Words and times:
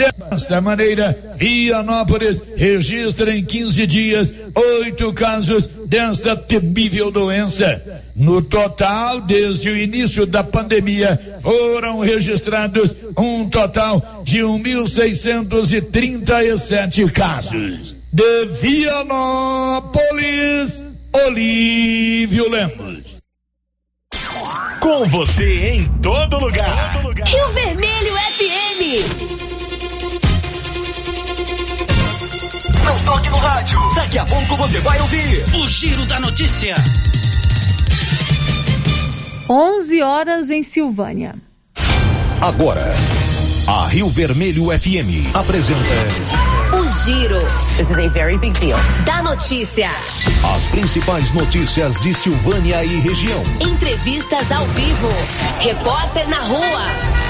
Desta 0.00 0.60
maneira, 0.62 1.34
Vianópolis 1.36 2.42
registra 2.56 3.36
em 3.36 3.44
15 3.44 3.86
dias 3.86 4.32
oito 4.54 5.12
casos 5.12 5.68
desta 5.86 6.34
temível 6.34 7.10
doença. 7.10 8.02
No 8.16 8.40
total, 8.40 9.20
desde 9.20 9.68
o 9.68 9.76
início 9.76 10.24
da 10.24 10.42
pandemia, 10.42 11.20
foram 11.42 12.00
registrados 12.00 12.96
um 13.16 13.50
total 13.50 14.22
de 14.24 14.40
1.637 14.40 17.12
casos. 17.12 17.94
De 18.10 18.46
Vianópolis, 18.46 19.92
Olívio 21.12 22.48
Lemos. 22.48 23.20
Com 24.80 25.04
você 25.04 25.74
em 25.74 25.84
todo 26.00 26.38
lugar. 26.38 26.92
Todo 26.94 27.08
lugar. 27.08 27.28
Rio 27.28 27.48
Vermelho 27.48 28.16
FM. 28.16 29.49
Não 32.90 32.98
toque 33.04 33.30
no 33.30 33.36
rádio. 33.36 33.78
Daqui 33.94 34.18
a 34.18 34.26
pouco 34.26 34.56
você 34.56 34.80
vai 34.80 35.00
ouvir 35.00 35.44
o 35.54 35.68
Giro 35.68 36.04
da 36.06 36.18
Notícia. 36.18 36.74
11 39.48 40.02
horas 40.02 40.50
em 40.50 40.64
Silvânia. 40.64 41.36
Agora, 42.40 42.92
a 43.68 43.86
Rio 43.86 44.08
Vermelho 44.08 44.76
FM 44.76 45.32
apresenta 45.32 45.78
O 46.76 46.84
Giro. 47.04 47.38
This 47.76 47.90
is 47.90 47.96
a 47.96 48.08
very 48.08 48.36
big 48.38 48.58
deal. 48.58 48.76
Da 49.06 49.22
notícia. 49.22 49.88
as 50.56 50.66
principais 50.66 51.32
notícias 51.32 51.96
de 52.00 52.12
Silvânia 52.12 52.84
e 52.84 52.98
região. 52.98 53.40
Entrevistas 53.60 54.50
ao 54.50 54.66
vivo. 54.66 55.08
Repórter 55.60 56.28
na 56.28 56.40
rua. 56.40 57.29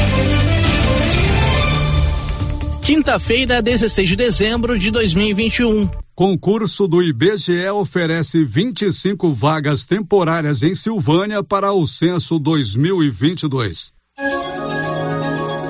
Quinta-feira, 2.83 3.61
16 3.61 4.09
de 4.09 4.15
dezembro 4.15 4.77
de 4.77 4.89
2021. 4.89 5.89
Concurso 6.15 6.87
do 6.87 7.01
IBGE 7.01 7.69
oferece 7.69 8.43
25 8.43 9.33
vagas 9.33 9.85
temporárias 9.85 10.63
em 10.63 10.73
Silvânia 10.73 11.43
para 11.43 11.71
o 11.71 11.85
censo 11.85 12.39
2022. 12.39 13.93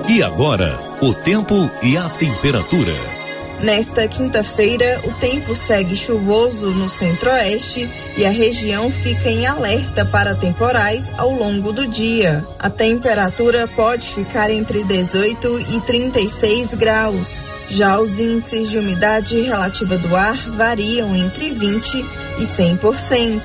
E 0.09 0.23
agora, 0.23 0.77
o 1.01 1.13
tempo 1.13 1.69
e 1.83 1.95
a 1.95 2.09
temperatura. 2.09 3.20
Nesta 3.63 4.07
quinta-feira, 4.07 5.01
o 5.03 5.13
tempo 5.13 5.55
segue 5.55 5.95
chuvoso 5.95 6.71
no 6.71 6.89
centro-oeste 6.89 7.87
e 8.17 8.25
a 8.25 8.31
região 8.31 8.89
fica 8.89 9.29
em 9.29 9.45
alerta 9.45 10.03
para 10.03 10.33
temporais 10.33 11.11
ao 11.15 11.29
longo 11.29 11.71
do 11.71 11.87
dia. 11.87 12.43
A 12.57 12.71
temperatura 12.71 13.67
pode 13.67 14.07
ficar 14.07 14.49
entre 14.49 14.83
18 14.83 15.59
e 15.75 15.81
36 15.81 16.73
graus. 16.73 17.27
Já 17.69 17.99
os 17.99 18.19
índices 18.19 18.69
de 18.69 18.79
umidade 18.79 19.39
relativa 19.39 19.95
do 19.95 20.15
ar 20.15 20.35
variam 20.49 21.15
entre 21.15 21.51
20 21.51 22.03
e 22.39 22.43
100%. 22.43 23.41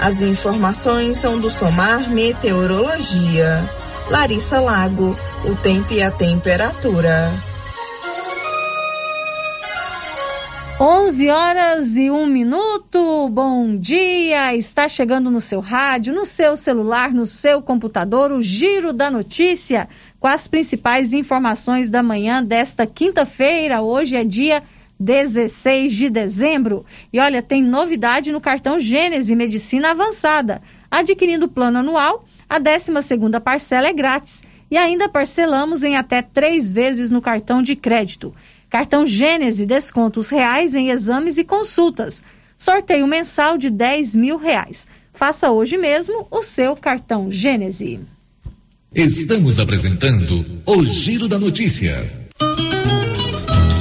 As 0.00 0.20
informações 0.20 1.16
são 1.16 1.38
do 1.38 1.48
Somar 1.48 2.10
Meteorologia. 2.10 3.64
Larissa 4.10 4.58
Lago, 4.58 5.16
o 5.44 5.54
tempo 5.54 5.94
e 5.94 6.02
a 6.02 6.10
temperatura. 6.10 7.49
11 10.82 11.28
horas 11.28 11.98
e 11.98 12.10
um 12.10 12.24
minuto. 12.24 13.28
Bom 13.28 13.76
dia! 13.76 14.56
Está 14.56 14.88
chegando 14.88 15.30
no 15.30 15.38
seu 15.38 15.60
rádio, 15.60 16.14
no 16.14 16.24
seu 16.24 16.56
celular, 16.56 17.12
no 17.12 17.26
seu 17.26 17.60
computador, 17.60 18.32
o 18.32 18.40
Giro 18.40 18.90
da 18.90 19.10
Notícia 19.10 19.90
com 20.18 20.26
as 20.26 20.48
principais 20.48 21.12
informações 21.12 21.90
da 21.90 22.02
manhã 22.02 22.42
desta 22.42 22.86
quinta-feira. 22.86 23.82
Hoje 23.82 24.16
é 24.16 24.24
dia 24.24 24.62
16 24.98 25.92
de 25.92 26.08
dezembro. 26.08 26.86
E 27.12 27.20
olha, 27.20 27.42
tem 27.42 27.62
novidade 27.62 28.32
no 28.32 28.40
cartão 28.40 28.80
Gênese 28.80 29.36
Medicina 29.36 29.90
Avançada. 29.90 30.62
Adquirindo 30.90 31.44
o 31.44 31.50
plano 31.50 31.80
anual, 31.80 32.24
a 32.48 32.58
12 32.58 32.90
parcela 33.44 33.88
é 33.88 33.92
grátis. 33.92 34.42
E 34.70 34.78
ainda 34.78 35.10
parcelamos 35.10 35.84
em 35.84 35.98
até 35.98 36.22
três 36.22 36.72
vezes 36.72 37.10
no 37.10 37.20
cartão 37.20 37.62
de 37.62 37.76
crédito. 37.76 38.34
Cartão 38.70 39.04
Gênese, 39.04 39.66
descontos 39.66 40.28
reais 40.28 40.76
em 40.76 40.90
exames 40.90 41.36
e 41.38 41.44
consultas. 41.44 42.22
Sorteio 42.56 43.04
mensal 43.06 43.58
de 43.58 43.68
10 43.68 44.14
mil 44.14 44.38
reais. 44.38 44.86
Faça 45.12 45.50
hoje 45.50 45.76
mesmo 45.76 46.28
o 46.30 46.40
seu 46.40 46.76
cartão 46.76 47.32
Gênese. 47.32 47.98
Estamos 48.94 49.58
apresentando 49.58 50.62
o 50.64 50.84
Giro 50.84 51.26
da 51.26 51.38
Notícia. 51.38 52.08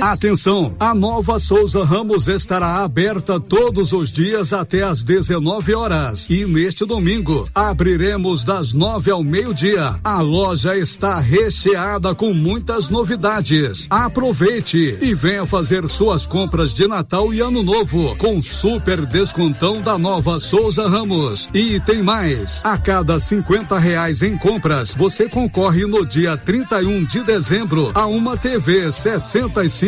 Atenção, 0.00 0.74
a 0.78 0.94
nova 0.94 1.38
Souza 1.40 1.84
Ramos 1.84 2.28
estará 2.28 2.84
aberta 2.84 3.40
todos 3.40 3.92
os 3.92 4.12
dias 4.12 4.52
até 4.52 4.82
às 4.84 5.02
19 5.02 5.74
horas. 5.74 6.30
E 6.30 6.44
neste 6.46 6.84
domingo 6.84 7.48
abriremos 7.54 8.44
das 8.44 8.72
9 8.72 9.10
ao 9.10 9.24
meio-dia. 9.24 9.96
A 10.04 10.20
loja 10.20 10.76
está 10.76 11.18
recheada 11.18 12.14
com 12.14 12.32
muitas 12.32 12.88
novidades. 12.88 13.86
Aproveite 13.90 14.98
e 15.00 15.14
venha 15.14 15.44
fazer 15.44 15.88
suas 15.88 16.26
compras 16.26 16.72
de 16.72 16.86
Natal 16.86 17.34
e 17.34 17.40
Ano 17.40 17.62
Novo 17.62 18.14
com 18.16 18.40
super 18.40 19.04
descontão 19.04 19.80
da 19.80 19.98
nova 19.98 20.38
Souza 20.38 20.88
Ramos. 20.88 21.48
E 21.52 21.80
tem 21.80 22.02
mais. 22.02 22.64
A 22.64 22.78
cada 22.78 23.18
50 23.18 23.76
reais 23.78 24.22
em 24.22 24.36
compras, 24.38 24.94
você 24.94 25.28
concorre 25.28 25.86
no 25.86 26.06
dia 26.06 26.36
31 26.36 27.04
de 27.04 27.24
dezembro 27.24 27.90
a 27.94 28.06
uma 28.06 28.36
TV 28.36 28.92
65 28.92 29.87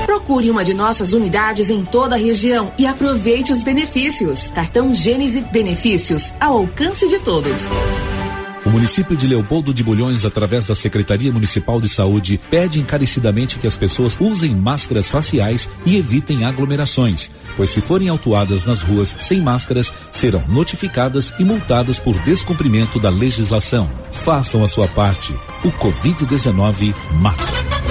Procure 0.11 0.51
uma 0.51 0.65
de 0.65 0.73
nossas 0.73 1.13
unidades 1.13 1.69
em 1.69 1.85
toda 1.85 2.15
a 2.15 2.17
região 2.17 2.73
e 2.77 2.85
aproveite 2.85 3.49
os 3.49 3.63
benefícios. 3.63 4.51
Cartão 4.51 4.93
Gênese 4.93 5.39
Benefícios 5.39 6.33
ao 6.37 6.57
alcance 6.57 7.07
de 7.07 7.17
todos. 7.19 7.69
O 8.65 8.69
município 8.69 9.15
de 9.15 9.25
Leopoldo 9.25 9.73
de 9.73 9.81
Bulhões, 9.81 10.25
através 10.25 10.65
da 10.65 10.75
Secretaria 10.75 11.31
Municipal 11.31 11.79
de 11.79 11.87
Saúde, 11.87 12.37
pede 12.49 12.77
encarecidamente 12.77 13.57
que 13.57 13.65
as 13.65 13.77
pessoas 13.77 14.17
usem 14.19 14.53
máscaras 14.53 15.09
faciais 15.09 15.69
e 15.85 15.95
evitem 15.95 16.43
aglomerações, 16.43 17.31
pois 17.55 17.69
se 17.69 17.79
forem 17.79 18.09
autuadas 18.09 18.65
nas 18.65 18.81
ruas 18.81 19.15
sem 19.17 19.39
máscaras, 19.39 19.93
serão 20.11 20.43
notificadas 20.49 21.33
e 21.39 21.45
multadas 21.45 21.99
por 21.99 22.19
descumprimento 22.19 22.99
da 22.99 23.09
legislação. 23.09 23.89
Façam 24.11 24.61
a 24.61 24.67
sua 24.67 24.89
parte. 24.89 25.33
O 25.63 25.71
Covid-19 25.71 26.93
mata. 27.13 27.90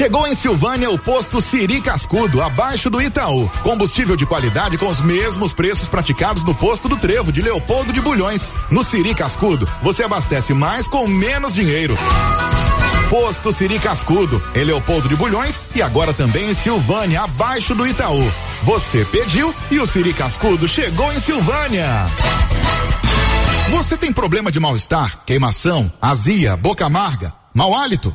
Chegou 0.00 0.26
em 0.26 0.34
Silvânia 0.34 0.90
o 0.90 0.98
posto 0.98 1.42
Siri 1.42 1.78
Cascudo, 1.78 2.40
abaixo 2.40 2.88
do 2.88 3.02
Itaú. 3.02 3.50
Combustível 3.62 4.16
de 4.16 4.24
qualidade 4.24 4.78
com 4.78 4.88
os 4.88 4.98
mesmos 4.98 5.52
preços 5.52 5.90
praticados 5.90 6.42
no 6.42 6.54
posto 6.54 6.88
do 6.88 6.96
Trevo 6.96 7.30
de 7.30 7.42
Leopoldo 7.42 7.92
de 7.92 8.00
Bulhões. 8.00 8.50
No 8.70 8.82
Siri 8.82 9.14
Cascudo, 9.14 9.68
você 9.82 10.02
abastece 10.02 10.54
mais 10.54 10.88
com 10.88 11.06
menos 11.06 11.52
dinheiro. 11.52 11.98
Posto 13.10 13.52
Siri 13.52 13.78
Cascudo, 13.78 14.42
em 14.54 14.64
Leopoldo 14.64 15.06
de 15.06 15.16
Bulhões 15.16 15.60
e 15.74 15.82
agora 15.82 16.14
também 16.14 16.48
em 16.48 16.54
Silvânia, 16.54 17.20
abaixo 17.20 17.74
do 17.74 17.86
Itaú. 17.86 18.24
Você 18.62 19.04
pediu 19.04 19.54
e 19.70 19.80
o 19.80 19.86
Siri 19.86 20.14
Cascudo 20.14 20.66
chegou 20.66 21.12
em 21.12 21.20
Silvânia. 21.20 22.10
Você 23.72 23.98
tem 23.98 24.14
problema 24.14 24.50
de 24.50 24.58
mal-estar, 24.58 25.18
queimação, 25.26 25.92
azia, 26.00 26.56
boca 26.56 26.86
amarga, 26.86 27.34
mau 27.54 27.74
hálito? 27.74 28.14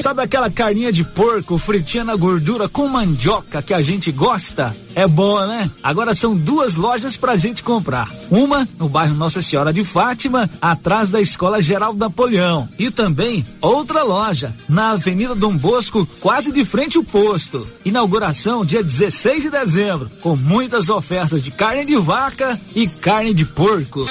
Sabe 0.00 0.22
aquela 0.22 0.50
carninha 0.50 0.92
de 0.92 1.02
porco 1.02 1.58
fritinha 1.58 2.04
na 2.04 2.14
gordura 2.14 2.68
com 2.68 2.88
mandioca 2.88 3.60
que 3.60 3.74
a 3.74 3.82
gente 3.82 4.12
gosta? 4.12 4.74
É 4.94 5.06
boa, 5.06 5.46
né? 5.46 5.70
Agora 5.82 6.14
são 6.14 6.36
duas 6.36 6.76
lojas 6.76 7.16
pra 7.16 7.36
gente 7.36 7.62
comprar. 7.62 8.08
Uma 8.30 8.66
no 8.78 8.88
bairro 8.88 9.14
Nossa 9.14 9.42
Senhora 9.42 9.72
de 9.72 9.84
Fátima, 9.84 10.48
atrás 10.60 11.10
da 11.10 11.20
Escola 11.20 11.60
Geral 11.60 11.94
Napoleão. 11.94 12.68
E 12.78 12.90
também 12.90 13.44
outra 13.60 14.02
loja 14.02 14.54
na 14.68 14.90
Avenida 14.90 15.34
Dom 15.34 15.56
Bosco, 15.56 16.06
quase 16.20 16.52
de 16.52 16.64
frente 16.64 16.96
ao 16.96 17.04
posto. 17.04 17.66
Inauguração 17.84 18.64
dia 18.64 18.82
16 18.82 19.44
de 19.44 19.50
dezembro, 19.50 20.10
com 20.20 20.36
muitas 20.36 20.88
ofertas 20.88 21.42
de 21.42 21.50
carne 21.50 21.84
de 21.84 21.96
vaca 21.96 22.58
e 22.74 22.86
carne 22.88 23.34
de 23.34 23.44
porco. 23.44 24.06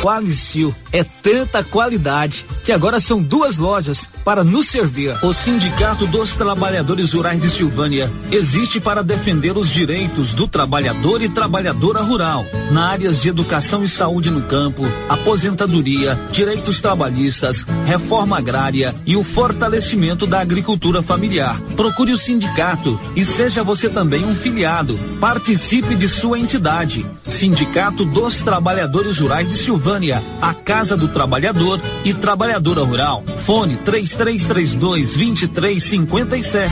Qualicil 0.00 0.74
é 0.92 1.04
tanta 1.04 1.62
qualidade 1.62 2.46
que 2.64 2.72
agora 2.72 2.98
são 2.98 3.22
duas 3.22 3.58
lojas 3.58 4.08
para 4.24 4.42
nos 4.42 4.66
servir. 4.66 5.14
O 5.22 5.32
Sindicato 5.34 6.06
dos 6.06 6.34
Trabalhadores 6.34 7.12
Rurais 7.12 7.40
de 7.40 7.50
Silvânia 7.50 8.10
existe 8.30 8.80
para 8.80 9.02
defender 9.02 9.58
os 9.58 9.68
direitos 9.68 10.34
do 10.34 10.48
trabalhador 10.48 11.20
e 11.20 11.28
trabalhadora 11.28 12.00
rural 12.00 12.46
na 12.72 12.88
áreas 12.88 13.20
de 13.20 13.28
educação 13.28 13.84
e 13.84 13.88
saúde 13.88 14.30
no 14.30 14.40
campo, 14.42 14.82
aposentadoria, 15.06 16.18
direitos 16.32 16.80
trabalhistas, 16.80 17.66
reforma 17.84 18.38
agrária 18.38 18.94
e 19.04 19.18
o 19.18 19.22
fortalecimento 19.22 20.26
da 20.26 20.40
agricultura 20.40 21.02
familiar. 21.02 21.60
Procure 21.76 22.12
o 22.12 22.16
sindicato 22.16 22.98
e 23.14 23.22
seja 23.22 23.62
você 23.62 23.90
também 23.90 24.24
um 24.24 24.34
filiado. 24.34 24.98
Participe 25.20 25.94
de 25.94 26.08
sua 26.08 26.38
entidade. 26.38 27.04
Sindicato 27.28 28.06
dos 28.06 28.40
Trabalhadores 28.40 29.18
Rurais 29.18 29.46
de 29.48 29.58
Silvânia 29.58 29.89
Silvânia, 29.90 30.22
a 30.40 30.54
Casa 30.54 30.96
do 30.96 31.08
Trabalhador 31.08 31.80
e 32.04 32.14
Trabalhadora 32.14 32.84
Rural. 32.84 33.24
Fone 33.38 33.76
3332 33.76 35.16
2357. 35.16 36.70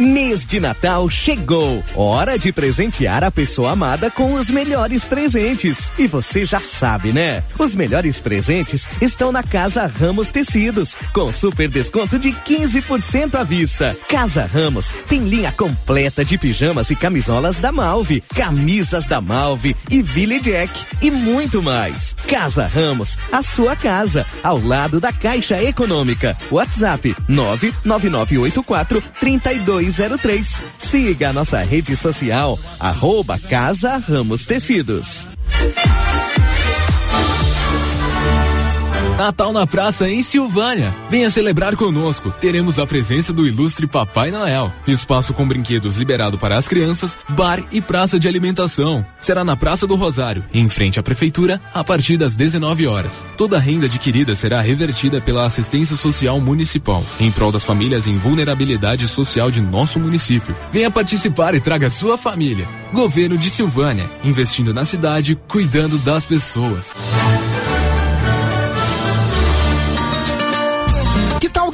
Mês 0.00 0.44
de 0.44 0.58
Natal 0.58 1.08
chegou. 1.08 1.84
Hora 1.94 2.36
de 2.36 2.52
presentear 2.52 3.22
a 3.22 3.30
pessoa 3.30 3.70
amada 3.70 4.10
com 4.10 4.32
os 4.32 4.50
melhores 4.50 5.04
presentes. 5.04 5.92
E 5.96 6.08
você 6.08 6.44
já 6.44 6.58
sabe, 6.58 7.12
né? 7.12 7.44
Os 7.56 7.76
melhores 7.76 8.18
presentes 8.18 8.88
estão 9.00 9.30
na 9.30 9.44
Casa 9.44 9.86
Ramos 9.86 10.30
Tecidos, 10.30 10.96
com 11.12 11.32
super 11.32 11.68
desconto 11.68 12.18
de 12.18 12.32
15% 12.32 13.36
à 13.36 13.44
vista. 13.44 13.96
Casa 14.08 14.44
Ramos 14.44 14.92
tem 15.08 15.28
linha 15.28 15.52
completa 15.52 16.24
de 16.24 16.36
pijamas 16.36 16.90
e 16.90 16.96
camisolas 16.96 17.60
da 17.60 17.70
Malve, 17.70 18.20
camisas 18.34 19.06
da 19.06 19.20
Malve 19.20 19.76
e 19.88 20.02
Ville 20.02 20.40
Jack 20.40 20.72
e 21.00 21.08
muito 21.08 21.62
mais. 21.62 21.83
Casa 22.26 22.66
Ramos, 22.66 23.18
a 23.30 23.42
sua 23.42 23.76
casa, 23.76 24.26
ao 24.42 24.58
lado 24.58 25.00
da 25.00 25.12
Caixa 25.12 25.62
Econômica. 25.62 26.36
WhatsApp 26.50 27.14
99984 27.28 29.02
3203. 29.20 30.62
Siga 30.78 31.30
a 31.30 31.32
nossa 31.32 31.60
rede 31.60 31.96
social, 31.96 32.58
arroba 32.80 33.38
Casa 33.38 33.98
Ramos 33.98 34.46
Tecidos. 34.46 35.28
Natal 39.16 39.52
na 39.52 39.64
Praça 39.64 40.10
em 40.10 40.22
Silvânia. 40.22 40.92
Venha 41.08 41.30
celebrar 41.30 41.76
conosco. 41.76 42.32
Teremos 42.40 42.80
a 42.80 42.86
presença 42.86 43.32
do 43.32 43.46
ilustre 43.46 43.86
Papai 43.86 44.32
Noel. 44.32 44.72
Espaço 44.88 45.32
com 45.32 45.46
brinquedos 45.46 45.96
liberado 45.96 46.36
para 46.36 46.58
as 46.58 46.66
crianças, 46.66 47.16
bar 47.28 47.62
e 47.70 47.80
praça 47.80 48.18
de 48.18 48.26
alimentação. 48.26 49.06
Será 49.20 49.44
na 49.44 49.56
Praça 49.56 49.86
do 49.86 49.94
Rosário, 49.94 50.44
em 50.52 50.68
frente 50.68 50.98
à 50.98 51.02
prefeitura, 51.02 51.60
a 51.72 51.84
partir 51.84 52.16
das 52.16 52.34
19 52.34 52.88
horas. 52.88 53.24
Toda 53.36 53.56
renda 53.56 53.86
adquirida 53.86 54.34
será 54.34 54.60
revertida 54.60 55.20
pela 55.20 55.46
assistência 55.46 55.96
social 55.96 56.40
municipal, 56.40 57.04
em 57.20 57.30
prol 57.30 57.52
das 57.52 57.64
famílias 57.64 58.08
em 58.08 58.18
vulnerabilidade 58.18 59.06
social 59.06 59.48
de 59.48 59.60
nosso 59.60 60.00
município. 60.00 60.56
Venha 60.72 60.90
participar 60.90 61.54
e 61.54 61.60
traga 61.60 61.88
sua 61.88 62.18
família. 62.18 62.66
Governo 62.92 63.38
de 63.38 63.48
Silvânia, 63.48 64.10
investindo 64.24 64.74
na 64.74 64.84
cidade, 64.84 65.38
cuidando 65.46 65.98
das 65.98 66.24
pessoas. 66.24 66.94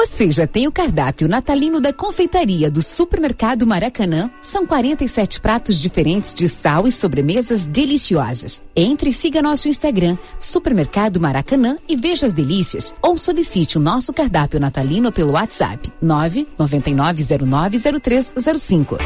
Você 0.00 0.30
já 0.30 0.46
tem 0.46 0.66
o 0.66 0.72
cardápio 0.72 1.28
natalino 1.28 1.78
da 1.78 1.92
confeitaria 1.92 2.70
do 2.70 2.80
Supermercado 2.80 3.66
Maracanã? 3.66 4.30
São 4.40 4.66
47 4.66 5.42
pratos 5.42 5.78
diferentes 5.78 6.32
de 6.32 6.48
sal 6.48 6.88
e 6.88 6.92
sobremesas 6.92 7.66
deliciosas. 7.66 8.62
Entre 8.74 9.10
e 9.10 9.12
siga 9.12 9.42
nosso 9.42 9.68
Instagram, 9.68 10.16
Supermercado 10.38 11.20
Maracanã 11.20 11.76
e 11.86 11.96
veja 11.96 12.24
as 12.24 12.32
delícias 12.32 12.94
ou 13.02 13.18
solicite 13.18 13.76
o 13.76 13.80
nosso 13.80 14.10
cardápio 14.10 14.58
natalino 14.58 15.12
pelo 15.12 15.32
WhatsApp 15.32 15.92
999090305. 16.02 18.96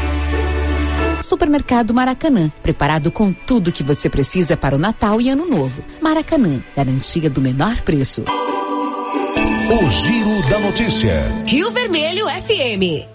Supermercado 1.21 1.93
Maracanã, 1.93 2.49
preparado 2.63 3.11
com 3.11 3.33
tudo 3.33 3.69
que 3.69 3.83
você 3.83 4.09
precisa 4.09 4.55
para 4.55 4.77
o 4.77 4.79
Natal 4.79 5.19
e 5.19 5.29
Ano 5.29 5.45
Novo. 5.45 5.83
Maracanã, 6.01 6.63
garantia 6.73 7.29
do 7.29 7.41
menor 7.41 7.81
preço. 7.81 8.23
O 9.67 9.89
Giro 9.89 10.47
da 10.47 10.59
Notícia. 10.59 11.23
Rio 11.47 11.71
Vermelho 11.71 12.27
FM. 12.27 13.07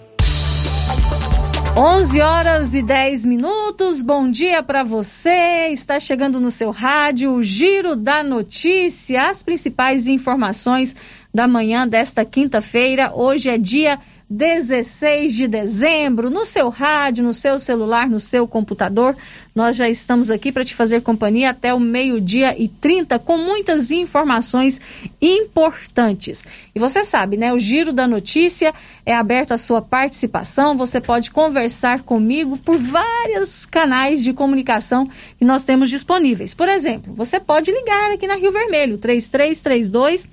11 1.77 2.21
horas 2.21 2.73
e 2.73 2.81
10 2.81 3.25
minutos. 3.25 4.03
Bom 4.03 4.29
dia 4.29 4.61
para 4.61 4.83
você. 4.83 5.69
Está 5.71 5.97
chegando 5.97 6.41
no 6.41 6.51
seu 6.51 6.69
rádio 6.69 7.31
o 7.31 7.41
Giro 7.41 7.95
da 7.95 8.21
Notícia, 8.21 9.29
as 9.29 9.41
principais 9.41 10.09
informações 10.09 10.93
da 11.33 11.47
manhã 11.47 11.87
desta 11.87 12.25
quinta-feira. 12.25 13.13
Hoje 13.15 13.49
é 13.49 13.57
dia 13.57 13.97
16 14.31 15.35
de 15.35 15.45
dezembro, 15.45 16.29
no 16.29 16.45
seu 16.45 16.69
rádio, 16.69 17.21
no 17.21 17.33
seu 17.33 17.59
celular, 17.59 18.09
no 18.09 18.17
seu 18.17 18.47
computador. 18.47 19.13
Nós 19.53 19.75
já 19.75 19.89
estamos 19.89 20.31
aqui 20.31 20.53
para 20.53 20.63
te 20.63 20.73
fazer 20.73 21.01
companhia 21.01 21.49
até 21.49 21.73
o 21.73 21.79
meio-dia 21.81 22.55
e 22.57 22.69
30 22.69 23.19
com 23.19 23.37
muitas 23.37 23.91
informações 23.91 24.79
importantes. 25.21 26.45
E 26.73 26.79
você 26.79 27.03
sabe, 27.03 27.35
né? 27.35 27.51
O 27.53 27.59
Giro 27.59 27.91
da 27.91 28.07
Notícia 28.07 28.73
é 29.05 29.13
aberto 29.13 29.51
à 29.51 29.57
sua 29.57 29.81
participação. 29.81 30.77
Você 30.77 31.01
pode 31.01 31.29
conversar 31.29 32.03
comigo 32.03 32.57
por 32.57 32.77
vários 32.77 33.65
canais 33.65 34.23
de 34.23 34.31
comunicação 34.31 35.09
que 35.37 35.43
nós 35.43 35.65
temos 35.65 35.89
disponíveis. 35.89 36.53
Por 36.53 36.69
exemplo, 36.69 37.13
você 37.13 37.37
pode 37.37 37.69
ligar 37.69 38.11
aqui 38.11 38.27
na 38.27 38.35
Rio 38.35 38.53
Vermelho, 38.53 38.97
3332 38.97 40.29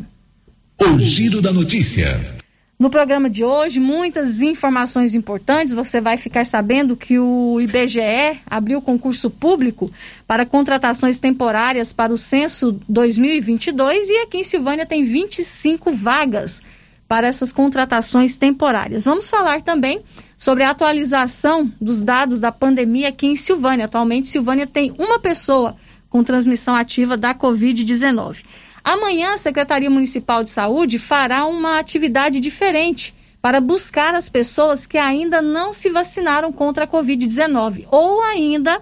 O 0.79 0.99
Giro 0.99 1.41
da 1.41 1.51
Notícia. 1.51 2.23
No 2.77 2.91
programa 2.91 3.27
de 3.27 3.43
hoje, 3.43 3.79
muitas 3.79 4.43
informações 4.43 5.15
importantes. 5.15 5.73
Você 5.73 5.99
vai 5.99 6.17
ficar 6.17 6.45
sabendo 6.45 6.95
que 6.95 7.17
o 7.17 7.59
IBGE 7.59 8.39
abriu 8.45 8.79
concurso 8.79 9.27
público 9.27 9.89
para 10.27 10.45
contratações 10.45 11.17
temporárias 11.17 11.91
para 11.91 12.13
o 12.13 12.17
censo 12.17 12.79
2022 12.87 14.07
e 14.07 14.17
aqui 14.19 14.37
em 14.37 14.43
Silvânia 14.43 14.85
tem 14.85 15.03
25 15.03 15.93
vagas 15.93 16.61
para 17.07 17.27
essas 17.27 17.51
contratações 17.51 18.35
temporárias. 18.35 19.05
Vamos 19.05 19.29
falar 19.29 19.61
também 19.61 20.01
sobre 20.37 20.63
a 20.63 20.71
atualização 20.71 21.71
dos 21.79 22.01
dados 22.01 22.39
da 22.39 22.51
pandemia 22.51 23.09
aqui 23.09 23.27
em 23.27 23.35
Silvânia. 23.35 23.85
Atualmente, 23.85 24.27
Silvânia 24.27 24.65
tem 24.65 24.93
uma 24.97 25.19
pessoa 25.19 25.75
com 26.09 26.23
transmissão 26.23 26.75
ativa 26.75 27.15
da 27.15 27.33
Covid-19. 27.33 28.43
Amanhã, 28.83 29.33
a 29.33 29.37
Secretaria 29.37 29.89
Municipal 29.89 30.43
de 30.43 30.49
Saúde 30.49 30.99
fará 30.99 31.45
uma 31.45 31.79
atividade 31.79 32.39
diferente 32.39 33.13
para 33.41 33.61
buscar 33.61 34.15
as 34.15 34.27
pessoas 34.27 34.87
que 34.87 34.97
ainda 34.97 35.41
não 35.41 35.71
se 35.71 35.89
vacinaram 35.89 36.51
contra 36.51 36.85
a 36.85 36.87
Covid-19 36.87 37.85
ou 37.91 38.21
ainda 38.23 38.81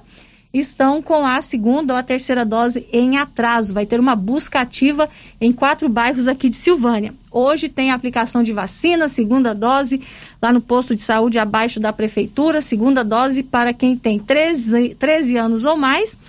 estão 0.54 1.02
com 1.02 1.26
a 1.26 1.42
segunda 1.42 1.94
ou 1.94 2.00
a 2.00 2.04
terceira 2.04 2.46
dose 2.46 2.88
em 2.94 3.18
atraso. 3.18 3.74
Vai 3.74 3.86
ter 3.86 4.00
uma 4.00 4.16
busca 4.16 4.62
ativa 4.62 5.10
em 5.42 5.52
quatro 5.52 5.90
bairros 5.90 6.28
aqui 6.28 6.48
de 6.48 6.56
Silvânia. 6.56 7.14
Hoje 7.32 7.68
tem 7.68 7.92
aplicação 7.92 8.44
de 8.44 8.54
vacina, 8.54 9.10
segunda 9.10 9.56
dose, 9.56 10.02
lá 10.42 10.54
no 10.54 10.62
posto 10.62 10.96
de 10.96 11.02
saúde 11.02 11.40
abaixo 11.40 11.80
da 11.80 11.92
prefeitura, 11.92 12.62
segunda 12.62 13.04
dose 13.04 13.42
para 13.42 13.74
quem 13.74 13.98
tem 13.98 14.20
13, 14.20 14.96
13 15.00 15.38
anos 15.38 15.66
ou 15.66 15.76
mais 15.76 16.20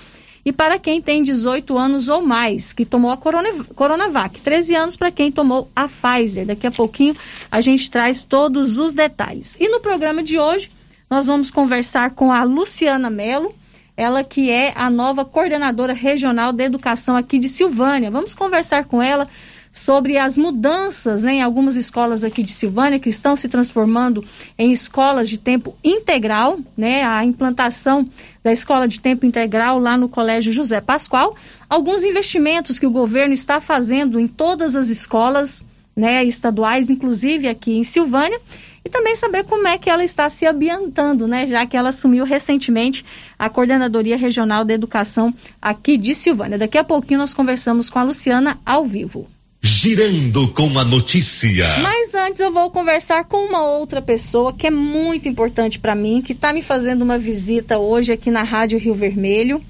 e 0.44 0.52
para 0.52 0.78
quem 0.78 1.00
tem 1.00 1.22
18 1.22 1.76
anos 1.78 2.08
ou 2.08 2.20
mais, 2.20 2.72
que 2.72 2.84
tomou 2.84 3.10
a 3.10 3.16
Corona, 3.16 3.48
Coronavac. 3.74 4.40
13 4.40 4.74
anos 4.74 4.96
para 4.96 5.10
quem 5.10 5.32
tomou 5.32 5.70
a 5.74 5.88
Pfizer. 5.88 6.46
Daqui 6.46 6.66
a 6.66 6.70
pouquinho 6.70 7.16
a 7.50 7.60
gente 7.60 7.90
traz 7.90 8.22
todos 8.22 8.78
os 8.78 8.92
detalhes. 8.92 9.56
E 9.58 9.68
no 9.68 9.80
programa 9.80 10.22
de 10.22 10.38
hoje, 10.38 10.70
nós 11.08 11.26
vamos 11.26 11.50
conversar 11.50 12.10
com 12.10 12.30
a 12.30 12.42
Luciana 12.42 13.08
Mello, 13.08 13.54
ela 13.96 14.24
que 14.24 14.50
é 14.50 14.72
a 14.74 14.90
nova 14.90 15.24
coordenadora 15.24 15.92
regional 15.92 16.52
da 16.52 16.64
educação 16.64 17.16
aqui 17.16 17.38
de 17.38 17.48
Silvânia. 17.48 18.10
Vamos 18.10 18.34
conversar 18.34 18.84
com 18.84 19.02
ela 19.02 19.28
sobre 19.74 20.16
as 20.16 20.38
mudanças 20.38 21.24
né, 21.24 21.34
em 21.34 21.42
algumas 21.42 21.74
escolas 21.74 22.22
aqui 22.22 22.44
de 22.44 22.52
Silvânia 22.52 23.00
que 23.00 23.08
estão 23.08 23.34
se 23.34 23.48
transformando 23.48 24.24
em 24.56 24.70
escolas 24.70 25.28
de 25.28 25.36
tempo 25.36 25.76
integral, 25.82 26.60
né, 26.76 27.02
a 27.02 27.24
implantação 27.24 28.08
da 28.42 28.52
escola 28.52 28.86
de 28.86 29.00
tempo 29.00 29.26
integral 29.26 29.80
lá 29.80 29.96
no 29.96 30.08
Colégio 30.08 30.52
José 30.52 30.80
Pascoal, 30.80 31.36
alguns 31.68 32.04
investimentos 32.04 32.78
que 32.78 32.86
o 32.86 32.90
governo 32.90 33.34
está 33.34 33.60
fazendo 33.60 34.20
em 34.20 34.28
todas 34.28 34.76
as 34.76 34.90
escolas 34.90 35.64
né, 35.96 36.24
estaduais, 36.24 36.88
inclusive 36.88 37.48
aqui 37.48 37.76
em 37.76 37.84
Silvânia, 37.84 38.40
e 38.84 38.90
também 38.90 39.16
saber 39.16 39.44
como 39.44 39.66
é 39.66 39.78
que 39.78 39.88
ela 39.88 40.04
está 40.04 40.28
se 40.28 40.46
ambientando, 40.46 41.26
né, 41.26 41.46
já 41.46 41.64
que 41.66 41.76
ela 41.76 41.88
assumiu 41.88 42.24
recentemente 42.24 43.04
a 43.38 43.48
Coordenadoria 43.48 44.16
Regional 44.16 44.64
da 44.64 44.74
Educação 44.74 45.32
aqui 45.60 45.96
de 45.96 46.14
Silvânia. 46.14 46.58
Daqui 46.58 46.76
a 46.76 46.84
pouquinho 46.84 47.20
nós 47.20 47.32
conversamos 47.32 47.88
com 47.88 47.98
a 47.98 48.02
Luciana 48.02 48.58
ao 48.64 48.84
vivo. 48.84 49.28
Girando 49.62 50.48
com 50.48 50.78
a 50.78 50.84
notícia. 50.84 51.78
Mas 51.78 52.14
antes 52.14 52.38
eu 52.38 52.52
vou 52.52 52.70
conversar 52.70 53.24
com 53.24 53.46
uma 53.46 53.62
outra 53.62 54.02
pessoa 54.02 54.52
que 54.52 54.66
é 54.66 54.70
muito 54.70 55.26
importante 55.26 55.78
para 55.78 55.94
mim, 55.94 56.20
que 56.20 56.32
está 56.32 56.52
me 56.52 56.60
fazendo 56.60 57.00
uma 57.00 57.16
visita 57.16 57.78
hoje 57.78 58.12
aqui 58.12 58.30
na 58.30 58.42
Rádio 58.42 58.78
Rio 58.78 58.94
Vermelho 58.94 59.62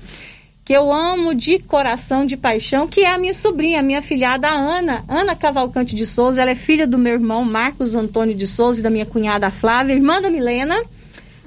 que 0.64 0.73
eu 0.73 0.90
amo 0.90 1.35
de 1.35 1.59
coração, 1.59 2.25
de 2.25 2.37
paixão, 2.38 2.88
que 2.88 3.00
é 3.00 3.12
a 3.12 3.18
minha 3.18 3.35
sobrinha, 3.35 3.80
a 3.80 3.83
minha 3.83 4.00
filhada 4.00 4.49
Ana, 4.49 5.04
Ana 5.06 5.37
Cavalcante 5.37 5.94
de 5.94 6.06
Souza. 6.06 6.40
Ela 6.40 6.52
é 6.52 6.54
filha 6.54 6.87
do 6.87 6.97
meu 6.97 7.12
irmão 7.12 7.44
Marcos 7.44 7.94
Antônio 7.94 8.35
de 8.35 8.47
Souza 8.47 8.80
e 8.80 8.83
da 8.83 8.88
minha 8.88 9.04
cunhada 9.04 9.50
Flávia, 9.50 9.92
irmã 9.92 10.23
da 10.23 10.30
Milena. 10.30 10.83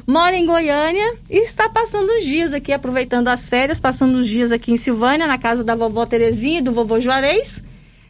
Mora 0.05 0.37
em 0.37 0.45
Goiânia 0.45 1.15
e 1.29 1.39
está 1.39 1.67
passando 1.67 2.09
os 2.11 2.23
dias 2.23 2.53
aqui, 2.53 2.71
aproveitando 2.71 3.27
as 3.27 3.47
férias, 3.47 3.79
passando 3.79 4.19
os 4.19 4.27
dias 4.27 4.51
aqui 4.51 4.71
em 4.71 4.77
Silvânia, 4.77 5.27
na 5.27 5.37
casa 5.37 5.63
da 5.63 5.75
vovó 5.75 6.05
Terezinha 6.05 6.59
e 6.59 6.61
do 6.61 6.71
vovô 6.71 7.01
Juarez. 7.01 7.61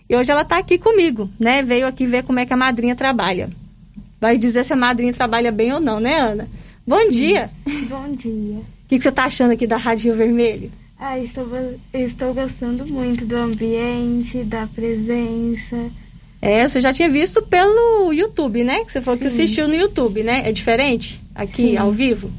E 0.09 0.15
hoje 0.15 0.29
ela 0.29 0.41
está 0.41 0.57
aqui 0.57 0.77
comigo, 0.77 1.29
né? 1.39 1.63
Veio 1.63 1.87
aqui 1.87 2.05
ver 2.05 2.23
como 2.23 2.39
é 2.39 2.45
que 2.45 2.53
a 2.53 2.57
madrinha 2.57 2.95
trabalha. 2.95 3.49
Vai 4.19 4.37
dizer 4.37 4.65
se 4.65 4.73
a 4.73 4.75
madrinha 4.75 5.13
trabalha 5.13 5.51
bem 5.51 5.73
ou 5.73 5.79
não, 5.79 5.99
né, 5.99 6.19
Ana? 6.19 6.47
Bom 6.85 7.09
dia. 7.09 7.49
Bom 7.89 8.11
dia. 8.11 8.59
O 8.59 8.89
que, 8.89 8.97
que 8.97 9.01
você 9.01 9.09
está 9.09 9.25
achando 9.25 9.51
aqui 9.51 9.65
da 9.65 9.77
Rádio 9.77 10.05
Rio 10.05 10.15
Vermelho? 10.15 10.71
Ah, 10.99 11.19
estou, 11.19 11.47
estou 11.93 12.33
gostando 12.33 12.85
muito 12.87 13.23
do 13.25 13.35
ambiente, 13.35 14.43
da 14.43 14.65
presença. 14.65 15.91
É, 16.41 16.67
você 16.67 16.81
já 16.81 16.91
tinha 16.91 17.09
visto 17.09 17.41
pelo 17.43 18.11
YouTube, 18.11 18.63
né? 18.63 18.83
Que 18.83 18.91
você 18.91 19.01
falou 19.01 19.17
Sim. 19.17 19.21
que 19.21 19.27
assistiu 19.27 19.67
no 19.67 19.75
YouTube, 19.75 20.23
né? 20.23 20.41
É 20.45 20.51
diferente 20.51 21.21
aqui 21.35 21.69
Sim. 21.71 21.77
ao 21.77 21.91
vivo? 21.91 22.31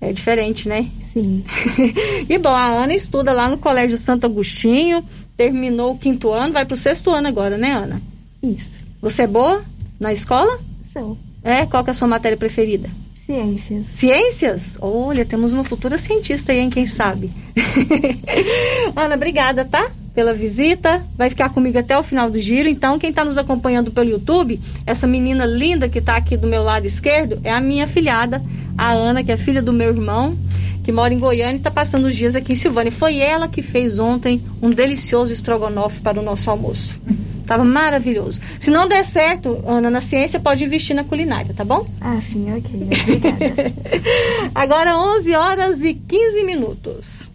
É 0.00 0.12
diferente, 0.12 0.68
né? 0.68 0.88
Sim. 1.12 1.44
e 2.28 2.38
bom, 2.38 2.50
a 2.50 2.66
Ana 2.66 2.94
estuda 2.94 3.32
lá 3.32 3.48
no 3.48 3.58
Colégio 3.58 3.96
Santo 3.96 4.26
Agostinho, 4.26 5.04
terminou 5.36 5.92
o 5.92 5.98
quinto 5.98 6.30
ano, 6.30 6.52
vai 6.52 6.64
pro 6.64 6.76
sexto 6.76 7.10
ano 7.10 7.28
agora, 7.28 7.58
né, 7.58 7.72
Ana? 7.72 8.00
Isso. 8.42 8.74
Você 9.00 9.22
é 9.22 9.26
boa 9.26 9.62
na 10.00 10.12
escola? 10.12 10.58
Sou. 10.92 11.16
É? 11.42 11.66
Qual 11.66 11.84
que 11.84 11.90
é 11.90 11.92
a 11.92 11.94
sua 11.94 12.08
matéria 12.08 12.38
preferida? 12.38 12.88
Ciências. 13.26 13.86
Ciências? 13.88 14.76
Olha, 14.80 15.24
temos 15.24 15.54
uma 15.54 15.64
futura 15.64 15.96
cientista 15.96 16.52
aí, 16.52 16.58
hein? 16.58 16.68
Quem 16.68 16.86
sabe? 16.86 17.30
Ana, 18.94 19.14
obrigada, 19.14 19.64
tá? 19.64 19.90
Pela 20.14 20.34
visita. 20.34 21.02
Vai 21.16 21.30
ficar 21.30 21.48
comigo 21.48 21.78
até 21.78 21.98
o 21.98 22.02
final 22.02 22.30
do 22.30 22.38
giro. 22.38 22.68
Então, 22.68 22.98
quem 22.98 23.08
está 23.08 23.24
nos 23.24 23.38
acompanhando 23.38 23.90
pelo 23.90 24.10
YouTube, 24.10 24.60
essa 24.86 25.06
menina 25.06 25.46
linda 25.46 25.88
que 25.88 26.00
está 26.00 26.16
aqui 26.16 26.36
do 26.36 26.46
meu 26.46 26.62
lado 26.62 26.86
esquerdo 26.86 27.40
é 27.42 27.50
a 27.50 27.62
minha 27.62 27.86
filhada, 27.86 28.42
a 28.76 28.92
Ana, 28.92 29.24
que 29.24 29.32
é 29.32 29.38
filha 29.38 29.62
do 29.62 29.72
meu 29.72 29.88
irmão, 29.88 30.36
que 30.84 30.92
mora 30.92 31.14
em 31.14 31.18
Goiânia 31.18 31.54
e 31.54 31.56
está 31.56 31.70
passando 31.70 32.04
os 32.08 32.14
dias 32.14 32.36
aqui 32.36 32.52
em 32.52 32.56
Silvânia. 32.56 32.92
Foi 32.92 33.16
ela 33.16 33.48
que 33.48 33.62
fez 33.62 33.98
ontem 33.98 34.42
um 34.60 34.68
delicioso 34.68 35.32
estrogonofe 35.32 36.02
para 36.02 36.20
o 36.20 36.22
nosso 36.22 36.50
almoço. 36.50 37.00
Tava 37.46 37.64
maravilhoso. 37.64 38.40
Se 38.58 38.70
não 38.70 38.88
der 38.88 39.04
certo, 39.04 39.62
Ana, 39.66 39.90
na 39.90 40.00
ciência, 40.00 40.40
pode 40.40 40.64
investir 40.64 40.96
na 40.96 41.04
culinária, 41.04 41.54
tá 41.54 41.64
bom? 41.64 41.86
Ah, 42.00 42.20
sim, 42.20 42.46
ok. 42.56 42.82
Obrigada. 42.82 43.72
Agora 44.54 44.98
11 44.98 45.34
horas 45.34 45.82
e 45.82 45.94
15 45.94 46.44
minutos. 46.44 47.28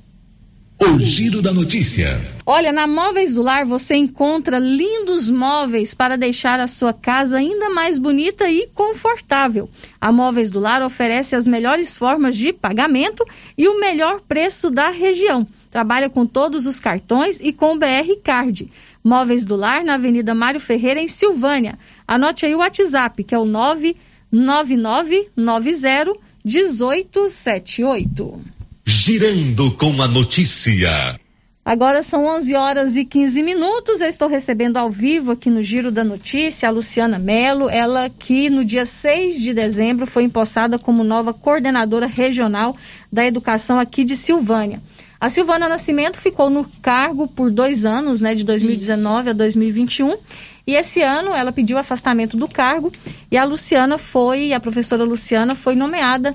O 0.82 0.98
giro 0.98 1.42
da 1.42 1.52
notícia. 1.52 2.22
Olha, 2.46 2.72
na 2.72 2.88
Móveis 2.88 3.36
do 3.36 3.42
Lar 3.42 3.66
você 3.66 3.96
encontra 3.96 4.58
lindos 4.58 5.30
móveis 5.30 5.94
para 5.94 6.18
deixar 6.18 6.58
a 6.62 6.68
sua 6.68 6.94
casa 6.94 7.38
ainda 7.38 7.70
mais 7.70 7.98
bonita 7.98 8.50
e 8.50 8.66
confortável. 8.68 9.70
A 10.00 10.10
Móveis 10.10 10.50
do 10.50 10.58
Lar 10.58 10.82
oferece 10.82 11.36
as 11.36 11.50
melhores 11.50 11.98
formas 11.98 12.38
de 12.38 12.54
pagamento 12.54 13.26
e 13.58 13.68
o 13.68 13.78
melhor 13.78 14.22
preço 14.22 14.70
da 14.70 14.90
região. 14.90 15.46
Trabalha 15.70 16.10
com 16.10 16.26
todos 16.26 16.66
os 16.66 16.80
cartões 16.80 17.42
e 17.42 17.52
com 17.52 17.76
o 17.76 17.78
BR 17.78 18.16
Card. 18.24 18.72
Móveis 19.04 19.46
do 19.46 19.56
Lar, 19.56 19.84
na 19.84 19.96
Avenida 19.96 20.36
Mário 20.36 20.60
Ferreira, 20.60 21.00
em 21.00 21.08
Silvânia. 21.08 21.80
Anote 22.08 22.46
aí 22.46 22.54
o 22.54 22.60
WhatsApp, 22.60 23.24
que 23.24 23.34
é 23.34 23.40
o 23.40 23.46
99990 23.46 26.30
1878. 26.44 28.42
Girando 28.86 29.72
com 29.72 30.02
a 30.02 30.08
notícia. 30.08 31.20
Agora 31.64 32.02
são 32.02 32.26
11 32.26 32.56
horas 32.56 32.98
e 32.98 33.06
15 33.06 33.44
minutos. 33.44 34.02
Eu 34.02 34.08
estou 34.08 34.28
recebendo 34.28 34.78
ao 34.78 34.90
vivo 34.90 35.34
aqui 35.34 35.52
no 35.52 35.62
Giro 35.62 35.92
da 35.92 36.04
Notícia 36.04 36.68
a 36.68 36.72
Luciana 36.72 37.20
Melo, 37.20 37.70
ela 37.70 38.10
que 38.10 38.50
no 38.50 38.66
dia 38.66 38.86
6 38.86 39.40
de 39.40 39.54
dezembro 39.54 40.08
foi 40.08 40.24
empossada 40.24 40.80
como 40.80 41.04
nova 41.04 41.32
coordenadora 41.32 42.08
regional 42.08 42.76
da 43.12 43.24
educação 43.26 43.80
aqui 43.80 44.04
de 44.04 44.16
Silvânia. 44.16 44.82
A 45.22 45.28
Silvana 45.28 45.68
Nascimento 45.68 46.18
ficou 46.18 46.50
no 46.50 46.66
cargo 46.82 47.28
por 47.28 47.52
dois 47.52 47.86
anos, 47.86 48.22
né, 48.22 48.34
de 48.34 48.44
2019 48.46 49.22
Isso. 49.22 49.30
a 49.30 49.34
2021. 49.34 50.18
E 50.66 50.76
esse 50.76 51.02
ano 51.02 51.34
ela 51.34 51.52
pediu 51.52 51.78
afastamento 51.78 52.38
do 52.38 52.48
cargo 52.48 52.94
e 53.30 53.38
a 53.38 53.44
Luciana 53.44 53.98
foi, 53.98 54.54
a 54.54 54.60
professora 54.60 55.04
Luciana 55.04 55.56
foi 55.56 55.76
nomeada 55.76 56.34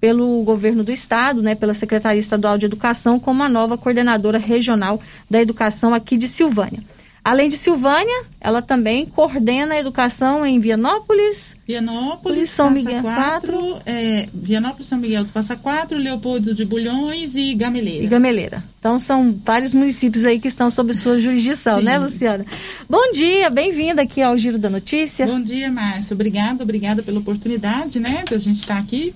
pelo 0.00 0.42
governo 0.42 0.82
do 0.82 0.90
estado, 0.90 1.42
né, 1.42 1.54
pela 1.54 1.74
Secretaria 1.74 2.18
Estadual 2.18 2.58
de 2.58 2.66
Educação, 2.66 3.20
como 3.20 3.42
a 3.42 3.48
nova 3.48 3.78
coordenadora 3.78 4.38
regional 4.38 5.00
da 5.30 5.40
educação 5.40 5.94
aqui 5.94 6.16
de 6.16 6.26
Silvânia. 6.26 6.82
Além 7.24 7.48
de 7.48 7.56
Silvânia, 7.56 8.24
ela 8.38 8.60
também 8.60 9.06
coordena 9.06 9.76
a 9.76 9.80
educação 9.80 10.44
em 10.44 10.60
Vianópolis, 10.60 11.56
Vianópolis, 11.66 12.50
São 12.50 12.68
Passa 12.68 12.86
Miguel 12.86 13.02
4, 13.02 13.82
é, 13.86 14.28
Vianópolis, 14.34 14.86
São 14.86 14.98
Miguel 14.98 15.24
do 15.24 15.32
Passa 15.32 15.56
Quatro, 15.56 15.96
Leopoldo 15.96 16.54
de 16.54 16.66
Bulhões 16.66 17.34
e 17.34 17.54
Gameleira. 17.54 18.04
E 18.04 18.06
Gameleira. 18.06 18.62
Então 18.78 18.98
são 18.98 19.34
vários 19.42 19.72
municípios 19.72 20.26
aí 20.26 20.38
que 20.38 20.48
estão 20.48 20.70
sob 20.70 20.92
sua 20.92 21.18
jurisdição, 21.18 21.76
né, 21.76 21.80
Sim. 21.80 21.86
né, 21.86 21.98
Luciana? 21.98 22.46
Bom 22.90 23.10
dia, 23.12 23.48
bem-vinda 23.48 24.02
aqui 24.02 24.20
ao 24.20 24.36
Giro 24.36 24.58
da 24.58 24.68
Notícia. 24.68 25.26
Bom 25.26 25.40
dia, 25.40 25.72
Márcia. 25.72 26.12
Obrigada, 26.12 26.62
obrigada 26.62 27.02
pela 27.02 27.20
oportunidade, 27.20 27.98
né, 28.00 28.24
da 28.30 28.36
gente 28.36 28.56
estar 28.56 28.76
aqui 28.76 29.14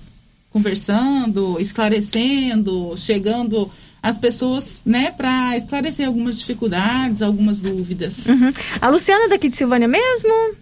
conversando, 0.49 1.59
esclarecendo, 1.59 2.95
chegando 2.97 3.69
as 4.01 4.17
pessoas, 4.17 4.81
né, 4.85 5.11
para 5.11 5.57
esclarecer 5.57 6.07
algumas 6.07 6.39
dificuldades, 6.39 7.21
algumas 7.21 7.61
dúvidas. 7.61 8.25
Uhum. 8.25 8.51
A 8.81 8.89
Luciana 8.89 9.27
daqui 9.27 9.49
de 9.49 9.55
Silvânia 9.55 9.87
mesmo? 9.87 10.55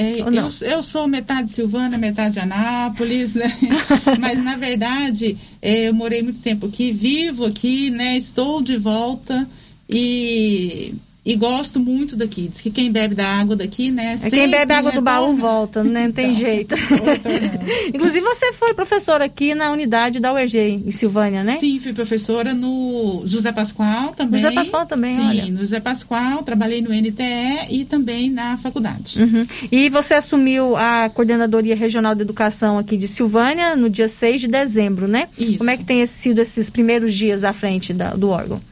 É, 0.00 0.20
eu, 0.20 0.26
eu, 0.68 0.80
sou 0.80 1.08
metade 1.08 1.50
Silvânia, 1.50 1.98
metade 1.98 2.38
Anápolis, 2.38 3.34
né? 3.34 3.52
mas 4.20 4.40
na 4.40 4.56
verdade 4.56 5.36
é, 5.60 5.88
eu 5.88 5.94
morei 5.94 6.22
muito 6.22 6.40
tempo 6.40 6.66
aqui, 6.66 6.92
vivo 6.92 7.44
aqui, 7.44 7.90
né? 7.90 8.16
Estou 8.16 8.62
de 8.62 8.76
volta 8.76 9.44
e 9.90 10.94
e 11.28 11.36
gosto 11.36 11.78
muito 11.78 12.16
daqui. 12.16 12.48
Diz 12.48 12.62
que 12.62 12.70
quem 12.70 12.90
bebe 12.90 13.14
da 13.14 13.28
água 13.28 13.54
daqui, 13.54 13.90
né? 13.90 14.14
É 14.22 14.30
quem 14.30 14.50
bebe 14.50 14.72
água 14.72 14.92
do 14.92 15.02
baú 15.02 15.34
volta, 15.34 15.84
né? 15.84 16.06
Não 16.06 16.12
tem 16.12 16.30
então, 16.30 16.40
jeito. 16.40 16.74
Inclusive, 17.92 18.24
você 18.24 18.50
foi 18.54 18.72
professora 18.72 19.26
aqui 19.26 19.54
na 19.54 19.70
unidade 19.70 20.20
da 20.20 20.32
UEG, 20.32 20.56
em 20.86 20.90
Silvânia, 20.90 21.44
né? 21.44 21.58
Sim, 21.58 21.78
fui 21.80 21.92
professora 21.92 22.54
no 22.54 23.24
José 23.26 23.52
Pascoal 23.52 24.14
também. 24.14 24.40
José 24.40 24.54
Pascoal 24.54 24.86
também, 24.86 25.16
Sim, 25.16 25.28
olha. 25.28 25.46
no 25.50 25.58
José 25.58 25.80
Pascoal, 25.80 26.42
trabalhei 26.42 26.80
no 26.80 26.94
NTE 26.94 27.66
e 27.68 27.84
também 27.84 28.30
na 28.30 28.56
faculdade. 28.56 29.22
Uhum. 29.22 29.46
E 29.70 29.90
você 29.90 30.14
assumiu 30.14 30.76
a 30.76 31.10
Coordenadoria 31.10 31.76
Regional 31.76 32.14
de 32.14 32.22
Educação 32.22 32.78
aqui 32.78 32.96
de 32.96 33.06
Silvânia 33.06 33.76
no 33.76 33.90
dia 33.90 34.08
6 34.08 34.40
de 34.40 34.48
dezembro, 34.48 35.06
né? 35.06 35.28
Isso. 35.36 35.58
Como 35.58 35.68
é 35.68 35.76
que 35.76 35.84
tem 35.84 36.06
sido 36.06 36.40
esses 36.40 36.70
primeiros 36.70 37.12
dias 37.12 37.44
à 37.44 37.52
frente 37.52 37.92
da, 37.92 38.14
do 38.14 38.30
órgão? 38.30 38.62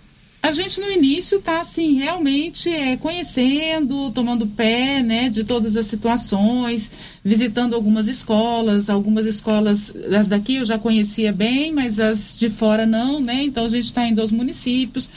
A 0.46 0.52
gente 0.52 0.80
no 0.80 0.88
início 0.88 1.38
está 1.38 1.59
assim 1.59 1.94
realmente 1.94 2.70
é, 2.70 2.96
conhecendo, 2.96 4.12
tomando 4.12 4.46
pé, 4.46 5.02
né, 5.02 5.28
de 5.28 5.42
todas 5.42 5.76
as 5.76 5.87
situações, 5.87 6.88
visitando 7.24 7.74
algumas 7.74 8.06
escolas, 8.06 8.88
algumas 8.88 9.26
escolas 9.26 9.92
as 10.16 10.28
daqui 10.28 10.54
eu 10.54 10.64
já 10.64 10.78
conhecia 10.78 11.32
bem, 11.32 11.72
mas 11.72 11.98
as 11.98 12.37
de 12.38 12.48
fora 12.48 12.87
não, 12.87 13.18
né? 13.18 13.42
Então 13.42 13.64
a 13.64 13.68
gente 13.68 13.87
está 13.87 14.06
indo 14.06 14.20
aos 14.20 14.30
municípios 14.30 15.11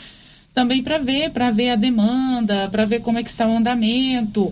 também 0.51 0.81
para 0.81 0.97
ver, 0.97 1.29
para 1.29 1.51
ver 1.51 1.69
a 1.69 1.75
demanda, 1.75 2.67
para 2.67 2.85
ver 2.85 3.01
como 3.01 3.19
é 3.19 3.23
que 3.23 3.29
está 3.29 3.47
o 3.47 3.55
andamento. 3.55 4.51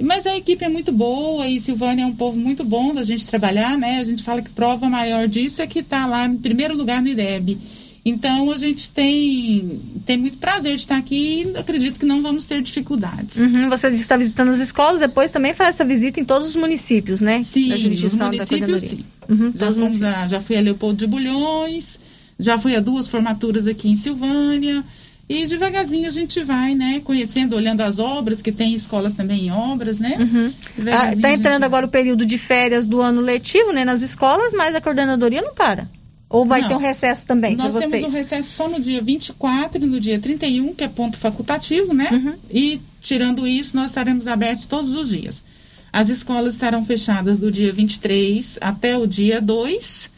Mas 0.00 0.26
a 0.26 0.34
equipe 0.34 0.64
é 0.64 0.70
muito 0.70 0.90
boa 0.90 1.46
e 1.46 1.60
Silvânia 1.60 2.04
é 2.04 2.06
um 2.06 2.16
povo 2.16 2.40
muito 2.40 2.64
bom 2.64 2.94
da 2.94 3.02
gente 3.02 3.26
trabalhar, 3.26 3.76
né? 3.76 4.00
A 4.00 4.04
gente 4.04 4.22
fala 4.22 4.40
que 4.40 4.48
prova 4.48 4.88
maior 4.88 5.28
disso 5.28 5.60
é 5.60 5.66
que 5.66 5.80
está 5.80 6.06
lá 6.06 6.24
em 6.24 6.38
primeiro 6.38 6.74
lugar 6.74 7.02
no 7.02 7.08
IDEB. 7.08 7.58
Então 8.04 8.50
a 8.50 8.58
gente 8.58 8.90
tem, 8.90 9.80
tem 10.04 10.18
muito 10.18 10.36
prazer 10.36 10.74
de 10.74 10.80
estar 10.80 10.98
aqui 10.98 11.46
e 11.54 11.58
acredito 11.58 11.98
que 11.98 12.04
não 12.04 12.20
vamos 12.20 12.44
ter 12.44 12.60
dificuldades. 12.60 13.36
Uhum, 13.36 13.70
você 13.70 13.88
está 13.88 14.14
visitando 14.16 14.50
as 14.50 14.58
escolas, 14.58 15.00
depois 15.00 15.32
também 15.32 15.54
faz 15.54 15.70
essa 15.76 15.84
visita 15.86 16.20
em 16.20 16.24
todos 16.24 16.48
os 16.48 16.56
municípios, 16.56 17.22
né? 17.22 17.42
Sim, 17.42 17.70
da 17.70 17.78
jurisdição 17.78 18.28
nos 18.28 18.36
municípios 18.36 18.82
da 18.82 18.88
sim. 18.88 19.04
Uhum, 19.26 19.52
já, 19.54 19.72
fomos 19.72 20.02
a, 20.02 20.28
já 20.28 20.38
fui 20.38 20.56
a 20.56 20.60
Leopoldo 20.60 20.98
de 20.98 21.06
Bulhões, 21.06 21.98
já 22.38 22.58
fui 22.58 22.76
a 22.76 22.80
duas 22.80 23.08
formaturas 23.08 23.66
aqui 23.66 23.88
em 23.88 23.96
Silvânia. 23.96 24.84
E 25.26 25.46
devagarzinho 25.46 26.06
a 26.06 26.10
gente 26.10 26.42
vai, 26.42 26.74
né, 26.74 27.00
conhecendo, 27.02 27.56
olhando 27.56 27.80
as 27.80 27.98
obras, 27.98 28.42
que 28.42 28.52
tem 28.52 28.74
escolas 28.74 29.14
também 29.14 29.46
em 29.46 29.50
obras, 29.50 29.98
né? 29.98 30.18
Uhum. 30.20 30.52
Ah, 30.92 31.18
tá 31.18 31.32
entrando 31.32 31.64
agora 31.64 31.86
o 31.86 31.88
período 31.88 32.26
de 32.26 32.36
férias 32.36 32.86
do 32.86 33.00
ano 33.00 33.22
letivo, 33.22 33.72
né, 33.72 33.86
nas 33.86 34.02
escolas, 34.02 34.52
mas 34.52 34.74
a 34.74 34.82
coordenadoria 34.82 35.40
não 35.40 35.54
para. 35.54 35.88
Ou 36.34 36.44
vai 36.44 36.62
não, 36.62 36.68
ter 36.68 36.74
um 36.74 36.78
recesso 36.78 37.24
também 37.24 37.54
Nós 37.54 37.74
temos 37.74 38.02
um 38.02 38.08
recesso 38.08 38.50
só 38.50 38.68
no 38.68 38.80
dia 38.80 39.00
24 39.00 39.80
e 39.80 39.86
no 39.86 40.00
dia 40.00 40.18
31, 40.18 40.74
que 40.74 40.82
é 40.82 40.88
ponto 40.88 41.16
facultativo, 41.16 41.94
né? 41.94 42.10
Uhum. 42.10 42.34
E 42.50 42.80
tirando 43.00 43.46
isso, 43.46 43.76
nós 43.76 43.90
estaremos 43.90 44.26
abertos 44.26 44.66
todos 44.66 44.96
os 44.96 45.10
dias. 45.10 45.44
As 45.92 46.08
escolas 46.08 46.54
estarão 46.54 46.84
fechadas 46.84 47.38
do 47.38 47.52
dia 47.52 47.72
23 47.72 48.58
até 48.60 48.98
o 48.98 49.06
dia 49.06 49.40
2 49.40 50.10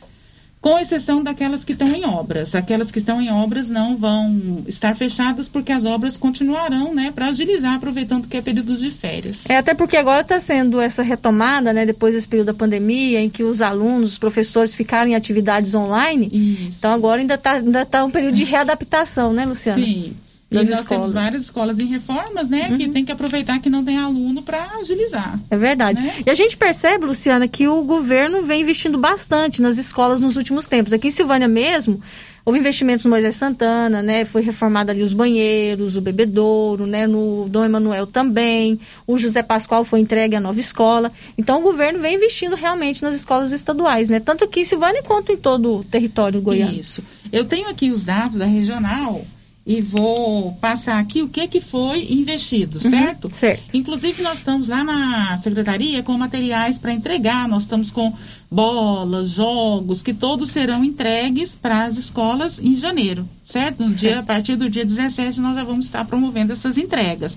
com 0.66 0.80
exceção 0.80 1.22
daquelas 1.22 1.62
que 1.62 1.74
estão 1.74 1.86
em 1.94 2.04
obras. 2.04 2.52
Aquelas 2.52 2.90
que 2.90 2.98
estão 2.98 3.22
em 3.22 3.30
obras 3.30 3.70
não 3.70 3.96
vão 3.96 4.64
estar 4.66 4.96
fechadas 4.96 5.48
porque 5.48 5.70
as 5.70 5.84
obras 5.84 6.16
continuarão, 6.16 6.92
né, 6.92 7.12
para 7.14 7.28
agilizar, 7.28 7.74
aproveitando 7.74 8.26
que 8.26 8.36
é 8.36 8.42
período 8.42 8.76
de 8.76 8.90
férias. 8.90 9.48
É 9.48 9.58
até 9.58 9.74
porque 9.74 9.96
agora 9.96 10.22
está 10.22 10.40
sendo 10.40 10.80
essa 10.80 11.04
retomada, 11.04 11.72
né, 11.72 11.86
depois 11.86 12.16
desse 12.16 12.26
período 12.26 12.48
da 12.48 12.54
pandemia, 12.54 13.20
em 13.20 13.30
que 13.30 13.44
os 13.44 13.62
alunos, 13.62 14.10
os 14.10 14.18
professores 14.18 14.74
ficaram 14.74 15.08
em 15.08 15.14
atividades 15.14 15.72
online. 15.72 16.66
Isso. 16.66 16.78
Então 16.78 16.92
agora 16.92 17.20
ainda 17.20 17.34
está 17.34 17.52
ainda 17.52 17.86
tá 17.86 18.04
um 18.04 18.10
período 18.10 18.34
de 18.34 18.42
readaptação, 18.42 19.32
né, 19.32 19.46
Luciana? 19.46 19.80
Sim. 19.80 20.16
E 20.50 20.54
nós 20.54 20.68
escolas. 20.68 20.88
temos 20.88 21.12
várias 21.12 21.42
escolas 21.42 21.80
em 21.80 21.86
reformas, 21.86 22.48
né? 22.48 22.68
Uhum. 22.70 22.76
Que 22.76 22.88
tem 22.88 23.04
que 23.04 23.10
aproveitar 23.10 23.58
que 23.60 23.68
não 23.68 23.84
tem 23.84 23.98
aluno 23.98 24.42
para 24.42 24.76
agilizar. 24.78 25.38
É 25.50 25.56
verdade. 25.56 26.00
Né? 26.00 26.22
E 26.24 26.30
a 26.30 26.34
gente 26.34 26.56
percebe, 26.56 27.04
Luciana, 27.04 27.48
que 27.48 27.66
o 27.66 27.82
governo 27.82 28.42
vem 28.42 28.62
investindo 28.62 28.96
bastante 28.96 29.60
nas 29.60 29.76
escolas 29.76 30.20
nos 30.20 30.36
últimos 30.36 30.68
tempos. 30.68 30.92
Aqui 30.92 31.08
em 31.08 31.10
Silvânia 31.10 31.48
mesmo, 31.48 32.00
houve 32.44 32.60
investimentos 32.60 33.04
no 33.04 33.10
Moisés 33.10 33.34
Santana, 33.34 34.00
né? 34.02 34.24
Foi 34.24 34.40
reformado 34.40 34.92
ali 34.92 35.02
os 35.02 35.12
banheiros, 35.12 35.96
o 35.96 36.00
bebedouro, 36.00 36.86
né? 36.86 37.08
No 37.08 37.48
Dom 37.48 37.64
Emanuel 37.64 38.06
também. 38.06 38.78
O 39.04 39.18
José 39.18 39.42
Pascoal 39.42 39.84
foi 39.84 39.98
entregue 39.98 40.36
à 40.36 40.40
nova 40.40 40.60
escola. 40.60 41.10
Então 41.36 41.58
o 41.58 41.62
governo 41.62 41.98
vem 41.98 42.14
investindo 42.14 42.54
realmente 42.54 43.02
nas 43.02 43.16
escolas 43.16 43.50
estaduais, 43.50 44.08
né? 44.08 44.20
Tanto 44.20 44.44
aqui 44.44 44.60
em 44.60 44.64
Silvânia 44.64 45.02
quanto 45.02 45.32
em 45.32 45.36
todo 45.36 45.78
o 45.78 45.84
território 45.84 46.40
goiano. 46.40 46.72
Isso. 46.72 47.02
Eu 47.32 47.44
tenho 47.44 47.68
aqui 47.68 47.90
os 47.90 48.04
dados 48.04 48.36
da 48.36 48.46
regional 48.46 49.24
e 49.66 49.80
vou 49.80 50.52
passar 50.60 51.00
aqui 51.00 51.22
o 51.22 51.28
que, 51.28 51.48
que 51.48 51.60
foi 51.60 52.06
investido, 52.12 52.76
uhum, 52.76 52.88
certo? 52.88 53.30
Certo. 53.34 53.74
Inclusive, 53.74 54.22
nós 54.22 54.38
estamos 54.38 54.68
lá 54.68 54.84
na 54.84 55.36
secretaria 55.36 56.04
com 56.04 56.16
materiais 56.16 56.78
para 56.78 56.92
entregar, 56.92 57.48
nós 57.48 57.64
estamos 57.64 57.90
com 57.90 58.14
bolas, 58.48 59.30
jogos, 59.30 60.02
que 60.02 60.14
todos 60.14 60.50
serão 60.50 60.84
entregues 60.84 61.56
para 61.56 61.84
as 61.84 61.96
escolas 61.96 62.60
em 62.60 62.76
janeiro, 62.76 63.28
certo? 63.42 63.82
No 63.82 63.90
certo. 63.90 64.00
Dia, 64.02 64.20
a 64.20 64.22
partir 64.22 64.54
do 64.54 64.70
dia 64.70 64.84
17, 64.84 65.40
nós 65.40 65.56
já 65.56 65.64
vamos 65.64 65.86
estar 65.86 66.04
promovendo 66.04 66.52
essas 66.52 66.78
entregas. 66.78 67.36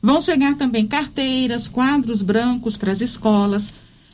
Vão 0.00 0.20
chegar 0.20 0.56
também 0.56 0.86
carteiras, 0.86 1.66
quadros 1.66 2.22
brancos 2.22 2.76
para 2.76 2.92
as 2.92 3.00
escolas. 3.00 3.70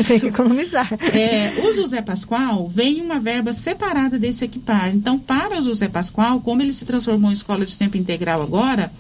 Tem 0.09 0.21
que 0.21 0.27
economizar. 0.29 0.89
É, 1.15 1.53
o 1.67 1.73
José 1.73 2.01
Pascoal 2.01 2.67
vem 2.67 3.03
uma 3.03 3.21
verba 3.21 3.53
separada 3.53 4.19
desse 4.19 4.43
equipar. 4.45 4.95
Então, 4.95 5.19
para 5.19 5.61
o 5.61 5.63
José 5.63 5.87
Pascoal, 5.89 6.41
como 6.41 6.63
ele 6.63 6.73
se 6.73 6.87
transformou 6.87 7.31
em 7.31 7.35
escola 7.35 7.67
de 7.67 7.77
tempo 7.77 7.99
integral 7.99 8.43
agora, 8.43 8.91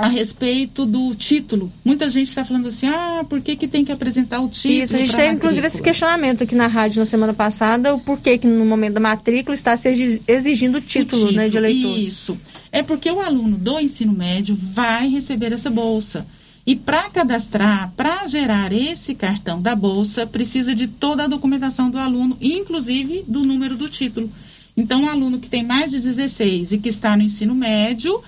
a 0.00 0.08
respeito 0.08 0.86
do 0.86 1.14
título. 1.14 1.70
Muita 1.84 2.08
gente 2.08 2.28
está 2.28 2.42
falando 2.42 2.68
assim, 2.68 2.86
ah, 2.86 3.22
por 3.28 3.38
que, 3.42 3.54
que 3.54 3.68
tem 3.68 3.84
que 3.84 3.92
apresentar 3.92 4.40
o 4.40 4.48
título? 4.48 4.82
Isso, 4.82 4.96
a 4.96 4.98
gente 4.98 5.14
teve 5.14 5.34
inclusive 5.34 5.66
esse 5.66 5.82
questionamento 5.82 6.42
aqui 6.42 6.54
na 6.54 6.66
rádio 6.66 7.00
na 7.00 7.06
semana 7.06 7.34
passada, 7.34 7.94
o 7.94 8.00
porquê 8.00 8.38
que 8.38 8.46
no 8.46 8.64
momento 8.64 8.94
da 8.94 9.00
matrícula 9.00 9.54
está 9.54 9.76
se 9.76 10.22
exigindo 10.26 10.78
o 10.78 10.80
título, 10.80 11.24
o 11.24 11.26
título 11.26 11.36
né, 11.36 11.48
de 11.50 11.58
eleitor. 11.58 11.98
Isso. 11.98 12.38
É 12.72 12.82
porque 12.82 13.10
o 13.10 13.20
aluno 13.20 13.58
do 13.58 13.78
ensino 13.78 14.14
médio 14.14 14.56
vai 14.56 15.06
receber 15.06 15.52
essa 15.52 15.68
bolsa. 15.68 16.26
E 16.66 16.74
para 16.74 17.10
cadastrar, 17.10 17.92
para 17.94 18.26
gerar 18.26 18.72
esse 18.72 19.14
cartão 19.14 19.60
da 19.60 19.76
bolsa, 19.76 20.26
precisa 20.26 20.74
de 20.74 20.86
toda 20.86 21.24
a 21.24 21.28
documentação 21.28 21.90
do 21.90 21.98
aluno, 21.98 22.38
inclusive 22.40 23.22
do 23.28 23.44
número 23.44 23.76
do 23.76 23.86
título. 23.86 24.30
Então, 24.74 25.04
o 25.04 25.10
aluno 25.10 25.38
que 25.38 25.48
tem 25.48 25.62
mais 25.62 25.90
de 25.90 25.98
16 25.98 26.72
e 26.72 26.78
que 26.78 26.88
está 26.88 27.16
no 27.16 27.22
ensino 27.22 27.54
médio 27.54 28.22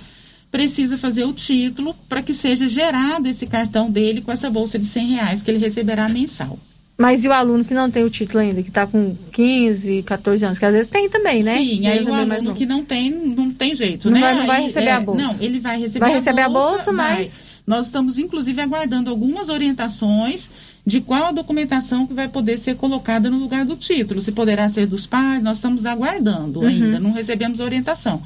precisa 0.53 0.97
fazer 0.97 1.25
o 1.25 1.33
título 1.33 1.97
para 2.09 2.23
que 2.23 2.33
seja 2.33 2.69
gerado 2.69 3.27
esse 3.27 3.47
cartão 3.47 3.91
dele 3.91 4.21
com 4.21 4.31
essa 4.31 4.49
bolsa 4.51 4.79
de 4.79 4.85
100 4.87 5.07
reais 5.09 5.43
que 5.43 5.51
ele 5.51 5.59
receberá 5.59 6.09
mensal. 6.09 6.59
Mas 6.99 7.25
e 7.25 7.29
o 7.29 7.33
aluno 7.33 7.65
que 7.65 7.73
não 7.75 7.91
tem 7.91 8.05
o 8.05 8.11
título 8.11 8.39
ainda, 8.39 8.63
que 8.63 8.69
está 8.69 8.87
com 8.87 9.17
15, 9.33 10.03
14 10.03 10.45
anos, 10.45 10.59
que 10.59 10.65
às 10.65 10.73
vezes 10.73 10.87
tem 10.89 11.09
também, 11.09 11.43
né? 11.43 11.57
Sim, 11.57 11.87
aí 11.87 12.05
o 12.05 12.15
aluno 12.15 12.55
que 12.55 12.67
não 12.67 12.85
tem, 12.85 13.11
não 13.11 13.51
tem 13.51 13.75
jeito, 13.75 14.09
não 14.11 14.21
né? 14.21 14.27
Vai, 14.27 14.35
não 14.37 14.47
vai 14.47 14.57
Aí, 14.59 14.63
receber 14.65 14.87
é, 14.87 14.93
a 14.93 15.01
bolsa. 15.01 15.23
Não, 15.23 15.37
ele 15.41 15.59
vai 15.59 15.81
receber, 15.81 16.05
Vai 16.05 16.13
receber 16.15 16.43
a 16.43 16.47
a 16.47 16.49
bolsa, 16.51 16.69
bolsa, 16.69 16.93
vai. 16.93 17.19
mas- 17.19 17.41
Nós 17.67 17.87
estamos, 17.87 18.19
inclusive, 18.19 18.61
aguardando 18.61 19.09
algumas 19.09 19.49
orientações 19.49 20.51
de 20.87 21.01
qual 21.01 21.25
a 21.27 21.33
documentação 21.33 22.07
que 22.07 22.13
vai 22.13 22.29
poder 22.29 22.57
ser 22.59 22.77
colocada 22.77 23.31
no 23.31 23.39
lugar 23.39 23.65
do 23.65 23.75
título. 23.75 24.21
Se 24.21 24.31
poderá 24.31 24.69
ser 24.69 24.87
dos 24.87 25.07
pais, 25.07 25.43
nós 25.43 25.57
estamos 25.57 25.87
aguardando 25.87 26.61
Uhum. 26.61 26.67
ainda, 26.67 27.01
não 27.01 27.13
recebemos 27.13 27.59
orientação. 27.59 28.23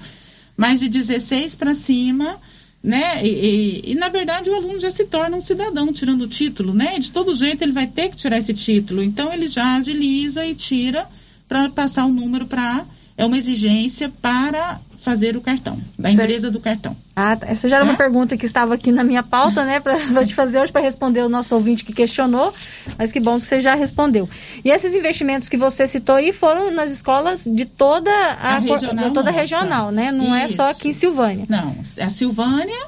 Mas 0.57 0.81
de 0.81 0.89
16 0.89 1.55
para 1.55 1.75
cima, 1.75 2.39
né? 2.83 3.25
E, 3.27 3.29
e- 3.29 3.93
e, 3.93 3.95
na 3.95 4.09
verdade 4.09 4.49
o 4.49 4.55
aluno 4.55 4.79
já 4.81 4.91
se 4.91 5.05
torna 5.05 5.37
um 5.37 5.41
cidadão 5.41 5.93
tirando 5.93 6.23
o 6.23 6.29
título, 6.29 6.73
né? 6.73 6.99
De 6.99 7.11
todo 7.11 7.35
jeito 7.35 7.63
ele 7.63 7.73
vai 7.73 7.87
ter 7.87 8.09
que 8.11 8.17
tirar 8.17 8.39
esse 8.39 8.55
título. 8.55 9.03
Então 9.03 9.33
ele 9.33 9.49
já 9.49 9.77
agiliza 9.77 10.47
e 10.47 10.55
tira 10.55 11.07
para 11.49 11.69
passar 11.69 12.07
o 12.07 12.13
número 12.13 12.47
para 12.47 12.85
é 13.19 13.25
uma 13.25 13.39
exigência 13.39 14.11
para 14.21 14.79
fazer 14.99 15.37
o 15.37 15.41
cartão, 15.41 15.79
da 15.99 16.11
empresa 16.11 16.51
do 16.51 16.59
cartão. 16.61 16.97
Ah, 17.15 17.37
tá. 17.37 17.47
essa 17.47 17.69
já 17.69 17.77
era 17.77 17.85
uma 17.85 17.93
Tá? 17.93 17.99
pergunta 17.99 18.37
que 18.37 18.45
estava 18.47 18.75
aqui 18.75 18.91
na 18.93 19.03
minha 19.05 19.23
pauta, 19.23 19.65
né, 19.65 19.81
para 19.81 20.25
te 20.25 20.35
fazer 20.35 20.61
hoje, 20.61 20.71
para 20.73 20.81
responder 20.83 21.23
o 21.23 21.29
nosso 21.29 21.55
ouvinte 21.55 21.85
que 21.85 21.93
questionou, 21.93 22.53
mas 22.99 23.13
que 23.13 23.21
bom 23.21 23.39
que 23.41 23.47
você 23.47 23.61
já 23.61 23.75
respondeu. 23.75 24.29
E 24.65 24.71
esses 24.71 24.95
investimentos 24.95 25.49
que 25.49 25.57
você 25.57 25.87
citou 25.87 26.17
aí 26.17 26.33
foram 26.33 26.71
nas 26.71 26.91
escolas 26.91 27.45
de 27.45 27.65
toda 27.65 28.11
a, 28.11 28.57
A 28.57 28.59
regional 28.59 29.09
de 29.09 29.15
toda 29.15 29.31
a 29.31 29.33
regional, 29.33 29.91
né? 29.91 30.11
Não 30.13 30.35
é 30.35 30.49
só 30.49 30.71
Isso. 30.71 30.79
aqui 30.81 30.89
em 30.89 30.93
Silvânia. 30.93 31.47
Não, 31.49 31.75
a 32.01 32.09
Silvânia, 32.09 32.87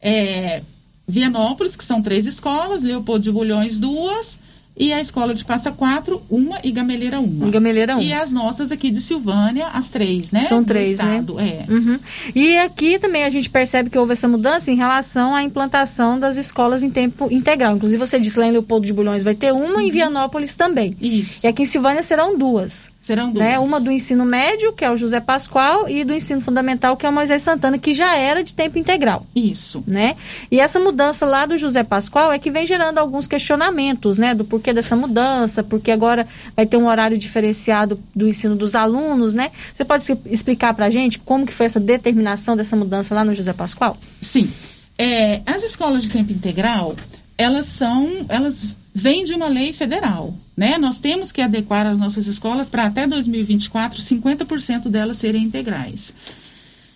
é, 0.00 0.62
Vianópolis, 1.08 1.76
que 1.76 1.84
são 1.84 2.02
três 2.02 2.26
escolas, 2.26 2.82
Leopoldo 2.82 3.22
de 3.22 3.30
Bulhões, 3.32 3.78
duas, 3.78 4.38
e 4.76 4.92
a 4.92 5.00
escola 5.00 5.32
de 5.32 5.44
Passa 5.44 5.72
Quatro, 5.72 6.22
uma, 6.28 6.58
e 6.62 6.70
Gameleira, 6.70 7.18
uma. 7.18 7.48
E 7.48 7.50
Gameleira, 7.50 7.94
uma. 7.94 8.02
E 8.02 8.12
as 8.12 8.30
nossas 8.30 8.70
aqui 8.70 8.90
de 8.90 9.00
Silvânia, 9.00 9.68
as 9.72 9.88
três, 9.88 10.30
né? 10.30 10.42
São 10.42 10.62
três, 10.62 10.98
né? 10.98 11.24
É. 11.38 11.72
Uhum. 11.72 11.98
E 12.34 12.58
aqui 12.58 12.98
também 12.98 13.24
a 13.24 13.30
gente 13.30 13.48
percebe 13.48 13.88
que 13.88 13.98
houve 13.98 14.12
essa 14.12 14.28
mudança 14.28 14.70
em 14.70 14.76
relação 14.76 15.34
à 15.34 15.42
implantação 15.42 16.20
das 16.20 16.36
escolas 16.36 16.82
em 16.82 16.90
tempo 16.90 17.28
integral. 17.30 17.76
Inclusive, 17.76 17.98
você 17.98 18.20
disse 18.20 18.38
lá 18.38 18.46
em 18.46 18.52
Leopoldo 18.52 18.86
de 18.86 18.92
Bulhões 18.92 19.22
vai 19.22 19.34
ter 19.34 19.52
uma, 19.52 19.82
em 19.82 19.90
Vianópolis 19.90 20.54
também. 20.54 20.90
Uhum. 21.00 21.08
Isso. 21.08 21.46
E 21.46 21.48
aqui 21.48 21.62
em 21.62 21.66
Silvânia 21.66 22.02
serão 22.02 22.36
duas. 22.36 22.90
Serão 23.06 23.30
duas. 23.30 23.46
Né? 23.46 23.56
Uma 23.60 23.78
do 23.78 23.92
ensino 23.92 24.24
médio, 24.24 24.72
que 24.72 24.84
é 24.84 24.90
o 24.90 24.96
José 24.96 25.20
Pascoal, 25.20 25.88
e 25.88 26.02
do 26.02 26.12
ensino 26.12 26.40
fundamental, 26.40 26.96
que 26.96 27.06
é 27.06 27.08
o 27.08 27.12
Moisés 27.12 27.40
Santana, 27.40 27.78
que 27.78 27.92
já 27.92 28.16
era 28.16 28.42
de 28.42 28.52
tempo 28.52 28.80
integral. 28.80 29.24
Isso. 29.32 29.84
Né? 29.86 30.16
E 30.50 30.58
essa 30.58 30.80
mudança 30.80 31.24
lá 31.24 31.46
do 31.46 31.56
José 31.56 31.84
Pascoal 31.84 32.32
é 32.32 32.38
que 32.40 32.50
vem 32.50 32.66
gerando 32.66 32.98
alguns 32.98 33.28
questionamentos, 33.28 34.18
né? 34.18 34.34
Do 34.34 34.44
porquê 34.44 34.72
dessa 34.72 34.96
mudança, 34.96 35.62
porque 35.62 35.92
agora 35.92 36.26
vai 36.56 36.66
ter 36.66 36.78
um 36.78 36.88
horário 36.88 37.16
diferenciado 37.16 38.00
do 38.12 38.26
ensino 38.26 38.56
dos 38.56 38.74
alunos, 38.74 39.34
né? 39.34 39.52
Você 39.72 39.84
pode 39.84 40.04
explicar 40.26 40.74
pra 40.74 40.90
gente 40.90 41.20
como 41.20 41.46
que 41.46 41.52
foi 41.52 41.66
essa 41.66 41.78
determinação 41.78 42.56
dessa 42.56 42.74
mudança 42.74 43.14
lá 43.14 43.24
no 43.24 43.36
José 43.36 43.52
Pascoal? 43.52 43.96
Sim. 44.20 44.50
É, 44.98 45.42
as 45.46 45.62
escolas 45.62 46.02
de 46.02 46.10
tempo 46.10 46.32
integral, 46.32 46.96
elas 47.38 47.66
são, 47.66 48.26
elas 48.28 48.74
vêm 48.98 49.24
de 49.24 49.34
uma 49.34 49.46
lei 49.46 49.74
federal, 49.74 50.34
né? 50.56 50.78
Nós 50.78 50.98
temos 50.98 51.30
que 51.30 51.42
adequar 51.42 51.86
as 51.86 51.98
nossas 51.98 52.26
escolas 52.26 52.70
para 52.70 52.86
até 52.86 53.06
2024, 53.06 54.00
50% 54.00 54.88
delas 54.88 55.18
serem 55.18 55.42
integrais. 55.42 56.14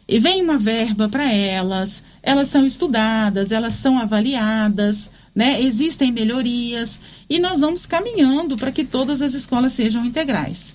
E 0.09 0.19
vem 0.19 0.43
uma 0.43 0.57
verba 0.57 1.11
para 1.11 1.31
elas, 1.31 2.03
elas 2.23 2.49
são 2.49 2.65
estudadas, 2.65 3.53
elas 3.53 3.75
são 3.75 3.99
avaliadas, 3.99 5.11
né? 5.35 5.61
Existem 5.61 6.11
melhorias 6.11 6.99
e 7.29 7.39
nós 7.39 7.61
vamos 7.61 7.85
caminhando 7.85 8.57
para 8.57 8.73
que 8.73 8.83
todas 8.83 9.21
as 9.21 9.35
escolas 9.35 9.75
sejam 9.75 10.03
integrais. 10.03 10.75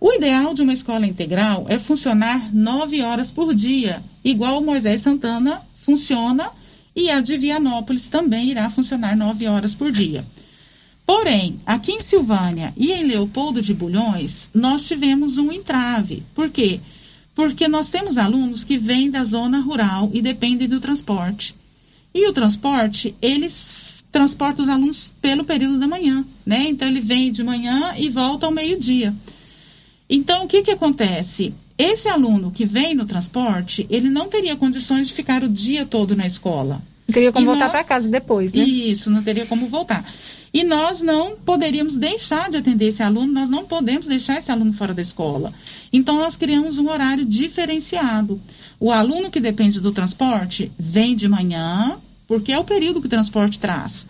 O 0.00 0.12
ideal 0.12 0.54
de 0.54 0.62
uma 0.62 0.72
escola 0.72 1.06
integral 1.06 1.66
é 1.68 1.78
funcionar 1.78 2.52
nove 2.52 3.00
horas 3.00 3.30
por 3.30 3.54
dia, 3.54 4.02
igual 4.24 4.60
Moisés 4.60 5.02
Santana 5.02 5.62
funciona 5.76 6.50
e 6.96 7.10
a 7.10 7.20
de 7.20 7.36
Vianópolis 7.36 8.08
também 8.08 8.50
irá 8.50 8.68
funcionar 8.68 9.16
nove 9.16 9.46
horas 9.46 9.72
por 9.72 9.92
dia. 9.92 10.24
Porém, 11.06 11.60
aqui 11.66 11.92
em 11.92 12.00
Silvânia 12.00 12.72
e 12.76 12.90
em 12.92 13.04
Leopoldo 13.04 13.60
de 13.60 13.74
Bulhões, 13.74 14.48
nós 14.54 14.86
tivemos 14.88 15.36
um 15.36 15.52
entrave. 15.52 16.22
Por 16.34 16.48
quê? 16.48 16.80
Porque 17.34 17.68
nós 17.68 17.90
temos 17.90 18.16
alunos 18.16 18.64
que 18.64 18.78
vêm 18.78 19.10
da 19.10 19.22
zona 19.24 19.60
rural 19.60 20.10
e 20.14 20.22
dependem 20.22 20.68
do 20.68 20.80
transporte. 20.80 21.54
E 22.14 22.26
o 22.28 22.32
transporte, 22.32 23.14
eles 23.20 24.02
transportam 24.10 24.62
os 24.62 24.68
alunos 24.68 25.12
pelo 25.20 25.44
período 25.44 25.78
da 25.78 25.88
manhã, 25.88 26.24
né? 26.46 26.68
Então 26.68 26.86
ele 26.88 27.00
vem 27.00 27.30
de 27.32 27.42
manhã 27.42 27.94
e 27.98 28.08
volta 28.08 28.46
ao 28.46 28.52
meio-dia. 28.52 29.12
Então, 30.08 30.44
o 30.44 30.48
que 30.48 30.62
que 30.62 30.70
acontece? 30.70 31.52
Esse 31.76 32.08
aluno 32.08 32.50
que 32.52 32.64
vem 32.64 32.94
no 32.94 33.04
transporte, 33.04 33.84
ele 33.90 34.08
não 34.08 34.28
teria 34.28 34.54
condições 34.54 35.08
de 35.08 35.14
ficar 35.14 35.42
o 35.42 35.48
dia 35.48 35.84
todo 35.84 36.14
na 36.14 36.24
escola. 36.24 36.80
Não 37.08 37.12
teria 37.12 37.32
como 37.32 37.44
E 37.44 37.46
voltar 37.46 37.64
nós- 37.64 37.72
para 37.72 37.84
casa 37.84 38.08
depois, 38.08 38.54
né? 38.54 38.62
Isso, 38.62 39.10
não 39.10 39.22
teria 39.22 39.44
como 39.44 39.66
voltar. 39.66 40.04
E 40.54 40.62
nós 40.62 41.02
não 41.02 41.34
poderíamos 41.34 41.96
deixar 41.96 42.48
de 42.48 42.56
atender 42.56 42.86
esse 42.86 43.02
aluno, 43.02 43.32
nós 43.32 43.50
não 43.50 43.64
podemos 43.64 44.06
deixar 44.06 44.38
esse 44.38 44.52
aluno 44.52 44.72
fora 44.72 44.94
da 44.94 45.02
escola. 45.02 45.52
Então, 45.92 46.18
nós 46.18 46.36
criamos 46.36 46.78
um 46.78 46.88
horário 46.88 47.24
diferenciado. 47.24 48.40
O 48.78 48.92
aluno 48.92 49.32
que 49.32 49.40
depende 49.40 49.80
do 49.80 49.90
transporte 49.90 50.70
vem 50.78 51.16
de 51.16 51.26
manhã, 51.26 51.96
porque 52.28 52.52
é 52.52 52.58
o 52.58 52.62
período 52.62 53.00
que 53.00 53.08
o 53.08 53.10
transporte 53.10 53.58
traz. 53.58 54.06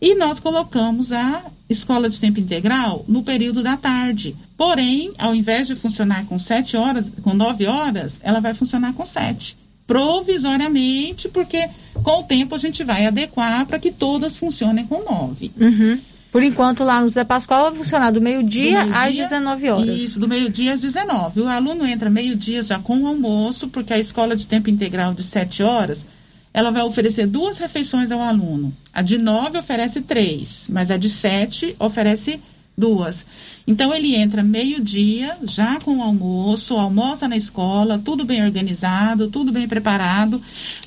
E 0.00 0.16
nós 0.16 0.40
colocamos 0.40 1.12
a 1.12 1.44
escola 1.70 2.10
de 2.10 2.18
tempo 2.18 2.40
integral 2.40 3.04
no 3.06 3.22
período 3.22 3.62
da 3.62 3.76
tarde. 3.76 4.34
Porém, 4.56 5.12
ao 5.16 5.32
invés 5.32 5.68
de 5.68 5.76
funcionar 5.76 6.26
com 6.26 6.36
sete 6.36 6.76
horas, 6.76 7.12
com 7.22 7.32
nove 7.32 7.66
horas, 7.68 8.20
ela 8.24 8.40
vai 8.40 8.52
funcionar 8.52 8.94
com 8.94 9.04
sete. 9.04 9.56
Provisoriamente, 9.86 11.28
porque 11.28 11.68
com 12.02 12.20
o 12.20 12.22
tempo 12.24 12.54
a 12.54 12.58
gente 12.58 12.82
vai 12.82 13.06
adequar 13.06 13.66
para 13.66 13.78
que 13.78 13.90
todas 13.90 14.36
funcionem 14.36 14.86
com 14.86 15.02
nove. 15.02 15.50
Uhum. 15.60 15.98
Por 16.34 16.42
enquanto, 16.42 16.82
lá 16.82 17.00
no 17.00 17.06
José 17.06 17.22
Pascoal 17.22 17.70
vai 17.70 17.76
funcionar 17.76 18.10
do 18.10 18.20
meio-dia 18.20 18.84
meio-dia, 18.84 19.00
às 19.04 19.14
19 19.14 19.70
horas. 19.70 20.00
Isso, 20.00 20.18
do 20.18 20.26
meio-dia 20.26 20.72
às 20.72 20.80
19. 20.80 21.42
O 21.42 21.48
aluno 21.48 21.86
entra 21.86 22.10
meio-dia 22.10 22.60
já 22.60 22.76
com 22.76 22.98
o 22.98 23.06
almoço, 23.06 23.68
porque 23.68 23.92
a 23.92 24.00
escola 24.00 24.34
de 24.34 24.44
tempo 24.44 24.68
integral 24.68 25.14
de 25.14 25.22
7 25.22 25.62
horas, 25.62 26.04
ela 26.52 26.72
vai 26.72 26.82
oferecer 26.82 27.28
duas 27.28 27.56
refeições 27.58 28.10
ao 28.10 28.20
aluno. 28.20 28.74
A 28.92 29.00
de 29.00 29.16
9 29.16 29.58
oferece 29.58 30.00
três, 30.00 30.68
mas 30.72 30.90
a 30.90 30.96
de 30.96 31.08
7 31.08 31.76
oferece 31.78 32.40
duas. 32.76 33.24
Então 33.66 33.94
ele 33.94 34.14
entra 34.14 34.42
meio-dia, 34.42 35.36
já 35.44 35.80
com 35.80 35.98
o 35.98 36.02
almoço, 36.02 36.76
almoça 36.76 37.28
na 37.28 37.36
escola, 37.36 38.00
tudo 38.04 38.24
bem 38.24 38.44
organizado, 38.44 39.28
tudo 39.28 39.52
bem 39.52 39.66
preparado, 39.66 40.40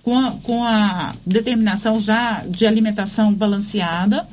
com 0.04 0.18
a, 0.18 0.32
com 0.44 0.64
a 0.64 1.16
determinação 1.26 2.00
já 2.00 2.44
de 2.48 2.66
alimentação 2.66 3.34
balanceada. 3.34 4.28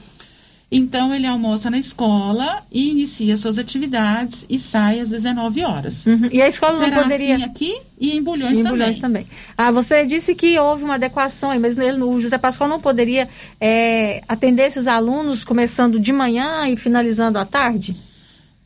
Então 0.70 1.14
ele 1.14 1.26
almoça 1.26 1.70
na 1.70 1.78
escola 1.78 2.62
e 2.72 2.90
inicia 2.90 3.36
suas 3.36 3.58
atividades 3.58 4.44
e 4.48 4.58
sai 4.58 4.98
às 4.98 5.08
19 5.08 5.62
horas. 5.62 6.04
Uhum. 6.06 6.28
E 6.32 6.42
a 6.42 6.48
escola 6.48 6.78
Será 6.78 6.96
não 6.96 7.02
poderia. 7.04 7.36
assim 7.36 7.44
aqui 7.44 7.78
e 8.00 8.16
em 8.16 8.22
Bulhões 8.22 8.58
Em 8.58 8.62
também. 8.62 8.72
Bulhões 8.78 8.98
também. 8.98 9.26
Ah, 9.56 9.70
você 9.70 10.04
disse 10.04 10.34
que 10.34 10.58
houve 10.58 10.82
uma 10.82 10.94
adequação 10.94 11.50
aí, 11.50 11.58
mas 11.58 11.78
ele, 11.78 12.02
o 12.02 12.20
José 12.20 12.38
Pascoal 12.38 12.68
não 12.68 12.80
poderia 12.80 13.28
é, 13.60 14.22
atender 14.26 14.66
esses 14.66 14.88
alunos 14.88 15.44
começando 15.44 16.00
de 16.00 16.12
manhã 16.12 16.68
e 16.68 16.76
finalizando 16.76 17.38
à 17.38 17.44
tarde? 17.44 17.94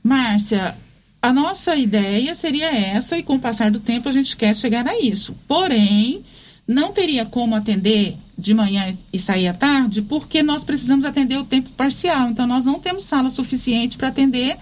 Márcia, 0.03 0.75
a 1.21 1.33
nossa 1.33 1.77
ideia 1.77 2.35
seria 2.35 2.71
essa 2.71 3.19
e 3.19 3.23
com 3.23 3.35
o 3.35 3.41
passar 3.41 3.71
do 3.71 3.81
tempo 3.81 4.09
a 4.09 4.13
gente 4.13 4.37
quer 4.37 4.55
chegar 4.55 4.87
a 4.87 4.99
isso. 4.99 5.37
Porém, 5.47 6.23
não 6.67 6.93
teria 6.93 7.27
como 7.27 7.55
atender 7.55 8.17
de 8.38 8.55
manhã 8.55 8.94
e 9.12 9.18
sair 9.18 9.48
à 9.48 9.55
tarde, 9.55 10.01
porque 10.03 10.42
nós 10.42 10.62
precisamos 10.62 11.05
atender 11.05 11.37
o 11.38 11.44
tempo 11.44 11.70
parcial. 11.70 12.31
Então, 12.31 12.46
nós 12.46 12.64
não 12.64 12.79
temos 12.79 13.03
sala 13.03 13.29
suficiente 13.29 13.98
para 13.98 14.09
atender 14.09 14.57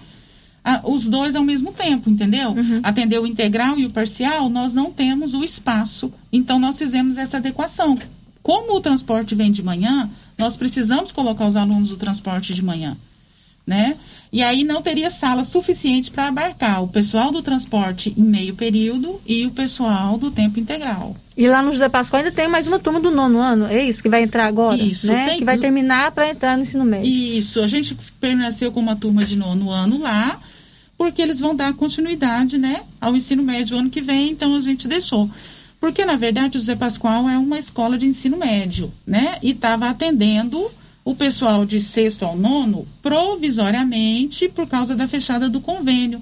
ah, 0.63 0.81
os 0.83 1.07
dois 1.07 1.35
ao 1.35 1.43
mesmo 1.43 1.71
tempo, 1.71 2.09
entendeu? 2.09 2.55
Atender 2.81 3.19
o 3.19 3.27
integral 3.27 3.77
e 3.77 3.85
o 3.85 3.91
parcial, 3.91 4.49
nós 4.49 4.73
não 4.73 4.91
temos 4.91 5.35
o 5.35 5.43
espaço. 5.43 6.11
Então, 6.33 6.57
nós 6.57 6.77
fizemos 6.79 7.17
essa 7.17 7.37
adequação. 7.37 7.97
Como 8.41 8.75
o 8.75 8.81
transporte 8.81 9.35
vem 9.35 9.51
de 9.51 9.61
manhã, 9.61 10.09
nós 10.37 10.57
precisamos 10.57 11.11
colocar 11.11 11.45
os 11.45 11.55
alunos 11.55 11.89
do 11.89 11.97
transporte 11.97 12.53
de 12.53 12.63
manhã 12.63 12.97
né? 13.67 13.95
E 14.31 14.41
aí 14.41 14.63
não 14.63 14.81
teria 14.81 15.09
sala 15.09 15.43
suficiente 15.43 16.09
para 16.09 16.27
abarcar 16.29 16.81
o 16.83 16.87
pessoal 16.87 17.31
do 17.31 17.41
transporte 17.41 18.13
em 18.17 18.21
meio 18.23 18.55
período 18.55 19.21
e 19.25 19.45
o 19.45 19.51
pessoal 19.51 20.17
do 20.17 20.31
tempo 20.31 20.59
integral. 20.59 21.15
E 21.35 21.47
lá 21.47 21.61
no 21.61 21.71
José 21.73 21.87
Pascoal 21.89 22.21
ainda 22.23 22.31
tem 22.33 22.47
mais 22.47 22.65
uma 22.65 22.79
turma 22.79 22.99
do 22.99 23.11
nono 23.11 23.39
ano, 23.39 23.67
é 23.67 23.83
isso 23.83 24.01
que 24.01 24.09
vai 24.09 24.23
entrar 24.23 24.45
agora, 24.45 24.81
Isso, 24.81 25.07
né? 25.07 25.25
tem- 25.25 25.39
Que 25.39 25.45
vai 25.45 25.57
terminar 25.57 26.11
para 26.11 26.29
entrar 26.29 26.55
no 26.57 26.63
ensino 26.63 26.83
médio. 26.85 27.07
Isso, 27.11 27.61
a 27.61 27.67
gente 27.67 27.95
permaneceu 28.19 28.71
com 28.71 28.79
uma 28.79 28.95
turma 28.95 29.23
de 29.23 29.35
nono 29.35 29.69
ano 29.69 29.99
lá, 29.99 30.39
porque 30.97 31.21
eles 31.21 31.39
vão 31.39 31.55
dar 31.55 31.73
continuidade, 31.73 32.57
né, 32.57 32.81
ao 32.99 33.15
ensino 33.15 33.43
médio 33.43 33.77
ano 33.77 33.89
que 33.89 34.01
vem, 34.01 34.31
então 34.31 34.55
a 34.55 34.61
gente 34.61 34.87
deixou. 34.87 35.29
Porque, 35.79 36.03
na 36.05 36.15
verdade, 36.15 36.57
o 36.57 36.59
José 36.59 36.75
Pascoal 36.75 37.29
é 37.29 37.37
uma 37.37 37.59
escola 37.59 37.97
de 37.99 38.07
ensino 38.07 38.35
médio, 38.37 38.91
né, 39.05 39.37
e 39.43 39.51
estava 39.51 39.89
atendendo 39.89 40.69
o 41.07 41.15
pessoal 41.15 41.65
de 41.65 41.79
sexto 41.79 42.25
ao 42.25 42.35
nono 42.35 42.85
provisoriamente 43.01 44.49
por 44.49 44.67
causa 44.67 44.93
da 44.93 45.07
fechada 45.07 45.47
do 45.47 45.61
convênio 45.61 46.21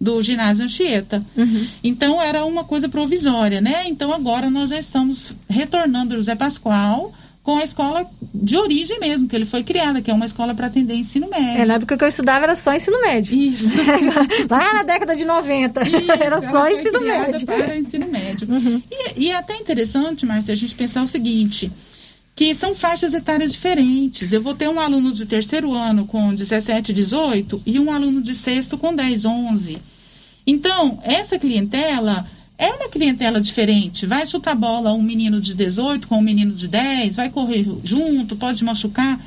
do 0.00 0.22
ginásio 0.22 0.64
Anchieta. 0.64 1.22
Uhum. 1.36 1.66
Então 1.84 2.22
era 2.22 2.42
uma 2.46 2.64
coisa 2.64 2.88
provisória, 2.88 3.60
né? 3.60 3.84
Então 3.86 4.14
agora 4.14 4.48
nós 4.48 4.70
já 4.70 4.78
estamos 4.78 5.34
retornando 5.46 6.14
o 6.14 6.16
José 6.16 6.34
Pascoal 6.34 7.12
com 7.42 7.58
a 7.58 7.62
escola 7.62 8.06
de 8.32 8.56
origem 8.56 8.98
mesmo, 8.98 9.28
que 9.28 9.36
ele 9.36 9.44
foi 9.44 9.62
criada, 9.62 10.00
que 10.00 10.10
é 10.10 10.14
uma 10.14 10.24
escola 10.24 10.54
para 10.54 10.68
atender 10.68 10.94
ensino 10.94 11.28
médio. 11.28 11.62
É, 11.62 11.66
na 11.66 11.74
época 11.74 11.98
que 11.98 12.04
eu 12.04 12.08
estudava 12.08 12.46
era 12.46 12.56
só 12.56 12.72
ensino 12.72 12.98
médio. 13.02 13.36
Isso. 13.36 13.76
Lá 14.48 14.72
na 14.72 14.84
década 14.84 15.14
de 15.14 15.26
90. 15.26 15.82
Isso, 15.86 16.12
era 16.18 16.40
só 16.40 16.66
ensino 16.66 17.02
médio. 17.02 17.44
Para 17.44 17.76
ensino 17.76 18.08
médio. 18.08 18.48
Uhum. 18.50 18.82
E, 18.90 19.26
e 19.26 19.30
é 19.30 19.36
até 19.36 19.54
interessante, 19.54 20.24
Márcia, 20.24 20.52
a 20.52 20.56
gente 20.56 20.74
pensar 20.74 21.02
o 21.02 21.06
seguinte, 21.06 21.70
que 22.34 22.52
são 22.54 22.74
faixas 22.74 23.14
etárias 23.14 23.52
diferentes. 23.52 24.32
Eu 24.32 24.42
vou 24.42 24.54
ter 24.54 24.68
um 24.68 24.80
aluno 24.80 25.12
de 25.12 25.24
terceiro 25.24 25.72
ano 25.72 26.06
com 26.06 26.34
17, 26.34 26.92
18 26.92 27.62
e 27.64 27.78
um 27.78 27.92
aluno 27.92 28.20
de 28.20 28.34
sexto 28.34 28.76
com 28.76 28.94
10, 28.94 29.24
11. 29.24 29.78
Então, 30.46 30.98
essa 31.04 31.38
clientela 31.38 32.26
é 32.58 32.70
uma 32.70 32.88
clientela 32.88 33.40
diferente. 33.40 34.06
Vai 34.06 34.26
chutar 34.26 34.54
bola 34.54 34.92
um 34.92 35.02
menino 35.02 35.40
de 35.40 35.54
18 35.54 36.08
com 36.08 36.18
um 36.18 36.22
menino 36.22 36.52
de 36.52 36.68
10, 36.68 37.16
vai 37.16 37.30
correr 37.30 37.66
junto, 37.84 38.36
pode 38.36 38.64
machucar. 38.64 39.20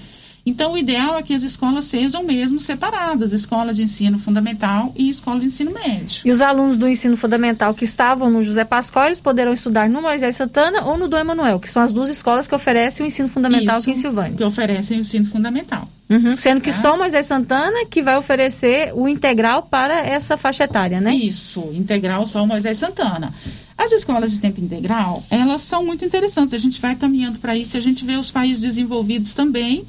Então, 0.48 0.72
o 0.72 0.78
ideal 0.78 1.18
é 1.18 1.22
que 1.22 1.34
as 1.34 1.44
escolas 1.44 1.84
sejam 1.84 2.24
mesmo 2.24 2.58
separadas, 2.58 3.34
escola 3.34 3.74
de 3.74 3.84
ensino 3.84 4.18
fundamental 4.18 4.94
e 4.96 5.10
escola 5.10 5.42
de 5.42 5.48
ensino 5.48 5.72
médio. 5.72 6.22
E 6.24 6.32
os 6.32 6.42
alunos 6.42 6.78
do 6.78 6.88
ensino 6.88 7.18
fundamental 7.18 7.74
que 7.74 7.84
estavam 7.84 8.30
no 8.30 8.42
José 8.42 8.64
Pascoal, 8.64 9.08
eles 9.08 9.20
poderão 9.20 9.52
estudar 9.52 9.90
no 9.90 10.02
Moisés 10.02 10.38
Santana 10.38 10.86
ou 10.86 10.98
no 10.98 11.10
Dom 11.10 11.18
Emanuel, 11.18 11.60
que 11.60 11.70
são 11.70 11.84
as 11.84 11.92
duas 11.92 12.08
escolas 12.08 12.48
que 12.48 12.56
oferecem 12.56 13.06
o 13.06 13.08
ensino 13.08 13.28
fundamental 13.28 13.78
Isso, 13.78 13.90
aqui 13.90 14.00
em 14.00 14.02
Silvânia. 14.02 14.38
Que 14.38 14.44
oferecem 14.46 14.98
o 14.98 15.02
ensino 15.02 15.26
fundamental. 15.26 15.86
Uhum, 16.10 16.38
sendo 16.38 16.62
que 16.62 16.72
Tá. 16.72 16.78
só 16.78 16.96
o 16.96 16.98
Moisés 16.98 17.26
Santana 17.26 17.86
que 17.86 18.02
vai 18.02 18.16
oferecer 18.16 18.94
o 18.96 19.06
integral 19.10 19.64
para 19.64 20.00
essa 20.00 20.38
faixa 20.38 20.64
etária, 20.64 21.02
né? 21.02 21.14
Isso, 21.14 21.72
integral 21.74 22.26
só 22.26 22.42
o 22.42 22.48
Moisés 22.48 22.78
Santana. 22.78 23.34
As 23.78 23.92
escolas 23.92 24.32
de 24.32 24.40
tempo 24.40 24.62
integral, 24.62 25.22
elas 25.30 25.60
são 25.60 25.86
muito 25.86 26.06
interessantes. 26.06 26.54
A 26.54 26.58
gente 26.58 26.80
vai 26.80 26.96
caminhando 26.96 27.38
para 27.38 27.54
isso 27.54 27.76
e 27.76 27.80
a 27.80 27.82
gente 27.82 28.06
vê 28.06 28.16
os 28.16 28.32
países 28.32 28.64
desenvolvidos 28.64 29.34
também 29.34 29.86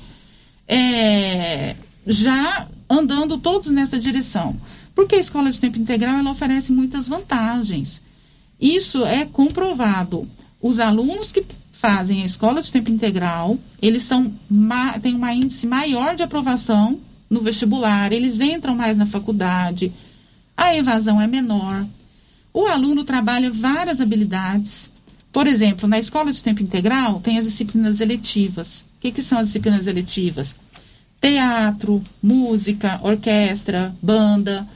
é, 0.68 1.74
já 2.06 2.68
andando 2.88 3.38
todos 3.38 3.70
nessa 3.70 3.98
direção. 3.98 4.54
Porque 4.94 5.16
a 5.16 5.20
escola 5.20 5.50
de 5.50 5.60
tempo 5.60 5.78
integral 5.78 6.18
ela 6.18 6.30
oferece 6.30 6.70
muitas 6.72 7.08
vantagens. 7.08 8.00
Isso 8.60 9.04
é 9.04 9.24
comprovado. 9.24 10.28
Os 10.60 10.78
alunos 10.78 11.32
que 11.32 11.44
fazem 11.72 12.22
a 12.22 12.26
escola 12.26 12.60
de 12.60 12.72
tempo 12.72 12.90
integral, 12.90 13.56
eles 13.80 14.02
são 14.02 14.32
têm 15.00 15.14
um 15.14 15.28
índice 15.28 15.66
maior 15.66 16.16
de 16.16 16.24
aprovação 16.24 16.98
no 17.30 17.40
vestibular, 17.40 18.12
eles 18.12 18.40
entram 18.40 18.74
mais 18.74 18.98
na 18.98 19.06
faculdade, 19.06 19.92
a 20.56 20.74
evasão 20.74 21.20
é 21.20 21.26
menor. 21.26 21.86
O 22.52 22.66
aluno 22.66 23.04
trabalha 23.04 23.52
várias 23.52 24.00
habilidades. 24.00 24.90
Por 25.32 25.46
exemplo, 25.46 25.88
na 25.88 25.98
escola 25.98 26.32
de 26.32 26.42
tempo 26.42 26.62
integral 26.62 27.20
tem 27.20 27.38
as 27.38 27.44
disciplinas 27.44 28.00
eletivas. 28.00 28.80
O 28.96 29.00
que, 29.00 29.12
que 29.12 29.22
são 29.22 29.38
as 29.38 29.46
disciplinas 29.46 29.86
eletivas? 29.86 30.54
Teatro, 31.20 32.02
música, 32.22 32.98
orquestra, 33.02 33.94
banda. 34.02 34.66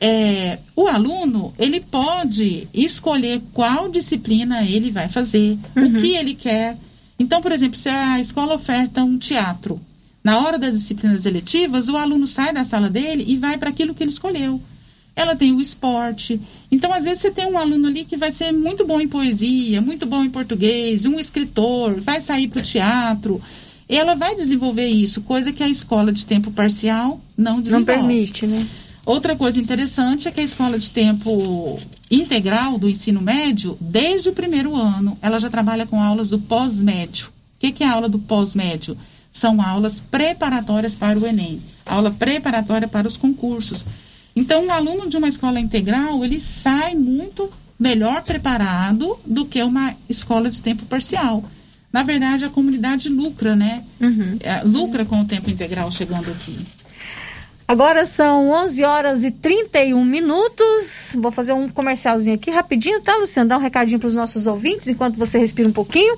É, 0.00 0.58
o 0.76 0.86
aluno 0.86 1.52
ele 1.58 1.80
pode 1.80 2.68
escolher 2.72 3.42
qual 3.52 3.88
disciplina 3.88 4.62
ele 4.64 4.90
vai 4.90 5.08
fazer, 5.08 5.58
o 5.76 5.92
que 5.98 6.14
ele 6.14 6.34
quer. 6.34 6.76
Então, 7.18 7.42
por 7.42 7.50
exemplo, 7.50 7.76
se 7.76 7.88
a 7.88 8.20
escola 8.20 8.54
oferta 8.54 9.02
um 9.02 9.18
teatro, 9.18 9.80
na 10.22 10.40
hora 10.40 10.58
das 10.58 10.74
disciplinas 10.74 11.26
eletivas, 11.26 11.88
o 11.88 11.96
aluno 11.96 12.26
sai 12.26 12.52
da 12.52 12.62
sala 12.62 12.88
dele 12.88 13.24
e 13.26 13.36
vai 13.36 13.58
para 13.58 13.70
aquilo 13.70 13.94
que 13.94 14.02
ele 14.02 14.10
escolheu. 14.10 14.60
Ela 15.18 15.34
tem 15.34 15.52
o 15.52 15.60
esporte. 15.60 16.40
Então, 16.70 16.92
às 16.94 17.02
vezes, 17.02 17.20
você 17.22 17.30
tem 17.32 17.44
um 17.44 17.58
aluno 17.58 17.88
ali 17.88 18.04
que 18.04 18.16
vai 18.16 18.30
ser 18.30 18.52
muito 18.52 18.86
bom 18.86 19.00
em 19.00 19.08
poesia, 19.08 19.82
muito 19.82 20.06
bom 20.06 20.22
em 20.22 20.30
português, 20.30 21.06
um 21.06 21.18
escritor, 21.18 22.00
vai 22.00 22.20
sair 22.20 22.46
para 22.46 22.60
o 22.60 22.62
teatro. 22.62 23.42
Ela 23.88 24.14
vai 24.14 24.36
desenvolver 24.36 24.86
isso, 24.86 25.22
coisa 25.22 25.50
que 25.52 25.60
a 25.60 25.68
escola 25.68 26.12
de 26.12 26.24
tempo 26.24 26.52
parcial 26.52 27.20
não 27.36 27.54
Não 27.54 27.60
desenvolve. 27.60 27.86
permite, 27.86 28.46
né? 28.46 28.64
Outra 29.04 29.34
coisa 29.34 29.58
interessante 29.58 30.28
é 30.28 30.30
que 30.30 30.40
a 30.40 30.44
escola 30.44 30.78
de 30.78 30.88
tempo 30.88 31.80
integral 32.08 32.78
do 32.78 32.88
ensino 32.88 33.20
médio, 33.20 33.76
desde 33.80 34.28
o 34.28 34.32
primeiro 34.32 34.76
ano, 34.76 35.18
ela 35.20 35.40
já 35.40 35.50
trabalha 35.50 35.84
com 35.84 36.00
aulas 36.00 36.30
do 36.30 36.38
pós-médio. 36.38 37.26
O 37.26 37.30
que, 37.58 37.72
que 37.72 37.82
é 37.82 37.88
a 37.88 37.92
aula 37.92 38.08
do 38.08 38.20
pós-médio? 38.20 38.96
São 39.32 39.60
aulas 39.60 39.98
preparatórias 39.98 40.94
para 40.94 41.18
o 41.18 41.26
Enem, 41.26 41.60
aula 41.84 42.10
preparatória 42.12 42.86
para 42.86 43.08
os 43.08 43.16
concursos. 43.16 43.84
Então, 44.38 44.64
um 44.64 44.70
aluno 44.70 45.08
de 45.08 45.16
uma 45.16 45.26
escola 45.26 45.58
integral, 45.58 46.24
ele 46.24 46.38
sai 46.38 46.94
muito 46.94 47.50
melhor 47.78 48.22
preparado 48.22 49.18
do 49.26 49.44
que 49.44 49.60
uma 49.60 49.96
escola 50.08 50.48
de 50.48 50.62
tempo 50.62 50.86
parcial. 50.86 51.42
Na 51.92 52.04
verdade, 52.04 52.44
a 52.44 52.48
comunidade 52.48 53.08
lucra, 53.08 53.56
né? 53.56 53.82
É, 54.38 54.62
lucra 54.62 55.04
com 55.04 55.20
o 55.20 55.24
tempo 55.24 55.50
integral 55.50 55.90
chegando 55.90 56.30
aqui. 56.30 56.56
Agora 57.66 58.06
são 58.06 58.50
11 58.50 58.84
horas 58.84 59.24
e 59.24 59.32
31 59.32 60.04
minutos. 60.04 61.16
Vou 61.16 61.32
fazer 61.32 61.52
um 61.52 61.68
comercialzinho 61.68 62.36
aqui 62.36 62.50
rapidinho, 62.50 63.02
tá, 63.02 63.16
Luciano? 63.16 63.48
Dar 63.48 63.58
um 63.58 63.60
recadinho 63.60 63.98
para 63.98 64.08
os 64.08 64.14
nossos 64.14 64.46
ouvintes 64.46 64.86
enquanto 64.86 65.16
você 65.16 65.36
respira 65.36 65.68
um 65.68 65.72
pouquinho. 65.72 66.16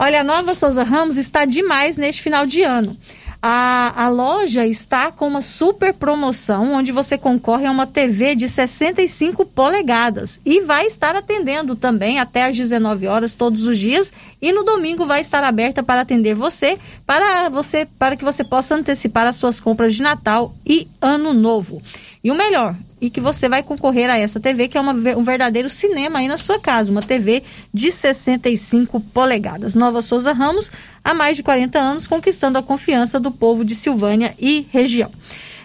Olha, 0.00 0.20
a 0.20 0.24
Nova 0.24 0.52
Souza 0.52 0.82
Ramos 0.82 1.16
está 1.16 1.44
demais 1.44 1.96
neste 1.96 2.22
final 2.22 2.44
de 2.44 2.62
ano. 2.62 2.96
A, 3.44 4.04
a 4.04 4.08
loja 4.08 4.64
está 4.64 5.10
com 5.10 5.26
uma 5.26 5.42
super 5.42 5.92
promoção 5.92 6.74
onde 6.74 6.92
você 6.92 7.18
concorre 7.18 7.66
a 7.66 7.72
uma 7.72 7.88
TV 7.88 8.36
de 8.36 8.48
65 8.48 9.44
polegadas 9.44 10.38
e 10.46 10.60
vai 10.60 10.86
estar 10.86 11.16
atendendo 11.16 11.74
também 11.74 12.20
até 12.20 12.44
às 12.44 12.56
19 12.56 13.08
horas 13.08 13.34
todos 13.34 13.66
os 13.66 13.76
dias 13.76 14.12
e 14.40 14.52
no 14.52 14.62
domingo 14.62 15.06
vai 15.06 15.20
estar 15.20 15.42
aberta 15.42 15.82
para 15.82 16.02
atender 16.02 16.36
você 16.36 16.78
para 17.04 17.48
você 17.48 17.84
para 17.98 18.14
que 18.14 18.24
você 18.24 18.44
possa 18.44 18.76
antecipar 18.76 19.26
as 19.26 19.34
suas 19.34 19.58
compras 19.58 19.96
de 19.96 20.02
Natal 20.02 20.54
e 20.64 20.86
Ano 21.00 21.32
Novo. 21.32 21.82
E 22.24 22.30
o 22.30 22.34
melhor, 22.36 22.76
e 23.00 23.10
que 23.10 23.20
você 23.20 23.48
vai 23.48 23.64
concorrer 23.64 24.08
a 24.08 24.16
essa 24.16 24.38
TV, 24.38 24.68
que 24.68 24.78
é 24.78 24.80
uma 24.80 24.92
um 24.92 25.24
verdadeiro 25.24 25.68
cinema 25.68 26.20
aí 26.20 26.28
na 26.28 26.38
sua 26.38 26.56
casa, 26.58 26.92
uma 26.92 27.02
TV 27.02 27.42
de 27.74 27.90
65 27.90 29.00
polegadas. 29.00 29.74
Nova 29.74 30.00
Souza 30.00 30.32
Ramos, 30.32 30.70
há 31.02 31.12
mais 31.12 31.36
de 31.36 31.42
40 31.42 31.78
anos, 31.80 32.06
conquistando 32.06 32.58
a 32.58 32.62
confiança 32.62 33.18
do 33.18 33.32
povo 33.32 33.64
de 33.64 33.74
Silvânia 33.74 34.34
e 34.38 34.66
região. 34.70 35.10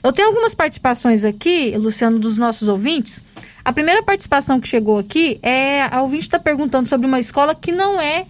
Eu 0.03 0.11
tenho 0.11 0.29
algumas 0.29 0.55
participações 0.55 1.23
aqui, 1.23 1.75
Luciano, 1.77 2.17
dos 2.17 2.39
nossos 2.39 2.67
ouvintes. 2.69 3.21
A 3.63 3.71
primeira 3.71 4.01
participação 4.01 4.59
que 4.59 4.67
chegou 4.67 4.97
aqui 4.97 5.39
é 5.43 5.83
a 5.91 6.01
ouvinte 6.01 6.23
está 6.23 6.39
perguntando 6.39 6.89
sobre 6.89 7.05
uma 7.05 7.19
escola 7.19 7.53
que 7.53 7.71
não 7.71 8.01
é 8.01 8.25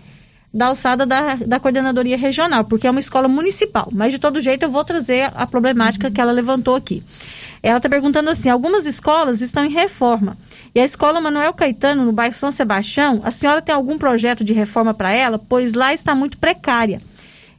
da 0.54 0.68
alçada 0.68 1.06
da, 1.06 1.36
da 1.36 1.60
coordenadoria 1.60 2.18
regional, 2.18 2.66
porque 2.66 2.88
é 2.88 2.92
uma 2.92 3.00
escola 3.00 3.28
municipal. 3.28 3.90
Mas 3.92 4.12
de 4.12 4.20
todo 4.20 4.42
jeito 4.42 4.64
eu 4.64 4.72
vou 4.72 4.84
trazer 4.84 5.32
a 5.36 5.46
problemática 5.46 6.10
que 6.10 6.20
ela 6.20 6.32
levantou 6.32 6.76
aqui. 6.76 7.04
Ela 7.62 7.78
está 7.78 7.90
perguntando 7.90 8.30
assim: 8.30 8.50
algumas 8.50 8.86
escolas 8.86 9.42
estão 9.42 9.66
em 9.66 9.70
reforma. 9.70 10.38
E 10.74 10.80
a 10.80 10.84
escola 10.84 11.22
Manuel 11.22 11.54
Caetano, 11.54 12.06
no 12.06 12.12
bairro 12.12 12.34
São 12.34 12.52
Sebastião, 12.52 13.22
a 13.24 13.32
senhora 13.32 13.62
tem 13.62 13.74
algum 13.74 13.98
projeto 13.98 14.44
de 14.44 14.54
reforma 14.54 14.94
para 14.94 15.12
ela? 15.12 15.40
Pois 15.40 15.74
lá 15.74 15.94
está 15.94 16.14
muito 16.14 16.38
precária. 16.38 17.02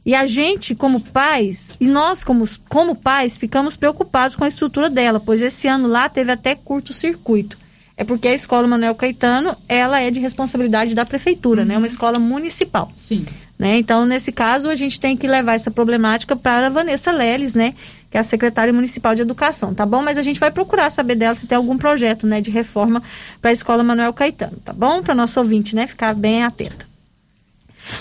E 0.05 0.15
a 0.15 0.25
gente, 0.25 0.73
como 0.73 1.01
pais, 1.01 1.71
e 1.79 1.87
nós, 1.87 2.23
como, 2.23 2.43
como 2.67 2.95
pais, 2.95 3.37
ficamos 3.37 3.75
preocupados 3.75 4.35
com 4.35 4.43
a 4.43 4.47
estrutura 4.47 4.89
dela, 4.89 5.19
pois 5.19 5.41
esse 5.41 5.67
ano 5.67 5.87
lá 5.87 6.07
teve 6.07 6.31
até 6.31 6.55
curto-circuito. 6.55 7.57
É 7.95 8.03
porque 8.05 8.29
a 8.29 8.33
escola 8.33 8.65
Manuel 8.65 8.95
Caetano, 8.95 9.55
ela 9.67 9.99
é 9.99 10.09
de 10.09 10.21
responsabilidade 10.21 10.95
da 10.95 11.05
prefeitura, 11.05 11.65
né? 11.65 11.77
Uma 11.77 11.85
escola 11.85 12.17
municipal. 12.17 12.89
Sim. 12.95 13.25
Né? 13.59 13.77
Então, 13.77 14.05
nesse 14.05 14.31
caso, 14.31 14.69
a 14.69 14.75
gente 14.75 15.01
tem 15.01 15.17
que 15.17 15.27
levar 15.27 15.55
essa 15.55 15.69
problemática 15.69 16.33
para 16.33 16.67
a 16.67 16.69
Vanessa 16.69 17.11
Leles, 17.11 17.55
né? 17.55 17.75
Que 18.09 18.15
é 18.15 18.21
a 18.21 18.23
secretária 18.23 18.71
municipal 18.71 19.13
de 19.13 19.21
educação, 19.21 19.73
tá 19.73 19.85
bom? 19.85 20.01
Mas 20.01 20.17
a 20.17 20.23
gente 20.23 20.39
vai 20.39 20.49
procurar 20.49 20.89
saber 20.89 21.15
dela 21.15 21.35
se 21.35 21.45
tem 21.45 21.57
algum 21.57 21.77
projeto, 21.77 22.25
né, 22.25 22.39
de 22.39 22.49
reforma 22.49 23.03
para 23.41 23.49
a 23.49 23.53
escola 23.53 23.83
Manuel 23.83 24.13
Caetano, 24.13 24.57
tá 24.63 24.71
bom? 24.71 25.03
Para 25.03 25.13
nosso 25.13 25.41
ouvinte, 25.41 25.75
né, 25.75 25.85
ficar 25.87 26.15
bem 26.15 26.45
atenta. 26.45 26.87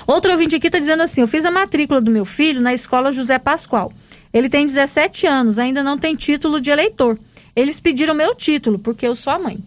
Outro 0.06 0.30
ouvinte 0.30 0.54
aqui 0.54 0.68
está 0.68 0.78
dizendo 0.78 1.02
assim: 1.02 1.22
eu 1.22 1.28
fiz 1.28 1.44
a 1.44 1.50
matrícula 1.50 2.00
do 2.00 2.10
meu 2.10 2.24
filho 2.24 2.60
na 2.60 2.72
escola 2.72 3.10
José 3.10 3.38
Pascoal. 3.38 3.92
Ele 4.32 4.48
tem 4.48 4.64
17 4.64 5.26
anos, 5.26 5.58
ainda 5.58 5.82
não 5.82 5.98
tem 5.98 6.14
título 6.14 6.60
de 6.60 6.70
eleitor. 6.70 7.18
Eles 7.56 7.80
pediram 7.80 8.14
meu 8.14 8.32
título, 8.34 8.78
porque 8.78 9.06
eu 9.06 9.16
sou 9.16 9.32
a 9.32 9.38
mãe. 9.38 9.58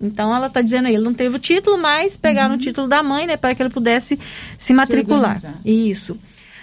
Então 0.00 0.34
ela 0.34 0.46
está 0.46 0.60
dizendo 0.60 0.86
aí, 0.88 0.94
ele 0.94 1.04
não 1.04 1.14
teve 1.14 1.36
o 1.36 1.38
título, 1.38 1.78
mas 1.78 2.16
pegaram 2.16 2.54
o 2.54 2.58
título 2.58 2.86
da 2.86 3.02
mãe, 3.02 3.26
né, 3.26 3.36
para 3.36 3.54
que 3.54 3.62
ele 3.62 3.70
pudesse 3.70 4.18
se 4.58 4.72
matricular. 4.72 5.40
Isso. 5.64 6.18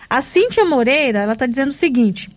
A 0.09 0.21
Cíntia 0.21 0.63
Moreira, 0.63 1.19
ela 1.19 1.33
está 1.33 1.47
dizendo 1.47 1.69
o 1.69 1.73
seguinte: 1.73 2.29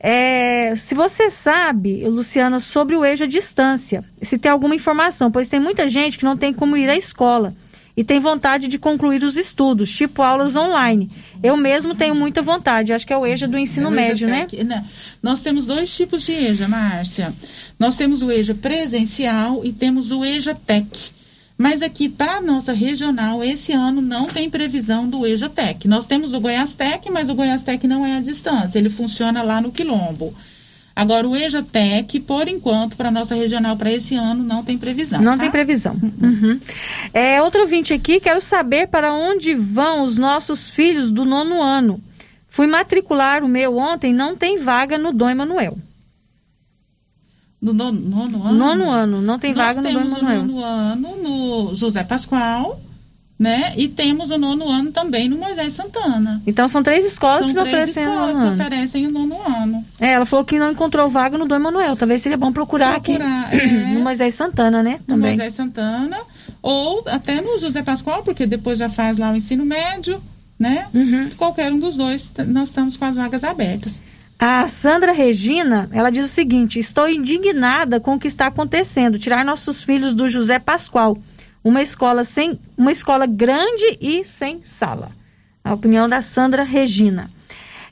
É, 0.00 0.74
se 0.76 0.94
você 0.94 1.28
sabe, 1.28 2.08
Luciana, 2.08 2.58
sobre 2.58 2.96
o 2.96 3.04
EJA 3.04 3.26
distância, 3.26 4.02
se 4.22 4.38
tem 4.38 4.50
alguma 4.50 4.74
informação, 4.74 5.30
pois 5.30 5.48
tem 5.48 5.60
muita 5.60 5.86
gente 5.86 6.16
que 6.16 6.24
não 6.24 6.36
tem 6.36 6.54
como 6.54 6.76
ir 6.76 6.88
à 6.88 6.96
escola 6.96 7.54
e 7.96 8.04
tem 8.04 8.20
vontade 8.20 8.68
de 8.68 8.78
concluir 8.78 9.24
os 9.24 9.36
estudos, 9.36 9.90
tipo 9.90 10.20
aulas 10.20 10.54
online. 10.54 11.10
Eu 11.42 11.56
mesmo 11.56 11.94
tenho 11.94 12.14
muita 12.14 12.42
vontade, 12.42 12.92
acho 12.92 13.06
que 13.06 13.12
é 13.12 13.16
o 13.16 13.24
EJA 13.24 13.48
do 13.48 13.56
ensino 13.56 13.88
É 13.88 13.90
médio, 13.90 14.28
né? 14.28 14.46
EJA 14.52 14.64
Tec, 14.64 14.84
Nós 15.22 15.40
temos 15.40 15.64
dois 15.64 15.94
tipos 15.94 16.24
de 16.24 16.32
EJA, 16.32 16.68
Márcia. 16.68 17.32
Nós 17.78 17.96
temos 17.96 18.22
o 18.22 18.30
EJA 18.30 18.54
presencial 18.54 19.64
e 19.64 19.72
temos 19.72 20.10
o 20.10 20.24
EJA 20.24 20.54
Tec. 20.54 20.86
Mas 21.56 21.80
aqui 21.80 22.06
para 22.06 22.36
a 22.36 22.40
nossa 22.42 22.74
regional, 22.74 23.42
esse 23.42 23.72
ano 23.72 24.02
não 24.02 24.26
tem 24.26 24.50
previsão 24.50 25.08
do 25.08 25.26
EJA 25.26 25.48
Tec. 25.48 25.86
Nós 25.86 26.04
temos 26.04 26.34
o 26.34 26.40
Goiás 26.40 26.74
Tec, 26.74 27.06
mas 27.10 27.30
o 27.30 27.34
Goiás 27.34 27.62
Tec 27.62 27.82
não 27.84 28.04
é 28.04 28.18
à 28.18 28.20
distância, 28.20 28.78
ele 28.78 28.90
funciona 28.90 29.42
lá 29.42 29.58
no 29.58 29.72
Quilombo. 29.72 30.34
Agora, 30.96 31.28
o 31.28 31.36
EJA 31.36 31.62
Tec, 31.62 32.18
por 32.20 32.48
enquanto, 32.48 32.96
para 32.96 33.08
a 33.08 33.12
nossa 33.12 33.34
regional, 33.34 33.76
para 33.76 33.92
esse 33.92 34.14
ano, 34.14 34.42
não 34.42 34.64
tem 34.64 34.78
previsão. 34.78 35.20
Não 35.20 35.32
tá? 35.32 35.42
tem 35.42 35.50
previsão. 35.50 35.94
Uhum. 35.94 36.58
É, 37.12 37.42
outro 37.42 37.60
ouvinte 37.60 37.92
aqui, 37.92 38.18
quero 38.18 38.40
saber 38.40 38.88
para 38.88 39.12
onde 39.12 39.54
vão 39.54 40.02
os 40.02 40.16
nossos 40.16 40.70
filhos 40.70 41.10
do 41.10 41.26
nono 41.26 41.62
ano. 41.62 42.02
Fui 42.48 42.66
matricular 42.66 43.44
o 43.44 43.48
meu 43.48 43.76
ontem, 43.76 44.14
não 44.14 44.34
tem 44.34 44.58
vaga 44.58 44.96
no 44.96 45.12
Dom 45.12 45.28
Emanuel. 45.28 45.76
No 47.60 47.74
nono, 47.74 48.00
nono 48.00 48.42
ano? 48.42 48.58
Nono 48.58 48.90
ano, 48.90 49.20
não 49.20 49.38
tem 49.38 49.52
Nós 49.52 49.76
vaga 49.76 49.86
no 49.86 49.92
Dom 49.92 50.06
temos 50.06 50.18
Emanuel. 50.18 50.40
o 50.40 50.44
nono 50.46 50.64
ano 50.64 51.16
no 51.22 51.74
José 51.74 52.04
Pascoal, 52.04 52.80
né? 53.38 53.74
E 53.76 53.86
temos 53.86 54.30
o 54.30 54.38
nono 54.38 54.68
ano 54.68 54.90
também 54.90 55.28
no 55.28 55.36
Moisés 55.36 55.72
Santana. 55.72 56.40
Então 56.46 56.66
são 56.66 56.82
três 56.82 57.04
escolas 57.04 57.46
São 57.46 57.48
que 57.48 57.70
três 57.70 57.90
oferecem 57.90 58.06
o 58.06 58.10
escolas 58.10 58.40
nono 58.40 58.56
que 58.56 58.62
oferecem 58.62 59.06
o 59.06 59.10
nono 59.10 59.42
ano. 59.42 59.84
É, 60.00 60.12
ela 60.12 60.24
falou 60.24 60.44
que 60.44 60.58
não 60.58 60.70
encontrou 60.70 61.08
vaga 61.08 61.36
no 61.36 61.46
Dom 61.46 61.56
Emanuel. 61.56 61.96
Talvez 61.96 62.22
seria 62.22 62.38
bom 62.38 62.50
procurar, 62.50 63.00
Procurar, 63.00 63.48
aqui 63.48 63.56
é. 63.76 63.94
no 63.94 64.00
Moisés 64.00 64.34
Santana, 64.34 64.82
né? 64.82 65.00
No 65.06 65.16
Também. 65.16 65.30
Moisés 65.32 65.52
Santana, 65.52 66.18
ou 66.62 67.02
até 67.08 67.40
no 67.42 67.58
José 67.58 67.82
Pascoal, 67.82 68.22
porque 68.22 68.46
depois 68.46 68.78
já 68.78 68.88
faz 68.88 69.18
lá 69.18 69.30
o 69.30 69.36
ensino 69.36 69.66
médio, 69.66 70.20
né? 70.58 70.86
Uhum. 70.94 71.28
Qualquer 71.36 71.70
um 71.72 71.78
dos 71.78 71.96
dois, 71.96 72.30
nós 72.46 72.68
estamos 72.68 72.96
com 72.96 73.04
as 73.04 73.16
vagas 73.16 73.44
abertas. 73.44 74.00
A 74.38 74.68
Sandra 74.68 75.12
Regina, 75.12 75.88
ela 75.92 76.10
diz 76.10 76.26
o 76.26 76.28
seguinte: 76.28 76.78
estou 76.78 77.08
indignada 77.08 78.00
com 78.00 78.14
o 78.14 78.18
que 78.18 78.28
está 78.28 78.46
acontecendo, 78.46 79.18
tirar 79.18 79.44
nossos 79.44 79.82
filhos 79.82 80.14
do 80.14 80.28
José 80.28 80.58
Pascoal, 80.58 81.18
uma 81.66 81.82
escola 81.82 82.22
sem, 82.22 82.60
uma 82.78 82.92
escola 82.92 83.26
grande 83.26 83.98
e 84.00 84.24
sem 84.24 84.62
sala. 84.62 85.10
A 85.64 85.74
opinião 85.74 86.08
da 86.08 86.22
Sandra 86.22 86.62
Regina. 86.62 87.28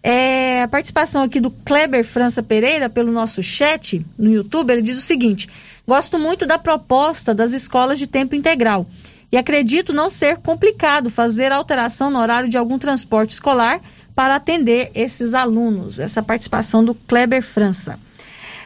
É, 0.01 0.62
a 0.62 0.68
participação 0.68 1.25
aqui 1.25 1.41
do 1.41 1.51
Kleber 1.51 2.05
França 2.05 2.41
Pereira 2.41 2.89
pelo 2.89 3.11
nosso 3.11 3.43
chat 3.43 4.07
no 4.16 4.33
YouTube, 4.33 4.70
ele 4.70 4.81
diz 4.81 4.97
o 4.97 5.01
seguinte: 5.01 5.49
gosto 5.85 6.20
muito 6.20 6.47
da 6.47 6.57
proposta 6.57 7.35
das 7.35 7.53
escolas 7.53 7.99
de 7.99 8.07
tempo 8.07 8.37
integral 8.37 8.87
e 9.33 9.37
acredito 9.37 9.93
não 9.93 10.09
ser 10.09 10.37
complicado 10.37 11.11
fazer 11.11 11.51
alteração 11.51 12.12
no 12.12 12.20
horário 12.20 12.49
de 12.49 12.57
algum 12.57 12.79
transporte 12.79 13.31
escolar 13.31 13.81
para 14.14 14.37
atender 14.37 14.93
esses 14.95 15.35
alunos. 15.35 15.99
Essa 15.99 16.22
participação 16.22 16.85
do 16.85 16.95
Kleber 16.95 17.43
França. 17.43 17.99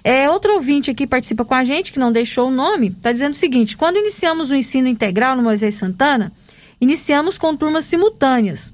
É, 0.02 0.28
outro 0.30 0.54
ouvinte 0.54 0.90
aqui 0.90 1.06
participa 1.06 1.44
com 1.44 1.54
a 1.54 1.64
gente, 1.64 1.92
que 1.92 1.98
não 1.98 2.12
deixou 2.12 2.48
o 2.48 2.50
nome, 2.50 2.88
está 2.88 3.12
dizendo 3.12 3.32
o 3.32 3.36
seguinte: 3.36 3.76
quando 3.76 3.96
iniciamos 3.96 4.50
o 4.50 4.56
ensino 4.56 4.88
integral 4.88 5.36
no 5.36 5.42
Moisés 5.42 5.74
Santana, 5.74 6.32
iniciamos 6.80 7.36
com 7.38 7.56
turmas 7.56 7.84
simultâneas. 7.84 8.72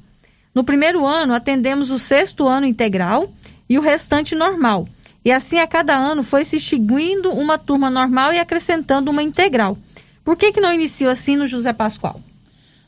No 0.54 0.62
primeiro 0.62 1.04
ano, 1.04 1.34
atendemos 1.34 1.90
o 1.90 1.98
sexto 1.98 2.46
ano 2.46 2.66
integral 2.66 3.32
e 3.68 3.78
o 3.78 3.82
restante 3.82 4.34
normal. 4.34 4.86
E 5.24 5.32
assim, 5.32 5.58
a 5.58 5.66
cada 5.66 5.96
ano, 5.96 6.22
foi 6.22 6.44
se 6.44 6.56
extinguindo 6.56 7.32
uma 7.32 7.56
turma 7.56 7.90
normal 7.90 8.32
e 8.32 8.38
acrescentando 8.38 9.10
uma 9.10 9.22
integral. 9.22 9.76
Por 10.22 10.36
que, 10.36 10.52
que 10.52 10.60
não 10.60 10.72
iniciou 10.72 11.10
assim 11.10 11.36
no 11.36 11.46
José 11.46 11.72
Pascoal? 11.72 12.20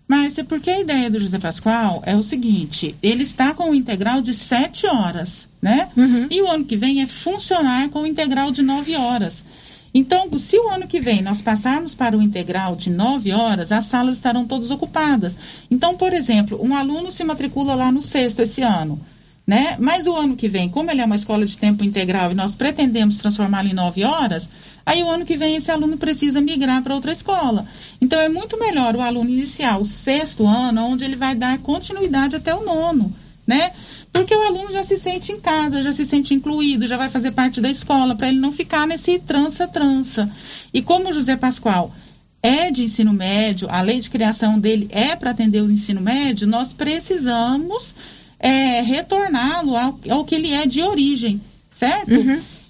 Márcia, 0.08 0.44
porque 0.44 0.70
a 0.70 0.80
ideia 0.80 1.10
do 1.10 1.18
José 1.18 1.38
Pascoal 1.38 2.02
é 2.06 2.14
o 2.14 2.22
seguinte: 2.22 2.94
ele 3.02 3.24
está 3.24 3.52
com 3.52 3.70
o 3.70 3.74
integral 3.74 4.20
de 4.20 4.32
7 4.32 4.86
horas, 4.86 5.48
né? 5.60 5.88
E 6.30 6.40
o 6.40 6.48
ano 6.48 6.64
que 6.64 6.76
vem 6.76 7.02
é 7.02 7.06
funcionar 7.06 7.88
com 7.88 8.02
o 8.02 8.06
integral 8.06 8.52
de 8.52 8.62
9 8.62 8.94
horas. 8.96 9.44
Então, 9.92 10.28
se 10.36 10.58
o 10.58 10.68
ano 10.68 10.86
que 10.86 11.00
vem 11.00 11.22
nós 11.22 11.40
passarmos 11.40 11.94
para 11.94 12.16
o 12.16 12.22
integral 12.22 12.76
de 12.76 12.90
9 12.90 13.32
horas, 13.32 13.72
as 13.72 13.84
salas 13.84 14.16
estarão 14.16 14.44
todas 14.44 14.70
ocupadas. 14.70 15.36
Então, 15.70 15.96
por 15.96 16.12
exemplo, 16.12 16.60
um 16.62 16.76
aluno 16.76 17.10
se 17.10 17.24
matricula 17.24 17.74
lá 17.74 17.90
no 17.90 18.02
sexto 18.02 18.42
esse 18.42 18.62
ano. 18.62 19.00
Né? 19.46 19.76
Mas 19.78 20.08
o 20.08 20.16
ano 20.16 20.34
que 20.34 20.48
vem, 20.48 20.68
como 20.68 20.90
ele 20.90 21.00
é 21.00 21.04
uma 21.04 21.14
escola 21.14 21.46
de 21.46 21.56
tempo 21.56 21.84
integral 21.84 22.32
e 22.32 22.34
nós 22.34 22.56
pretendemos 22.56 23.18
transformá-lo 23.18 23.68
em 23.68 23.74
nove 23.74 24.02
horas, 24.02 24.50
aí 24.84 25.04
o 25.04 25.08
ano 25.08 25.24
que 25.24 25.36
vem 25.36 25.54
esse 25.54 25.70
aluno 25.70 25.96
precisa 25.96 26.40
migrar 26.40 26.82
para 26.82 26.96
outra 26.96 27.12
escola. 27.12 27.64
Então 28.00 28.18
é 28.18 28.28
muito 28.28 28.58
melhor 28.58 28.96
o 28.96 29.00
aluno 29.00 29.30
iniciar 29.30 29.78
o 29.78 29.84
sexto 29.84 30.44
ano, 30.48 30.86
onde 30.86 31.04
ele 31.04 31.14
vai 31.14 31.36
dar 31.36 31.58
continuidade 31.58 32.34
até 32.34 32.52
o 32.52 32.64
nono, 32.64 33.14
né? 33.46 33.70
Porque 34.12 34.34
o 34.34 34.42
aluno 34.42 34.72
já 34.72 34.82
se 34.82 34.96
sente 34.96 35.30
em 35.30 35.38
casa, 35.38 35.80
já 35.80 35.92
se 35.92 36.04
sente 36.04 36.34
incluído, 36.34 36.86
já 36.88 36.96
vai 36.96 37.08
fazer 37.08 37.30
parte 37.30 37.60
da 37.60 37.70
escola, 37.70 38.16
para 38.16 38.28
ele 38.28 38.40
não 38.40 38.50
ficar 38.50 38.84
nesse 38.84 39.20
trança-trança. 39.20 40.28
E 40.74 40.82
como 40.82 41.08
o 41.08 41.12
José 41.12 41.36
Pascoal 41.36 41.94
é 42.42 42.70
de 42.70 42.82
ensino 42.82 43.12
médio, 43.12 43.68
a 43.70 43.80
lei 43.80 44.00
de 44.00 44.10
criação 44.10 44.58
dele 44.58 44.88
é 44.90 45.14
para 45.14 45.30
atender 45.30 45.60
o 45.60 45.70
ensino 45.70 46.00
médio, 46.00 46.48
nós 46.48 46.72
precisamos 46.72 47.94
é, 48.38 48.80
retorná-lo 48.82 49.76
ao, 49.76 49.98
ao 50.10 50.24
que 50.24 50.34
ele 50.34 50.52
é 50.52 50.66
de 50.66 50.82
origem, 50.82 51.40
certo? 51.70 52.10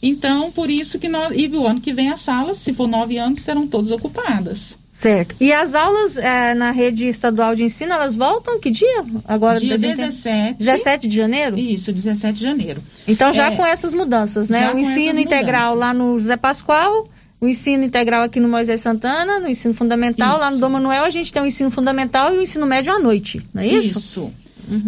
Então, 0.02 0.52
por 0.52 0.70
isso 0.70 0.98
que 0.98 1.08
nós. 1.08 1.32
E 1.36 1.46
o 1.48 1.66
ano 1.66 1.80
que 1.80 1.92
vem 1.92 2.10
as 2.10 2.20
salas, 2.20 2.58
se 2.58 2.72
for 2.72 2.86
nove 2.86 3.16
anos, 3.18 3.42
terão 3.42 3.66
todas 3.66 3.90
ocupadas. 3.90 4.76
Certo. 4.92 5.34
E 5.40 5.52
as 5.52 5.74
aulas 5.74 6.16
eh, 6.16 6.54
na 6.54 6.70
rede 6.70 7.06
estadual 7.08 7.54
de 7.54 7.64
ensino, 7.64 7.92
elas 7.92 8.16
voltam 8.16 8.58
que 8.58 8.70
dia? 8.70 9.04
Agora 9.26 9.58
Dia 9.60 9.76
dezem- 9.76 10.06
17. 10.06 10.58
17 10.58 11.08
de 11.08 11.16
janeiro? 11.16 11.58
Isso, 11.58 11.92
17 11.92 12.38
de 12.38 12.42
janeiro. 12.42 12.82
Então 13.06 13.30
já 13.32 13.50
É, 13.52 13.56
com 13.56 13.66
essas 13.66 13.92
mudanças, 13.92 14.48
né? 14.48 14.72
O 14.72 14.78
ensino 14.78 15.20
integral 15.20 15.74
lá 15.74 15.92
no 15.92 16.18
José 16.18 16.36
Pascoal, 16.38 17.08
o 17.40 17.46
ensino 17.46 17.84
integral 17.84 18.22
aqui 18.22 18.40
no 18.40 18.48
Moisés 18.48 18.80
Santana, 18.80 19.38
no 19.38 19.48
ensino 19.48 19.74
fundamental, 19.74 20.38
lá 20.38 20.46
no 20.46 20.52
Isso. 20.52 20.60
Dom 20.60 20.70
Manuel 20.70 21.04
a 21.04 21.10
gente 21.10 21.30
tem 21.30 21.42
o 21.42 21.46
ensino 21.46 21.70
fundamental 21.70 22.34
e 22.34 22.38
o 22.38 22.42
ensino 22.42 22.64
médio 22.66 22.90
à 22.94 22.98
noite, 22.98 23.42
não 23.52 23.62
é 23.62 23.66
isso? 23.66 23.98
Isso. 23.98 24.32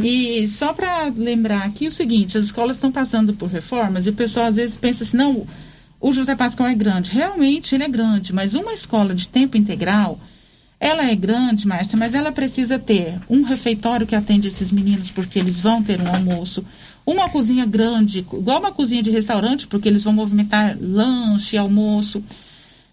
E 0.04 0.48
só 0.48 0.72
para 0.72 1.04
lembrar 1.16 1.64
aqui 1.64 1.86
o 1.86 1.90
seguinte, 1.90 2.36
as 2.36 2.46
escolas 2.46 2.76
estão 2.76 2.90
passando 2.90 3.32
por 3.32 3.48
reformas 3.48 4.06
e 4.06 4.10
o 4.10 4.14
pessoal 4.14 4.46
às 4.46 4.56
vezes 4.56 4.76
pensa 4.76 5.04
assim, 5.04 5.16
não, 5.16 5.46
o 6.00 6.12
José 6.12 6.34
Pascoal 6.34 6.68
é 6.68 6.74
grande. 6.74 7.10
Realmente 7.10 7.74
ele 7.74 7.84
é 7.84 7.88
grande, 7.88 8.32
mas 8.32 8.54
uma 8.54 8.72
escola 8.72 9.14
de 9.14 9.28
tempo 9.28 9.56
integral, 9.56 10.18
ela 10.80 11.08
é 11.10 11.14
grande, 11.14 11.66
Márcia, 11.66 11.98
mas 11.98 12.14
ela 12.14 12.30
precisa 12.30 12.78
ter 12.78 13.14
um 13.28 13.42
refeitório 13.42 14.06
que 14.06 14.14
atende 14.14 14.46
esses 14.46 14.70
meninos, 14.70 15.10
porque 15.10 15.38
eles 15.38 15.60
vão 15.60 15.82
ter 15.82 16.00
um 16.00 16.08
almoço, 16.08 16.64
uma 17.04 17.28
cozinha 17.28 17.66
grande, 17.66 18.20
igual 18.20 18.60
uma 18.60 18.70
cozinha 18.72 19.02
de 19.02 19.10
restaurante, 19.10 19.66
porque 19.66 19.88
eles 19.88 20.04
vão 20.04 20.12
movimentar 20.12 20.76
lanche, 20.80 21.56
almoço. 21.56 22.22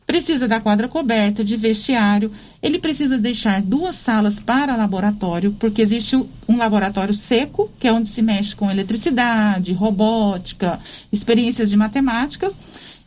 Precisa 0.06 0.48
da 0.48 0.62
quadra 0.62 0.88
coberta, 0.88 1.44
de 1.44 1.58
vestiário. 1.58 2.32
Ele 2.62 2.78
precisa 2.78 3.18
deixar 3.18 3.62
duas 3.62 3.96
salas 3.96 4.40
para 4.40 4.76
laboratório, 4.76 5.56
porque 5.60 5.82
existe 5.82 6.16
um 6.16 6.58
laboratório 6.58 7.14
seco, 7.14 7.72
que 7.80 7.88
é 7.88 7.92
onde 7.92 8.08
se 8.08 8.22
mexe 8.22 8.56
com 8.56 8.70
eletricidade, 8.70 9.74
robótica, 9.74 10.80
experiências 11.12 11.72
de 11.72 11.76
matemáticas. 11.76 12.56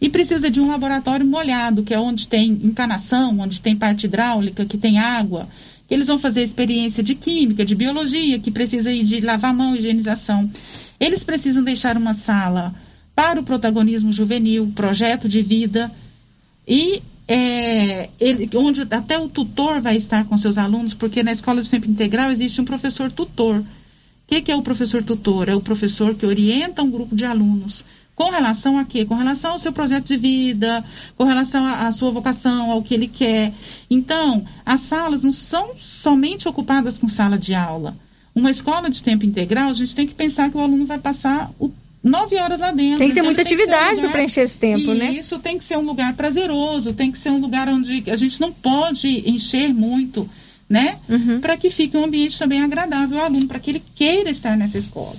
E 0.00 0.08
precisa 0.08 0.50
de 0.50 0.60
um 0.60 0.68
laboratório 0.68 1.26
molhado, 1.26 1.84
que 1.84 1.94
é 1.94 1.98
onde 1.98 2.26
tem 2.26 2.50
encanação, 2.50 3.38
onde 3.38 3.60
tem 3.60 3.76
parte 3.76 4.06
hidráulica, 4.06 4.64
que 4.64 4.78
tem 4.78 4.98
água. 4.98 5.48
Eles 5.88 6.08
vão 6.08 6.18
fazer 6.18 6.42
experiência 6.42 7.02
de 7.02 7.14
química, 7.14 7.64
de 7.64 7.74
biologia, 7.74 8.38
que 8.38 8.50
precisa 8.50 8.92
ir 8.92 9.04
de 9.04 9.20
lavar 9.20 9.54
mão, 9.54 9.74
higienização. 9.74 10.50
Eles 10.98 11.22
precisam 11.24 11.62
deixar 11.62 11.96
uma 11.96 12.12
sala 12.12 12.74
para 13.14 13.40
o 13.40 13.44
protagonismo 13.44 14.12
juvenil, 14.12 14.70
projeto 14.74 15.28
de 15.28 15.42
vida, 15.42 15.90
e 16.68 17.02
é, 17.26 18.08
ele- 18.20 18.48
onde 18.54 18.82
até 18.82 19.18
o 19.18 19.28
tutor 19.28 19.80
vai 19.80 19.96
estar 19.96 20.24
com 20.26 20.36
seus 20.36 20.56
alunos, 20.58 20.94
porque 20.94 21.22
na 21.22 21.32
escola 21.32 21.62
de 21.62 21.68
tempo 21.70 21.90
integral 21.90 22.30
existe 22.30 22.60
um 22.60 22.64
professor 22.64 23.10
tutor. 23.10 23.60
O 23.60 23.64
que, 24.26 24.42
que 24.42 24.52
é 24.52 24.56
o 24.56 24.62
professor 24.62 25.02
tutor? 25.02 25.48
É 25.48 25.54
o 25.54 25.60
professor 25.60 26.14
que 26.14 26.26
orienta 26.26 26.82
um 26.82 26.90
grupo 26.90 27.16
de 27.16 27.24
alunos. 27.24 27.84
Com 28.14 28.30
relação 28.30 28.78
a 28.78 28.84
quê? 28.84 29.04
Com 29.04 29.14
relação 29.14 29.52
ao 29.52 29.58
seu 29.58 29.72
projeto 29.72 30.06
de 30.08 30.16
vida, 30.16 30.84
com 31.16 31.24
relação 31.24 31.64
à 31.66 31.90
sua 31.92 32.10
vocação, 32.10 32.70
ao 32.70 32.82
que 32.82 32.92
ele 32.92 33.06
quer. 33.08 33.52
Então, 33.88 34.44
as 34.66 34.80
salas 34.80 35.22
não 35.24 35.32
são 35.32 35.70
somente 35.76 36.48
ocupadas 36.48 36.98
com 36.98 37.08
sala 37.08 37.38
de 37.38 37.54
aula. 37.54 37.96
Uma 38.34 38.50
escola 38.50 38.90
de 38.90 39.02
tempo 39.02 39.24
integral, 39.24 39.70
a 39.70 39.74
gente 39.74 39.94
tem 39.94 40.06
que 40.06 40.14
pensar 40.14 40.50
que 40.50 40.56
o 40.56 40.60
aluno 40.60 40.84
vai 40.84 40.98
passar 40.98 41.50
o- 41.58 41.70
nove 42.02 42.36
horas 42.36 42.60
lá 42.60 42.70
dentro. 42.70 42.98
Tem 42.98 43.08
que 43.08 43.14
ter 43.14 43.20
Então, 43.20 43.24
muita 43.24 43.42
um 43.42 43.44
atividade 43.44 43.90
lugar- 43.96 44.02
para 44.02 44.10
preencher 44.12 44.40
esse 44.42 44.56
tempo, 44.56 44.92
e 44.92 44.98
né? 44.98 45.10
Isso 45.12 45.38
tem 45.38 45.58
que 45.58 45.64
ser 45.64 45.76
um 45.76 45.82
lugar 45.84 46.14
prazeroso, 46.14 46.92
tem 46.92 47.10
que 47.10 47.18
ser 47.18 47.30
um 47.30 47.38
lugar 47.40 47.68
onde 47.68 48.04
a 48.10 48.16
gente 48.16 48.40
não 48.40 48.52
pode 48.52 49.28
encher 49.28 49.72
muito, 49.74 50.28
né? 50.68 50.96
Uhum. 51.08 51.40
Para 51.40 51.56
que 51.56 51.70
fique 51.70 51.96
um 51.96 52.04
ambiente 52.04 52.38
também 52.38 52.62
agradável 52.62 53.18
ao 53.18 53.24
aluno, 53.26 53.46
para 53.46 53.58
que 53.58 53.70
ele 53.70 53.82
queira 53.94 54.30
estar 54.30 54.56
nessa 54.56 54.78
escola. 54.78 55.16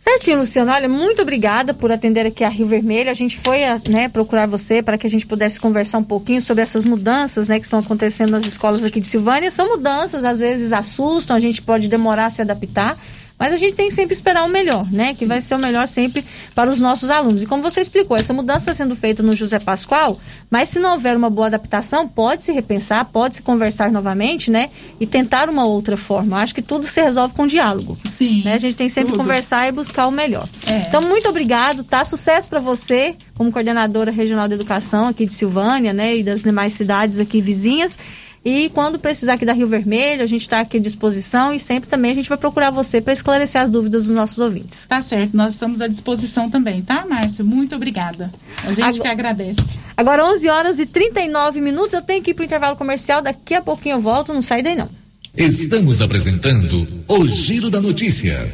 Certinho, 0.00 0.38
Luciano. 0.38 0.70
Olha, 0.72 0.88
muito 0.88 1.20
obrigada 1.20 1.74
por 1.74 1.92
atender 1.92 2.24
aqui 2.24 2.42
a 2.42 2.48
Rio 2.48 2.66
Vermelho. 2.66 3.10
A 3.10 3.14
gente 3.14 3.36
foi 3.40 3.58
né, 3.90 4.08
procurar 4.08 4.46
você 4.46 4.80
para 4.82 4.96
que 4.96 5.06
a 5.06 5.10
gente 5.10 5.26
pudesse 5.26 5.60
conversar 5.60 5.98
um 5.98 6.04
pouquinho 6.04 6.40
sobre 6.40 6.62
essas 6.62 6.86
mudanças 6.86 7.48
né, 7.50 7.58
que 7.58 7.66
estão 7.66 7.80
acontecendo 7.80 8.30
nas 8.30 8.46
escolas 8.46 8.82
aqui 8.82 9.00
de 9.00 9.06
Silvânia. 9.06 9.50
São 9.50 9.68
mudanças, 9.68 10.24
às 10.24 10.40
vezes 10.40 10.72
assustam, 10.72 11.36
a 11.36 11.40
gente 11.40 11.60
pode 11.60 11.88
demorar 11.88 12.26
a 12.26 12.30
se 12.30 12.40
adaptar. 12.40 12.96
Mas 13.38 13.52
a 13.52 13.56
gente 13.56 13.74
tem 13.74 13.88
que 13.88 13.94
sempre 13.94 14.12
esperar 14.12 14.44
o 14.44 14.48
melhor, 14.48 14.90
né? 14.90 15.14
Que 15.14 15.24
vai 15.24 15.40
ser 15.40 15.54
o 15.54 15.58
melhor 15.58 15.86
sempre 15.86 16.24
para 16.54 16.68
os 16.68 16.80
nossos 16.80 17.08
alunos. 17.08 17.42
E 17.42 17.46
como 17.46 17.62
você 17.62 17.80
explicou, 17.80 18.16
essa 18.16 18.32
mudança 18.32 18.70
está 18.70 18.84
sendo 18.84 18.96
feita 18.96 19.22
no 19.22 19.36
José 19.36 19.58
Pascoal, 19.58 20.18
mas 20.50 20.70
se 20.70 20.78
não 20.78 20.92
houver 20.92 21.16
uma 21.16 21.30
boa 21.30 21.46
adaptação, 21.46 22.08
pode 22.08 22.42
se 22.42 22.52
repensar, 22.52 23.04
pode 23.04 23.36
se 23.36 23.42
conversar 23.42 23.92
novamente, 23.92 24.50
né? 24.50 24.70
E 24.98 25.06
tentar 25.06 25.48
uma 25.48 25.64
outra 25.64 25.96
forma. 25.96 26.38
Acho 26.38 26.54
que 26.54 26.62
tudo 26.62 26.86
se 26.86 27.00
resolve 27.00 27.34
com 27.34 27.46
diálogo. 27.46 27.96
Sim. 28.04 28.42
Né? 28.44 28.54
A 28.54 28.58
gente 28.58 28.76
tem 28.76 28.88
sempre 28.88 29.12
que 29.12 29.18
conversar 29.18 29.68
e 29.68 29.72
buscar 29.72 30.08
o 30.08 30.10
melhor. 30.10 30.48
É. 30.66 30.80
Então, 30.80 31.00
muito 31.02 31.28
obrigado, 31.28 31.84
tá? 31.84 32.04
Sucesso 32.04 32.48
para 32.48 32.58
você, 32.58 33.14
como 33.36 33.52
coordenadora 33.52 34.10
regional 34.10 34.48
de 34.48 34.54
educação 34.54 35.06
aqui 35.06 35.24
de 35.24 35.34
Silvânia, 35.34 35.92
né? 35.92 36.16
E 36.16 36.22
das 36.24 36.42
demais 36.42 36.72
cidades 36.72 37.18
aqui 37.18 37.40
vizinhas. 37.40 37.96
E 38.44 38.68
quando 38.70 38.98
precisar 38.98 39.34
aqui 39.34 39.44
da 39.44 39.52
Rio 39.52 39.66
Vermelho, 39.66 40.22
a 40.22 40.26
gente 40.26 40.42
está 40.42 40.60
aqui 40.60 40.78
à 40.78 40.80
disposição 40.80 41.52
e 41.52 41.58
sempre 41.60 41.88
também 41.90 42.12
a 42.12 42.14
gente 42.14 42.28
vai 42.28 42.38
procurar 42.38 42.70
você 42.70 43.00
para 43.00 43.12
esclarecer 43.12 43.60
as 43.60 43.70
dúvidas 43.70 44.06
dos 44.06 44.14
nossos 44.14 44.38
ouvintes. 44.38 44.86
Tá 44.88 45.02
certo, 45.02 45.36
nós 45.36 45.52
estamos 45.54 45.80
à 45.80 45.86
disposição 45.88 46.48
também, 46.48 46.80
tá, 46.80 47.04
Márcio? 47.08 47.44
Muito 47.44 47.74
obrigada. 47.74 48.32
A 48.64 48.68
gente 48.68 48.80
Agora- 48.82 49.02
que 49.02 49.08
agradece. 49.08 49.78
Agora 49.96 50.24
11 50.24 50.48
horas 50.48 50.78
e 50.78 50.86
39 50.86 51.60
minutos, 51.60 51.94
eu 51.94 52.02
tenho 52.02 52.22
que 52.22 52.30
ir 52.30 52.34
para 52.34 52.42
o 52.42 52.46
intervalo 52.46 52.76
comercial, 52.76 53.20
daqui 53.20 53.54
a 53.54 53.60
pouquinho 53.62 53.96
eu 53.96 54.00
volto, 54.00 54.32
não 54.32 54.40
sai 54.42 54.62
daí 54.62 54.76
não. 54.76 54.88
Estamos 55.36 56.00
apresentando 56.00 57.04
o 57.06 57.26
Giro 57.28 57.70
da 57.70 57.80
Notícia. 57.80 58.50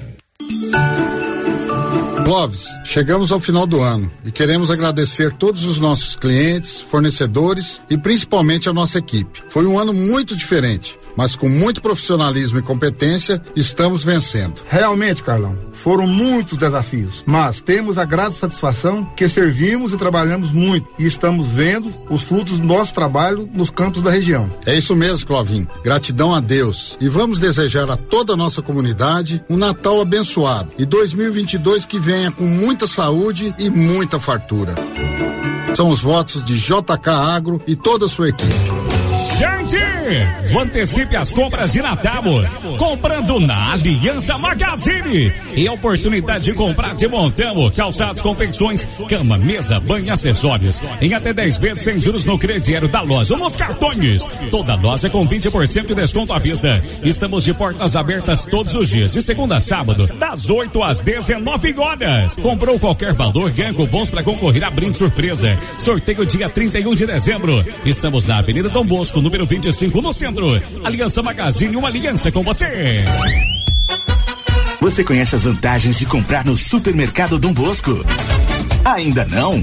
Clóvis, 2.24 2.64
chegamos 2.84 3.30
ao 3.30 3.38
final 3.38 3.66
do 3.66 3.82
ano 3.82 4.10
e 4.24 4.32
queremos 4.32 4.70
agradecer 4.70 5.30
todos 5.34 5.64
os 5.64 5.78
nossos 5.78 6.16
clientes, 6.16 6.80
fornecedores 6.80 7.82
e 7.90 7.98
principalmente 7.98 8.66
a 8.66 8.72
nossa 8.72 8.98
equipe. 8.98 9.42
Foi 9.50 9.66
um 9.66 9.78
ano 9.78 9.92
muito 9.92 10.34
diferente, 10.34 10.98
mas 11.16 11.36
com 11.36 11.48
muito 11.48 11.80
profissionalismo 11.80 12.58
e 12.58 12.62
competência 12.62 13.42
estamos 13.54 14.04
vencendo. 14.04 14.54
Realmente, 14.68 15.22
Carlão, 15.22 15.56
foram 15.72 16.06
muitos 16.06 16.56
desafios, 16.56 17.22
mas 17.26 17.60
temos 17.60 17.98
a 17.98 18.04
grata 18.04 18.32
satisfação 18.32 19.04
que 19.16 19.28
servimos 19.28 19.92
e 19.92 19.98
trabalhamos 19.98 20.50
muito 20.50 20.88
e 20.98 21.04
estamos 21.04 21.48
vendo 21.48 21.92
os 22.08 22.22
frutos 22.22 22.58
do 22.58 22.66
nosso 22.66 22.94
trabalho 22.94 23.48
nos 23.52 23.70
campos 23.70 24.00
da 24.00 24.10
região. 24.10 24.48
É 24.64 24.74
isso 24.74 24.96
mesmo, 24.96 25.26
Clovin. 25.26 25.66
Gratidão 25.82 26.34
a 26.34 26.40
Deus. 26.40 26.96
E 27.00 27.08
vamos 27.08 27.38
desejar 27.38 27.90
a 27.90 27.96
toda 27.96 28.32
a 28.32 28.36
nossa 28.36 28.62
comunidade 28.62 29.44
um 29.48 29.56
Natal 29.56 30.00
abençoado 30.00 30.70
e 30.78 30.84
2022 30.84 31.86
que 31.86 31.98
venha 31.98 32.30
com 32.30 32.44
muita 32.44 32.86
saúde 32.86 33.54
e 33.58 33.68
muita 33.68 34.18
fartura. 34.18 34.74
São 35.74 35.88
os 35.88 36.00
votos 36.00 36.44
de 36.44 36.58
JK 36.58 37.08
Agro 37.08 37.60
e 37.66 37.74
toda 37.74 38.06
a 38.06 38.08
sua 38.08 38.28
equipe. 38.28 39.13
Gente, 39.38 40.58
antecipe 40.58 41.16
as 41.16 41.30
compras 41.30 41.72
de 41.72 41.82
Natal 41.82 42.22
comprando 42.78 43.40
na 43.40 43.72
Aliança 43.72 44.36
Magazine. 44.38 45.32
E 45.54 45.66
a 45.66 45.72
oportunidade 45.72 46.44
de 46.44 46.52
comprar 46.52 46.94
de 46.94 47.08
montão, 47.08 47.70
calçados, 47.70 48.22
confecções, 48.22 48.86
cama, 49.08 49.38
mesa, 49.38 49.80
banho 49.80 50.12
acessórios. 50.12 50.82
Em 51.00 51.14
até 51.14 51.32
10 51.32 51.58
vezes 51.58 51.82
sem 51.82 51.98
juros 52.00 52.24
no 52.24 52.38
crediário 52.38 52.88
da 52.88 53.00
loja 53.00 53.34
ou 53.34 53.40
nos 53.40 53.56
cartões. 53.56 54.24
Toda 54.50 54.74
loja 54.74 55.10
com 55.10 55.26
20% 55.26 55.86
de 55.86 55.94
desconto 55.94 56.32
à 56.32 56.38
vista. 56.38 56.82
Estamos 57.02 57.44
de 57.44 57.54
portas 57.54 57.96
abertas 57.96 58.44
todos 58.44 58.74
os 58.74 58.90
dias, 58.90 59.10
de 59.10 59.22
segunda 59.22 59.56
a 59.56 59.60
sábado, 59.60 60.06
das 60.18 60.50
8 60.50 60.82
às 60.82 61.00
19 61.00 61.74
horas. 61.78 62.36
Comprou 62.36 62.78
qualquer 62.78 63.12
valor, 63.12 63.50
ganha 63.50 63.74
cupons 63.74 64.10
para 64.10 64.22
concorrer 64.22 64.64
a 64.64 64.70
brinde 64.70 64.98
surpresa. 64.98 65.58
Sorteio 65.78 66.26
dia 66.26 66.48
31 66.48 66.94
de 66.94 67.06
dezembro. 67.06 67.64
Estamos 67.84 68.26
na 68.26 68.38
Avenida 68.38 68.68
Dom 68.68 68.84
Bosco, 68.84 69.13
número 69.20 69.46
25, 69.46 70.00
no 70.00 70.12
centro. 70.12 70.60
Aliança 70.82 71.22
Magazine, 71.22 71.76
uma 71.76 71.88
aliança 71.88 72.30
com 72.32 72.42
você. 72.42 73.04
Você 74.80 75.02
conhece 75.02 75.34
as 75.34 75.44
vantagens 75.44 75.98
de 75.98 76.06
comprar 76.06 76.44
no 76.44 76.56
Supermercado 76.56 77.38
Dom 77.38 77.52
Bosco? 77.52 78.04
Ainda 78.84 79.24
não? 79.24 79.62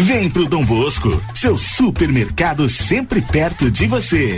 Vem 0.00 0.30
pro 0.30 0.48
Dom 0.48 0.64
Bosco, 0.64 1.20
seu 1.34 1.58
supermercado 1.58 2.68
sempre 2.68 3.20
perto 3.20 3.68
de 3.68 3.88
você. 3.88 4.36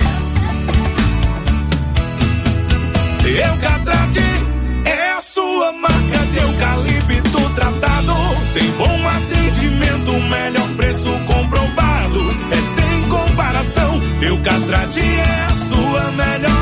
Eucatrate 3.27 4.21
é 4.87 5.13
a 5.13 5.21
sua 5.21 5.73
marca 5.73 6.19
de 6.33 6.39
eucalipto 6.39 7.51
tratado. 7.55 8.15
Tem 8.55 8.71
bom 8.71 9.09
atendimento, 9.09 10.13
melhor 10.31 10.69
preço 10.79 11.11
comprovado. 11.27 12.21
É 12.51 12.57
sem 12.57 13.09
comparação. 13.11 14.01
Eucatrate 14.23 15.01
é 15.01 15.45
a 15.45 15.51
sua 15.51 16.11
melhor 16.13 16.60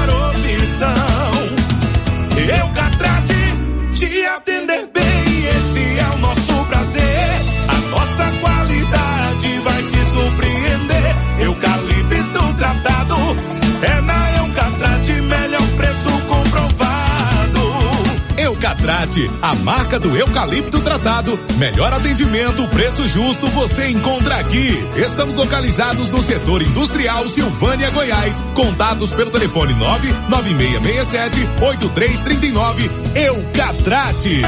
Eucatrate, 19.09 19.31
a 19.41 19.55
marca 19.55 19.99
do 19.99 20.17
eucalipto 20.17 20.81
tratado. 20.81 21.39
Melhor 21.57 21.93
atendimento, 21.93 22.67
preço 22.69 23.09
justo, 23.09 23.49
você 23.49 23.89
encontra 23.89 24.37
aqui. 24.37 24.79
Estamos 24.97 25.35
localizados 25.35 26.11
no 26.11 26.23
setor 26.23 26.63
industrial 26.63 27.29
Silvânia, 27.29 27.91
Goiás. 27.91 28.43
Contatos 28.55 29.11
pelo 29.13 29.31
telefone 29.31 29.73
99667 29.75 31.41
8339. 31.63 32.91
Eucatrate. 33.15 34.43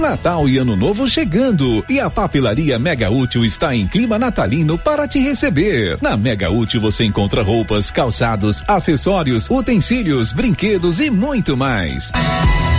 Natal 0.00 0.48
e 0.48 0.58
Ano 0.58 0.76
Novo 0.76 1.08
chegando 1.08 1.84
e 1.88 1.98
a 1.98 2.08
Papelaria 2.08 2.78
Mega 2.78 3.10
Útil 3.10 3.44
está 3.44 3.74
em 3.74 3.86
clima 3.86 4.18
natalino 4.18 4.78
para 4.78 5.08
te 5.08 5.18
receber. 5.18 5.98
Na 6.00 6.16
Mega 6.16 6.50
Útil 6.50 6.80
você 6.80 7.04
encontra 7.04 7.42
roupas, 7.42 7.90
calçados, 7.90 8.62
acessórios, 8.68 9.50
utensílios, 9.50 10.32
brinquedos 10.32 11.00
e 11.00 11.10
muito 11.10 11.56
mais. 11.56 12.12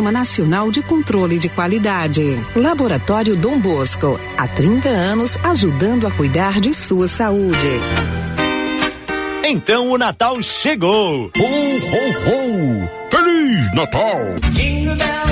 Nacional 0.00 0.70
de 0.70 0.82
Controle 0.82 1.38
de 1.38 1.48
Qualidade. 1.48 2.38
Laboratório 2.54 3.36
Dom 3.36 3.58
Bosco, 3.58 4.18
há 4.36 4.46
30 4.46 4.88
anos 4.88 5.38
ajudando 5.42 6.06
a 6.06 6.10
cuidar 6.10 6.60
de 6.60 6.72
sua 6.72 7.08
saúde. 7.08 7.80
Então 9.48 9.90
o 9.90 9.98
Natal 9.98 10.42
chegou! 10.42 11.30
Ho, 11.36 11.44
ho, 11.44 12.88
ho! 12.90 13.05
Feliz 13.16 13.72
Natal! 13.72 14.20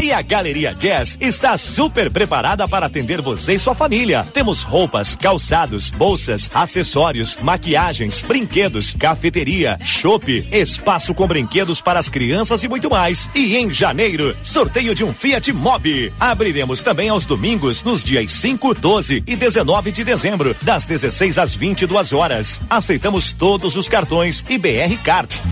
E 0.03 0.11
a 0.11 0.22
Galeria 0.22 0.74
Jazz 0.74 1.18
está 1.20 1.59
super 1.59 2.11
preparada 2.11 2.66
para 2.66 2.87
atender 2.87 3.20
você 3.20 3.55
e 3.55 3.59
sua 3.59 3.74
família. 3.74 4.26
Temos 4.32 4.62
roupas, 4.62 5.14
calçados, 5.14 5.91
bolsas, 5.91 6.51
acessórios, 6.55 7.37
maquiagens, 7.43 8.22
brinquedos, 8.22 8.95
cafeteria, 8.99 9.78
chopp, 9.85 10.49
espaço 10.51 11.12
com 11.12 11.26
brinquedos 11.26 11.82
para 11.82 11.99
as 11.99 12.09
crianças 12.09 12.62
e 12.62 12.68
muito 12.68 12.89
mais. 12.89 13.28
E 13.35 13.55
em 13.57 13.72
janeiro, 13.72 14.35
sorteio 14.43 14.95
de 14.95 15.05
um 15.05 15.12
Fiat 15.12 15.53
Mobi. 15.53 16.11
Abriremos 16.18 16.82
também 16.82 17.11
aos 17.11 17.26
domingos 17.26 17.82
nos 17.82 18.03
dias 18.03 18.32
5, 18.32 18.74
12 18.74 19.24
e 19.26 19.37
19 19.37 19.93
de 19.93 20.05
dezembro, 20.05 20.57
das 20.62 20.87
16 20.87 21.37
às 21.37 21.55
22 21.55 22.14
horas. 22.14 22.61
Aceitamos 22.70 23.32
todos 23.32 23.76
os 23.76 23.91
cartões 23.91 24.43
e 24.49 24.57
BR 24.57 24.97
Card. 25.03 25.43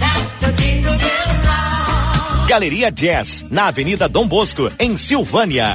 Galeria 2.47 2.91
Jazz, 2.91 3.47
na 3.51 3.69
Avenida 3.69 4.09
Dom 4.09 4.27
Bosco, 4.27 4.71
em 4.79 4.97
Silvânia. 4.97 5.75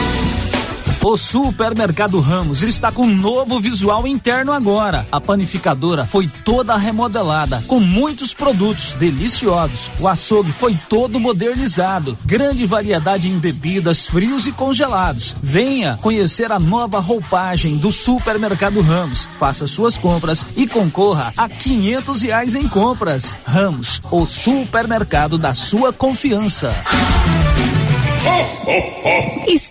O 1.03 1.17
Supermercado 1.17 2.19
Ramos 2.19 2.61
está 2.61 2.91
com 2.91 3.01
um 3.01 3.15
novo 3.15 3.59
visual 3.59 4.05
interno 4.05 4.51
agora. 4.51 5.03
A 5.11 5.19
panificadora 5.19 6.05
foi 6.05 6.27
toda 6.27 6.77
remodelada, 6.77 7.59
com 7.65 7.79
muitos 7.79 8.35
produtos 8.35 8.93
deliciosos. 8.93 9.89
O 9.99 10.07
açougue 10.07 10.51
foi 10.51 10.77
todo 10.87 11.19
modernizado. 11.19 12.15
Grande 12.23 12.67
variedade 12.67 13.27
em 13.27 13.39
bebidas, 13.39 14.05
frios 14.05 14.45
e 14.45 14.51
congelados. 14.51 15.35
Venha 15.41 15.97
conhecer 16.03 16.51
a 16.51 16.59
nova 16.59 16.99
roupagem 16.99 17.77
do 17.77 17.91
Supermercado 17.91 18.79
Ramos. 18.79 19.27
Faça 19.39 19.65
suas 19.65 19.97
compras 19.97 20.45
e 20.55 20.67
concorra 20.67 21.33
a 21.35 21.49
quinhentos 21.49 22.21
reais 22.21 22.53
em 22.53 22.67
compras. 22.67 23.35
Ramos, 23.43 23.99
o 24.11 24.23
supermercado 24.23 25.39
da 25.39 25.55
sua 25.55 25.91
confiança. 25.91 26.71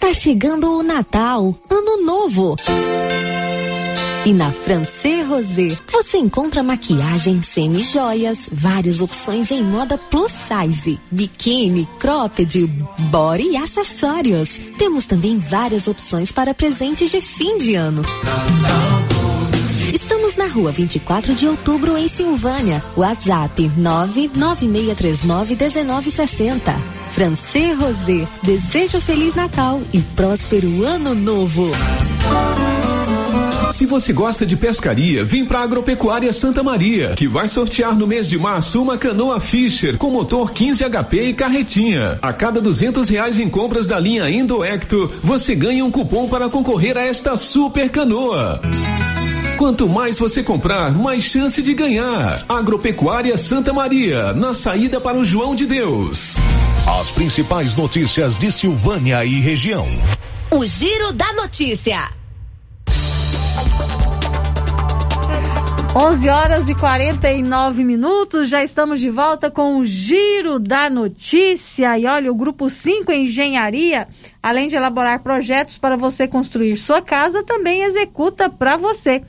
Está 0.02 0.14
chegando 0.14 0.78
o 0.78 0.82
Natal, 0.82 1.54
Ano 1.68 2.06
Novo. 2.06 2.56
E 4.24 4.32
na 4.32 4.50
Francê 4.50 5.20
Rosé 5.20 5.76
você 5.92 6.16
encontra 6.16 6.62
maquiagem 6.62 7.42
semi-joias, 7.42 8.38
várias 8.50 9.02
opções 9.02 9.50
em 9.50 9.62
moda 9.62 9.98
plus 9.98 10.32
size, 10.32 10.98
biquíni, 11.10 11.86
cropped, 11.98 12.66
body 13.10 13.50
e 13.50 13.56
acessórios. 13.58 14.58
Temos 14.78 15.04
também 15.04 15.36
várias 15.36 15.86
opções 15.86 16.32
para 16.32 16.54
presentes 16.54 17.10
de 17.10 17.20
fim 17.20 17.58
de 17.58 17.74
ano. 17.74 18.02
Estamos 19.92 20.36
na 20.36 20.46
rua 20.46 20.70
24 20.70 21.34
de 21.34 21.48
outubro, 21.48 21.96
em 21.96 22.06
Silvânia. 22.08 22.82
WhatsApp 22.96 23.70
996391960. 23.78 26.60
Francê 27.12 27.72
Rosé, 27.72 28.28
desejo 28.42 29.00
Feliz 29.00 29.34
Natal 29.34 29.80
e 29.92 30.00
próspero 30.00 30.84
Ano 30.84 31.14
Novo. 31.14 31.70
Se 33.72 33.86
você 33.86 34.12
gosta 34.12 34.44
de 34.44 34.56
pescaria, 34.56 35.24
vem 35.24 35.44
pra 35.44 35.60
Agropecuária 35.60 36.32
Santa 36.32 36.60
Maria, 36.62 37.14
que 37.16 37.28
vai 37.28 37.48
sortear 37.48 37.96
no 37.96 38.06
mês 38.06 38.28
de 38.28 38.38
março 38.38 38.82
uma 38.82 38.98
canoa 38.98 39.40
Fisher 39.40 39.96
com 39.96 40.10
motor 40.10 40.52
15 40.52 40.84
HP 40.84 41.22
e 41.22 41.32
carretinha. 41.32 42.18
A 42.20 42.32
cada 42.32 42.60
duzentos 42.60 43.08
reais 43.08 43.38
em 43.38 43.48
compras 43.48 43.86
da 43.86 43.98
linha 43.98 44.28
Indoecto, 44.28 45.10
você 45.22 45.54
ganha 45.54 45.84
um 45.84 45.90
cupom 45.90 46.28
para 46.28 46.48
concorrer 46.48 46.96
a 46.96 47.02
esta 47.02 47.36
super 47.36 47.88
canoa. 47.90 48.60
Quanto 49.60 49.86
mais 49.86 50.18
você 50.18 50.42
comprar, 50.42 50.90
mais 50.90 51.22
chance 51.24 51.60
de 51.60 51.74
ganhar. 51.74 52.42
Agropecuária 52.48 53.36
Santa 53.36 53.74
Maria, 53.74 54.32
na 54.32 54.54
saída 54.54 54.98
para 54.98 55.18
o 55.18 55.22
João 55.22 55.54
de 55.54 55.66
Deus. 55.66 56.36
As 56.98 57.10
principais 57.10 57.74
notícias 57.74 58.38
de 58.38 58.50
Silvânia 58.50 59.22
e 59.22 59.38
região. 59.38 59.84
O 60.50 60.64
Giro 60.64 61.12
da 61.12 61.30
Notícia. 61.34 62.10
11 65.94 66.28
horas 66.30 66.68
e 66.70 66.74
49 66.74 67.84
minutos, 67.84 68.48
já 68.48 68.64
estamos 68.64 68.98
de 68.98 69.10
volta 69.10 69.50
com 69.50 69.76
o 69.76 69.84
Giro 69.84 70.58
da 70.58 70.88
Notícia. 70.88 71.98
E 71.98 72.06
olha, 72.06 72.32
o 72.32 72.34
Grupo 72.34 72.70
5 72.70 73.12
Engenharia, 73.12 74.08
além 74.42 74.68
de 74.68 74.76
elaborar 74.76 75.20
projetos 75.20 75.78
para 75.78 75.96
você 75.96 76.26
construir 76.26 76.78
sua 76.78 77.02
casa, 77.02 77.42
também 77.42 77.82
executa 77.82 78.48
para 78.48 78.78
você. 78.78 79.22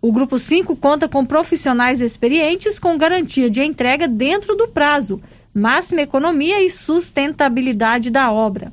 O 0.00 0.12
Grupo 0.12 0.38
5 0.38 0.76
conta 0.76 1.08
com 1.08 1.26
profissionais 1.26 2.00
experientes 2.00 2.78
com 2.78 2.96
garantia 2.96 3.50
de 3.50 3.62
entrega 3.62 4.06
dentro 4.06 4.54
do 4.54 4.68
prazo, 4.68 5.20
máxima 5.52 6.02
economia 6.02 6.62
e 6.62 6.70
sustentabilidade 6.70 8.10
da 8.10 8.30
obra. 8.30 8.72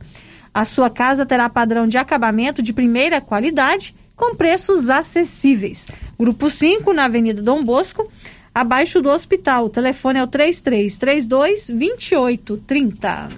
A 0.53 0.63
sua 0.63 0.89
casa 0.89 1.26
terá 1.26 1.49
padrão 1.49 1.88
de 1.88 1.97
acabamento 1.97 2.61
de 2.61 2.71
primeira 2.71 3.19
qualidade 3.19 3.95
com 4.15 4.36
preços 4.36 4.89
acessíveis. 4.89 5.88
Grupo 6.17 6.49
5, 6.49 6.93
na 6.93 7.05
Avenida 7.05 7.41
Dom 7.41 7.63
Bosco, 7.63 8.09
abaixo 8.53 9.01
do 9.01 9.09
hospital. 9.09 9.65
O 9.65 9.69
telefone 9.69 10.19
é 10.19 10.23
o 10.23 10.28
3332 10.28 11.69
2830. 11.69 13.30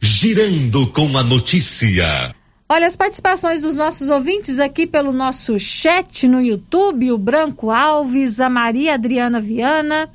Girando 0.00 0.86
com 0.88 1.16
a 1.16 1.22
notícia. 1.22 2.34
Olha, 2.70 2.86
as 2.86 2.96
participações 2.96 3.62
dos 3.62 3.76
nossos 3.76 4.10
ouvintes 4.10 4.58
aqui 4.58 4.86
pelo 4.86 5.10
nosso 5.10 5.58
chat 5.58 6.28
no 6.28 6.38
YouTube, 6.38 7.10
o 7.10 7.16
Branco 7.16 7.70
Alves, 7.70 8.40
a 8.40 8.50
Maria 8.50 8.92
Adriana 8.92 9.40
Viana, 9.40 10.06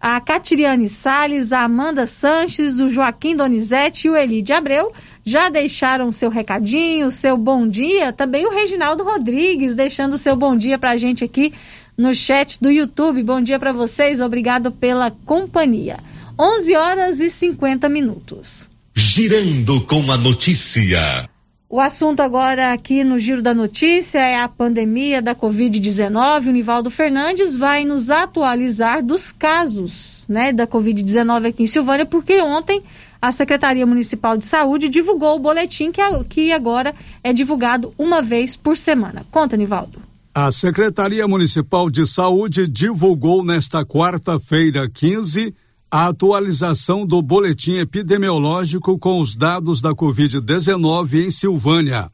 a 0.00 0.20
Catiriane 0.20 0.88
Sales, 0.88 1.52
a 1.52 1.60
Amanda 1.60 2.08
Sanches, 2.08 2.80
o 2.80 2.90
Joaquim 2.90 3.36
Donizete 3.36 4.08
e 4.08 4.10
o 4.10 4.16
Elide 4.16 4.52
Abreu 4.52 4.92
já 5.24 5.48
deixaram 5.48 6.10
seu 6.10 6.30
recadinho, 6.30 7.12
seu 7.12 7.36
bom 7.36 7.68
dia. 7.68 8.12
Também 8.12 8.44
o 8.44 8.50
Reginaldo 8.50 9.04
Rodrigues 9.04 9.76
deixando 9.76 10.18
seu 10.18 10.34
bom 10.34 10.56
dia 10.56 10.80
para 10.80 10.90
a 10.90 10.96
gente 10.96 11.22
aqui 11.22 11.54
no 11.96 12.12
chat 12.12 12.60
do 12.60 12.72
YouTube. 12.72 13.22
Bom 13.22 13.40
dia 13.40 13.58
para 13.58 13.72
vocês, 13.72 14.20
obrigado 14.20 14.72
pela 14.72 15.12
companhia. 15.24 15.96
11 16.36 16.74
horas 16.74 17.20
e 17.20 17.30
50 17.30 17.88
minutos. 17.88 18.68
Girando 18.96 19.80
com 19.82 20.10
a 20.10 20.16
notícia. 20.16 21.30
O 21.72 21.78
assunto 21.78 22.18
agora 22.18 22.72
aqui 22.72 23.04
no 23.04 23.16
Giro 23.16 23.40
da 23.40 23.54
Notícia 23.54 24.18
é 24.18 24.40
a 24.40 24.48
pandemia 24.48 25.22
da 25.22 25.36
Covid-19. 25.36 26.48
O 26.48 26.50
Nivaldo 26.50 26.90
Fernandes 26.90 27.56
vai 27.56 27.84
nos 27.84 28.10
atualizar 28.10 29.04
dos 29.04 29.30
casos 29.30 30.24
né, 30.28 30.52
da 30.52 30.66
Covid-19 30.66 31.50
aqui 31.50 31.62
em 31.62 31.68
Silvânia, 31.68 32.04
porque 32.04 32.42
ontem 32.42 32.82
a 33.22 33.30
Secretaria 33.30 33.86
Municipal 33.86 34.36
de 34.36 34.46
Saúde 34.46 34.88
divulgou 34.88 35.36
o 35.36 35.38
boletim 35.38 35.92
que, 35.92 36.02
que 36.28 36.50
agora 36.50 36.92
é 37.22 37.32
divulgado 37.32 37.94
uma 37.96 38.20
vez 38.20 38.56
por 38.56 38.76
semana. 38.76 39.24
Conta, 39.30 39.56
Nivaldo. 39.56 40.02
A 40.34 40.50
Secretaria 40.50 41.28
Municipal 41.28 41.88
de 41.88 42.04
Saúde 42.04 42.66
divulgou 42.66 43.44
nesta 43.44 43.84
quarta-feira, 43.84 44.90
15, 44.92 45.54
a 45.90 46.06
atualização 46.06 47.04
do 47.04 47.20
boletim 47.20 47.78
epidemiológico 47.78 48.96
com 48.96 49.20
os 49.20 49.34
dados 49.34 49.80
da 49.80 49.90
Covid-19 49.90 51.26
em 51.26 51.30
Silvânia. 51.32 52.08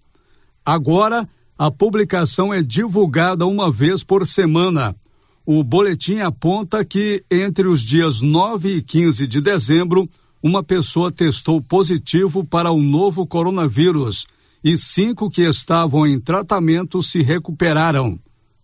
Agora, 0.64 1.28
a 1.58 1.70
publicação 1.70 2.54
é 2.54 2.62
divulgada 2.62 3.44
uma 3.44 3.70
vez 3.70 4.02
por 4.02 4.26
semana. 4.26 4.96
O 5.44 5.62
boletim 5.62 6.20
aponta 6.20 6.84
que, 6.84 7.22
entre 7.30 7.68
os 7.68 7.82
dias 7.82 8.22
9 8.22 8.76
e 8.76 8.82
15 8.82 9.26
de 9.26 9.40
dezembro, 9.42 10.08
uma 10.42 10.62
pessoa 10.62 11.12
testou 11.12 11.60
positivo 11.60 12.44
para 12.44 12.70
o 12.70 12.82
novo 12.82 13.26
coronavírus 13.26 14.26
e 14.64 14.76
cinco 14.78 15.30
que 15.30 15.42
estavam 15.42 16.06
em 16.06 16.18
tratamento 16.18 17.02
se 17.02 17.20
recuperaram. 17.22 18.18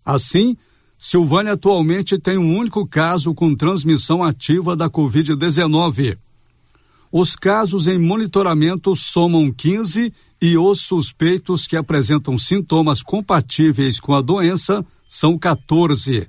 Assim, 0.04 0.56
Silvânia 1.04 1.54
atualmente 1.54 2.16
tem 2.16 2.38
um 2.38 2.56
único 2.56 2.86
caso 2.86 3.34
com 3.34 3.56
transmissão 3.56 4.22
ativa 4.22 4.76
da 4.76 4.88
Covid-19. 4.88 6.16
Os 7.10 7.34
casos 7.34 7.88
em 7.88 7.98
monitoramento 7.98 8.94
somam 8.94 9.50
15 9.50 10.12
e 10.40 10.56
os 10.56 10.80
suspeitos 10.80 11.66
que 11.66 11.76
apresentam 11.76 12.38
sintomas 12.38 13.02
compatíveis 13.02 13.98
com 13.98 14.14
a 14.14 14.20
doença 14.20 14.86
são 15.08 15.36
14. 15.36 16.28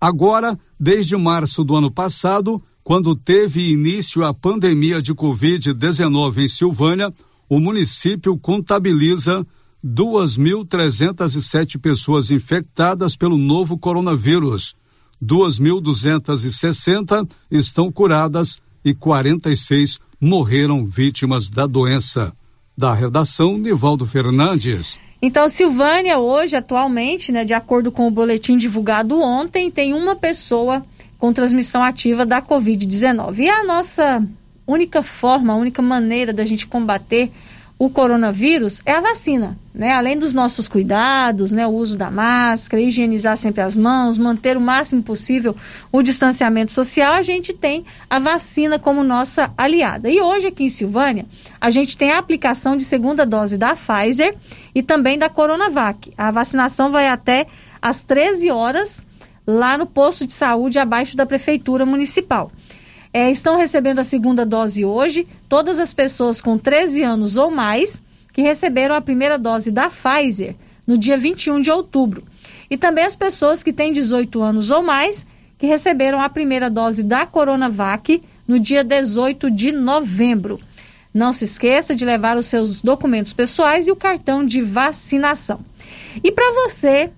Agora, 0.00 0.58
desde 0.80 1.14
março 1.18 1.62
do 1.62 1.76
ano 1.76 1.90
passado, 1.90 2.58
quando 2.82 3.14
teve 3.14 3.70
início 3.70 4.24
a 4.24 4.32
pandemia 4.32 5.02
de 5.02 5.12
Covid-19 5.12 6.38
em 6.38 6.48
Silvânia, 6.48 7.12
o 7.50 7.60
município 7.60 8.38
contabiliza 8.38 9.46
2.307 9.84 11.80
pessoas 11.80 12.30
infectadas 12.30 13.16
pelo 13.16 13.36
novo 13.38 13.78
coronavírus. 13.78 14.76
2.260 15.22 17.28
estão 17.50 17.90
curadas 17.90 18.58
e 18.84 18.94
46 18.94 19.98
morreram 20.20 20.84
vítimas 20.84 21.50
da 21.50 21.66
doença. 21.66 22.32
Da 22.76 22.94
redação, 22.94 23.58
Nivaldo 23.58 24.06
Fernandes. 24.06 24.98
Então, 25.22 25.48
Silvânia, 25.48 26.18
hoje, 26.18 26.56
atualmente, 26.56 27.30
né, 27.30 27.44
de 27.44 27.52
acordo 27.52 27.92
com 27.92 28.08
o 28.08 28.10
boletim 28.10 28.56
divulgado 28.56 29.20
ontem, 29.20 29.70
tem 29.70 29.92
uma 29.92 30.16
pessoa 30.16 30.84
com 31.18 31.30
transmissão 31.32 31.84
ativa 31.84 32.24
da 32.24 32.40
Covid-19. 32.40 33.38
E 33.38 33.50
a 33.50 33.62
nossa 33.64 34.26
única 34.66 35.02
forma, 35.02 35.52
a 35.52 35.56
única 35.56 35.82
maneira 35.82 36.32
da 36.32 36.46
gente 36.46 36.66
combater 36.66 37.30
o 37.80 37.88
coronavírus 37.88 38.82
é 38.84 38.92
a 38.92 39.00
vacina, 39.00 39.56
né? 39.74 39.92
Além 39.92 40.18
dos 40.18 40.34
nossos 40.34 40.68
cuidados, 40.68 41.50
né? 41.50 41.66
O 41.66 41.70
uso 41.70 41.96
da 41.96 42.10
máscara, 42.10 42.82
higienizar 42.82 43.38
sempre 43.38 43.62
as 43.62 43.74
mãos, 43.74 44.18
manter 44.18 44.54
o 44.54 44.60
máximo 44.60 45.02
possível 45.02 45.56
o 45.90 46.02
distanciamento 46.02 46.74
social, 46.74 47.14
a 47.14 47.22
gente 47.22 47.54
tem 47.54 47.86
a 48.10 48.18
vacina 48.18 48.78
como 48.78 49.02
nossa 49.02 49.50
aliada. 49.56 50.10
E 50.10 50.20
hoje 50.20 50.48
aqui 50.48 50.64
em 50.64 50.68
Silvânia, 50.68 51.24
a 51.58 51.70
gente 51.70 51.96
tem 51.96 52.12
a 52.12 52.18
aplicação 52.18 52.76
de 52.76 52.84
segunda 52.84 53.24
dose 53.24 53.56
da 53.56 53.74
Pfizer 53.74 54.36
e 54.74 54.82
também 54.82 55.18
da 55.18 55.30
Coronavac. 55.30 56.12
A 56.18 56.30
vacinação 56.30 56.90
vai 56.90 57.08
até 57.08 57.46
às 57.80 58.02
13 58.02 58.50
horas 58.50 59.02
lá 59.46 59.78
no 59.78 59.86
posto 59.86 60.26
de 60.26 60.34
saúde 60.34 60.78
abaixo 60.78 61.16
da 61.16 61.24
prefeitura 61.24 61.86
municipal 61.86 62.52
é, 63.12 63.30
estão 63.30 63.56
recebendo 63.56 63.98
a 63.98 64.04
segunda 64.04 64.46
dose 64.46 64.84
hoje 64.84 65.26
todas 65.48 65.78
as 65.78 65.92
pessoas 65.92 66.40
com 66.40 66.56
13 66.56 67.02
anos 67.02 67.36
ou 67.36 67.50
mais 67.50 68.02
que 68.32 68.42
receberam 68.42 68.94
a 68.94 69.00
primeira 69.00 69.38
dose 69.38 69.70
da 69.70 69.90
Pfizer 69.90 70.54
no 70.86 70.96
dia 70.96 71.16
21 71.16 71.60
de 71.60 71.70
outubro. 71.70 72.22
E 72.70 72.76
também 72.76 73.04
as 73.04 73.16
pessoas 73.16 73.62
que 73.62 73.72
têm 73.72 73.92
18 73.92 74.40
anos 74.42 74.70
ou 74.70 74.82
mais 74.82 75.24
que 75.58 75.66
receberam 75.66 76.20
a 76.20 76.28
primeira 76.28 76.70
dose 76.70 77.02
da 77.02 77.26
Coronavac 77.26 78.22
no 78.46 78.58
dia 78.58 78.82
18 78.82 79.50
de 79.50 79.72
novembro. 79.72 80.60
Não 81.12 81.32
se 81.32 81.44
esqueça 81.44 81.94
de 81.94 82.04
levar 82.04 82.36
os 82.36 82.46
seus 82.46 82.80
documentos 82.80 83.32
pessoais 83.32 83.88
e 83.88 83.92
o 83.92 83.96
cartão 83.96 84.46
de 84.46 84.60
vacinação. 84.60 85.60
E 86.22 86.30
para 86.30 86.52
você 86.52 87.10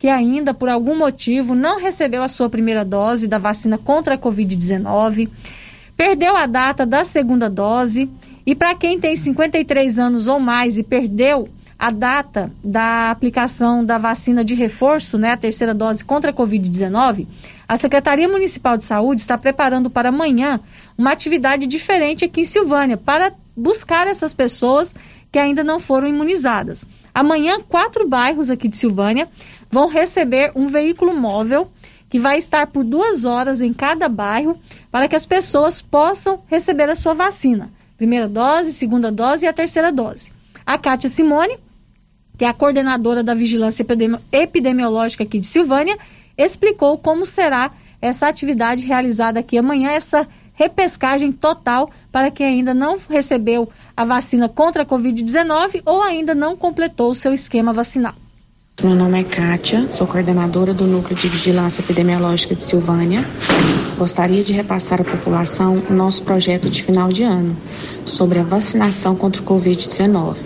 que 0.00 0.08
ainda 0.08 0.54
por 0.54 0.70
algum 0.70 0.96
motivo 0.96 1.54
não 1.54 1.78
recebeu 1.78 2.22
a 2.22 2.28
sua 2.28 2.48
primeira 2.48 2.86
dose 2.86 3.28
da 3.28 3.36
vacina 3.36 3.76
contra 3.76 4.14
a 4.14 4.18
Covid-19, 4.18 5.28
perdeu 5.94 6.34
a 6.34 6.46
data 6.46 6.86
da 6.86 7.04
segunda 7.04 7.50
dose 7.50 8.08
e 8.46 8.54
para 8.54 8.74
quem 8.74 8.98
tem 8.98 9.14
53 9.14 9.98
anos 9.98 10.26
ou 10.26 10.40
mais 10.40 10.78
e 10.78 10.82
perdeu 10.82 11.50
a 11.78 11.90
data 11.90 12.50
da 12.64 13.10
aplicação 13.10 13.84
da 13.84 13.98
vacina 13.98 14.42
de 14.42 14.54
reforço, 14.54 15.18
né, 15.18 15.32
a 15.32 15.36
terceira 15.36 15.74
dose 15.74 16.02
contra 16.02 16.30
a 16.30 16.34
Covid-19, 16.34 17.26
a 17.68 17.76
Secretaria 17.76 18.26
Municipal 18.26 18.78
de 18.78 18.84
Saúde 18.84 19.20
está 19.20 19.36
preparando 19.36 19.90
para 19.90 20.08
amanhã 20.08 20.58
uma 20.96 21.12
atividade 21.12 21.66
diferente 21.66 22.24
aqui 22.24 22.40
em 22.40 22.44
Silvânia 22.44 22.96
para 22.96 23.32
buscar 23.54 24.06
essas 24.06 24.32
pessoas 24.32 24.94
que 25.30 25.38
ainda 25.38 25.62
não 25.62 25.78
foram 25.78 26.08
imunizadas. 26.08 26.86
Amanhã, 27.14 27.60
quatro 27.60 28.08
bairros 28.08 28.50
aqui 28.50 28.68
de 28.68 28.76
Silvânia 28.76 29.28
vão 29.70 29.88
receber 29.88 30.52
um 30.54 30.66
veículo 30.66 31.14
móvel 31.14 31.70
que 32.08 32.18
vai 32.18 32.38
estar 32.38 32.66
por 32.66 32.82
duas 32.82 33.24
horas 33.24 33.60
em 33.60 33.72
cada 33.72 34.08
bairro 34.08 34.58
para 34.90 35.06
que 35.06 35.14
as 35.14 35.24
pessoas 35.24 35.80
possam 35.80 36.42
receber 36.48 36.90
a 36.90 36.96
sua 36.96 37.14
vacina. 37.14 37.70
Primeira 37.96 38.28
dose, 38.28 38.72
segunda 38.72 39.12
dose 39.12 39.44
e 39.44 39.48
a 39.48 39.52
terceira 39.52 39.92
dose. 39.92 40.32
A 40.66 40.76
Kátia 40.76 41.08
Simone, 41.08 41.56
que 42.36 42.44
é 42.44 42.48
a 42.48 42.54
coordenadora 42.54 43.22
da 43.22 43.34
Vigilância 43.34 43.86
Epidemiológica 44.32 45.22
aqui 45.22 45.38
de 45.38 45.46
Silvânia, 45.46 45.96
explicou 46.36 46.98
como 46.98 47.24
será 47.24 47.70
essa 48.00 48.26
atividade 48.26 48.86
realizada 48.86 49.40
aqui 49.40 49.58
amanhã, 49.58 49.90
essa 49.90 50.26
repescagem 50.60 51.32
total 51.32 51.90
para 52.12 52.30
quem 52.30 52.46
ainda 52.46 52.74
não 52.74 52.98
recebeu 53.08 53.70
a 53.96 54.04
vacina 54.04 54.46
contra 54.46 54.82
a 54.82 54.86
Covid-19 54.86 55.80
ou 55.86 56.02
ainda 56.02 56.34
não 56.34 56.54
completou 56.54 57.10
o 57.10 57.14
seu 57.14 57.32
esquema 57.32 57.72
vacinal. 57.72 58.12
Meu 58.82 58.94
nome 58.94 59.20
é 59.20 59.24
Kátia, 59.24 59.88
sou 59.88 60.06
coordenadora 60.06 60.74
do 60.74 60.86
Núcleo 60.86 61.16
de 61.16 61.28
Vigilância 61.28 61.80
Epidemiológica 61.80 62.54
de 62.54 62.62
Silvânia. 62.62 63.26
Gostaria 63.96 64.44
de 64.44 64.52
repassar 64.52 65.00
à 65.00 65.04
população 65.04 65.82
o 65.88 65.92
nosso 65.94 66.22
projeto 66.24 66.68
de 66.68 66.82
final 66.82 67.08
de 67.08 67.22
ano 67.22 67.56
sobre 68.04 68.38
a 68.38 68.42
vacinação 68.42 69.16
contra 69.16 69.42
o 69.42 69.44
Covid-19. 69.44 70.36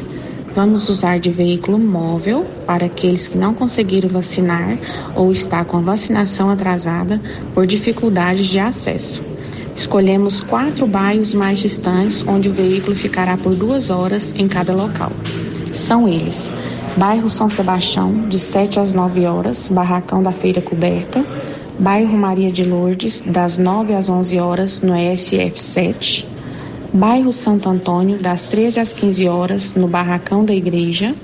Vamos 0.54 0.88
usar 0.88 1.18
de 1.18 1.30
veículo 1.30 1.76
móvel 1.76 2.46
para 2.64 2.86
aqueles 2.86 3.26
que 3.26 3.36
não 3.36 3.52
conseguiram 3.52 4.08
vacinar 4.08 4.78
ou 5.16 5.32
está 5.32 5.64
com 5.64 5.78
a 5.78 5.80
vacinação 5.80 6.50
atrasada 6.50 7.20
por 7.52 7.66
dificuldades 7.66 8.46
de 8.46 8.60
acesso. 8.60 9.33
Escolhemos 9.76 10.40
quatro 10.40 10.86
bairros 10.86 11.34
mais 11.34 11.58
distantes 11.58 12.24
onde 12.26 12.48
o 12.48 12.52
veículo 12.52 12.94
ficará 12.94 13.36
por 13.36 13.54
duas 13.54 13.90
horas 13.90 14.34
em 14.36 14.46
cada 14.46 14.72
local. 14.72 15.12
São 15.72 16.08
eles: 16.08 16.52
Bairro 16.96 17.28
São 17.28 17.48
Sebastião, 17.48 18.28
de 18.28 18.38
7 18.38 18.78
às 18.78 18.92
9 18.92 19.26
horas, 19.26 19.68
Barracão 19.68 20.22
da 20.22 20.32
Feira 20.32 20.62
Coberta. 20.62 21.24
Bairro 21.76 22.16
Maria 22.16 22.52
de 22.52 22.62
Lourdes, 22.62 23.20
das 23.26 23.58
9 23.58 23.94
às 23.94 24.08
11 24.08 24.38
horas, 24.38 24.80
no 24.80 24.94
ESF 24.94 25.58
7. 25.58 26.28
Bairro 26.92 27.32
Santo 27.32 27.68
Antônio, 27.68 28.16
das 28.16 28.46
13 28.46 28.78
às 28.78 28.92
15 28.92 29.28
horas, 29.28 29.74
no 29.74 29.88
Barracão 29.88 30.44
da 30.44 30.54
Igreja. 30.54 31.16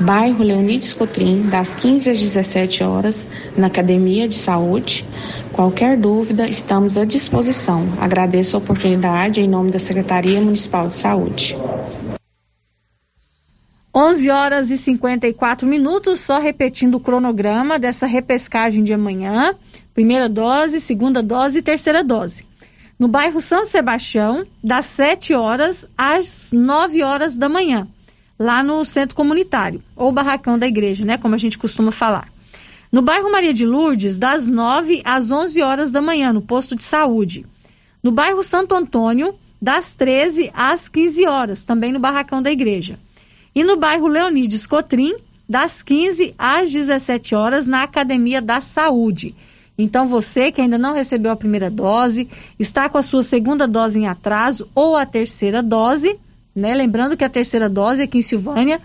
Bairro 0.00 0.44
Leonides 0.44 0.92
Cotrim, 0.92 1.48
das 1.48 1.74
15 1.74 2.10
às 2.10 2.20
17 2.20 2.84
horas, 2.84 3.26
na 3.56 3.66
Academia 3.66 4.28
de 4.28 4.36
Saúde. 4.36 5.04
Qualquer 5.52 5.96
dúvida, 5.96 6.48
estamos 6.48 6.96
à 6.96 7.04
disposição. 7.04 7.84
Agradeço 8.00 8.56
a 8.56 8.60
oportunidade 8.60 9.40
em 9.40 9.48
nome 9.48 9.72
da 9.72 9.78
Secretaria 9.80 10.40
Municipal 10.40 10.86
de 10.86 10.94
Saúde. 10.94 11.56
11 13.92 14.30
horas 14.30 14.70
e 14.70 14.78
54 14.78 15.66
minutos, 15.66 16.20
só 16.20 16.38
repetindo 16.38 16.94
o 16.94 17.00
cronograma 17.00 17.76
dessa 17.76 18.06
repescagem 18.06 18.84
de 18.84 18.92
amanhã. 18.92 19.52
Primeira 19.92 20.28
dose, 20.28 20.80
segunda 20.80 21.20
dose 21.20 21.58
e 21.58 21.62
terceira 21.62 22.04
dose. 22.04 22.44
No 22.96 23.08
bairro 23.08 23.40
São 23.40 23.64
Sebastião, 23.64 24.46
das 24.62 24.86
7 24.86 25.34
horas 25.34 25.88
às 25.96 26.52
9 26.52 27.02
horas 27.02 27.36
da 27.36 27.48
manhã, 27.48 27.88
lá 28.38 28.62
no 28.62 28.84
centro 28.84 29.16
comunitário, 29.16 29.82
ou 29.96 30.12
barracão 30.12 30.58
da 30.58 30.66
igreja, 30.66 31.04
né? 31.04 31.18
Como 31.18 31.34
a 31.34 31.38
gente 31.38 31.58
costuma 31.58 31.90
falar. 31.90 32.28
No 32.90 33.02
bairro 33.02 33.30
Maria 33.30 33.52
de 33.52 33.66
Lourdes, 33.66 34.16
das 34.16 34.48
9 34.48 35.02
às 35.04 35.30
11 35.30 35.60
horas 35.62 35.92
da 35.92 36.00
manhã, 36.00 36.32
no 36.32 36.40
posto 36.40 36.76
de 36.76 36.84
saúde. 36.84 37.44
No 38.02 38.10
bairro 38.10 38.42
Santo 38.42 38.74
Antônio, 38.74 39.34
das 39.60 39.92
13 39.92 40.50
às 40.54 40.88
15 40.88 41.26
horas, 41.26 41.64
também 41.64 41.92
no 41.92 41.98
barracão 41.98 42.40
da 42.40 42.50
igreja. 42.50 42.98
E 43.54 43.64
no 43.64 43.76
bairro 43.76 44.06
Leonides 44.06 44.66
Cotrim, 44.66 45.14
das 45.48 45.82
15 45.82 46.34
às 46.38 46.70
17 46.70 47.34
horas, 47.34 47.66
na 47.66 47.82
Academia 47.82 48.40
da 48.40 48.60
Saúde. 48.60 49.34
Então, 49.76 50.06
você 50.06 50.50
que 50.50 50.60
ainda 50.60 50.78
não 50.78 50.92
recebeu 50.92 51.30
a 51.30 51.36
primeira 51.36 51.70
dose, 51.70 52.28
está 52.58 52.88
com 52.88 52.98
a 52.98 53.02
sua 53.02 53.22
segunda 53.22 53.66
dose 53.66 53.98
em 53.98 54.06
atraso 54.06 54.68
ou 54.74 54.96
a 54.96 55.06
terceira 55.06 55.62
dose, 55.62 56.18
né? 56.58 56.74
Lembrando 56.74 57.16
que 57.16 57.24
a 57.24 57.28
terceira 57.28 57.68
dose 57.68 58.02
aqui 58.02 58.18
em 58.18 58.22
Silvânia 58.22 58.80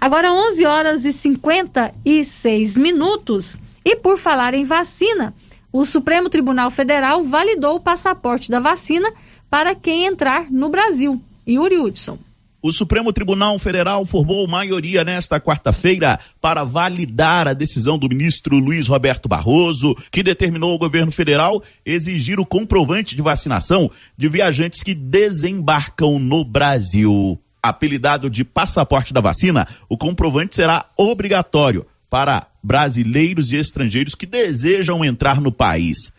Agora 0.00 0.32
11 0.32 0.64
horas 0.64 1.04
e 1.04 1.12
56 1.12 2.76
minutos 2.76 3.56
e 3.84 3.96
por 3.96 4.18
falar 4.18 4.54
em 4.54 4.64
vacina, 4.64 5.34
o 5.72 5.84
Supremo 5.84 6.28
Tribunal 6.28 6.70
Federal 6.70 7.22
validou 7.22 7.76
o 7.76 7.80
passaporte 7.80 8.50
da 8.50 8.60
vacina 8.60 9.10
para 9.48 9.74
quem 9.74 10.04
entrar 10.04 10.50
no 10.50 10.68
Brasil. 10.68 11.20
Yuri 11.46 11.78
Hudson. 11.78 12.18
O 12.62 12.70
Supremo 12.72 13.10
Tribunal 13.10 13.58
Federal 13.58 14.04
formou 14.04 14.46
maioria 14.46 15.02
nesta 15.02 15.40
quarta-feira 15.40 16.20
para 16.42 16.62
validar 16.62 17.48
a 17.48 17.54
decisão 17.54 17.98
do 17.98 18.06
ministro 18.06 18.58
Luiz 18.58 18.86
Roberto 18.86 19.30
Barroso, 19.30 19.96
que 20.10 20.22
determinou 20.22 20.72
ao 20.72 20.78
governo 20.78 21.10
federal 21.10 21.62
exigir 21.86 22.38
o 22.38 22.44
comprovante 22.44 23.16
de 23.16 23.22
vacinação 23.22 23.90
de 24.14 24.28
viajantes 24.28 24.82
que 24.82 24.94
desembarcam 24.94 26.18
no 26.18 26.44
Brasil. 26.44 27.40
Apelidado 27.62 28.28
de 28.28 28.44
passaporte 28.44 29.14
da 29.14 29.22
vacina, 29.22 29.66
o 29.88 29.96
comprovante 29.96 30.54
será 30.54 30.84
obrigatório 30.98 31.86
para 32.10 32.46
brasileiros 32.62 33.52
e 33.52 33.56
estrangeiros 33.56 34.14
que 34.14 34.26
desejam 34.26 35.02
entrar 35.02 35.40
no 35.40 35.50
país. 35.50 36.12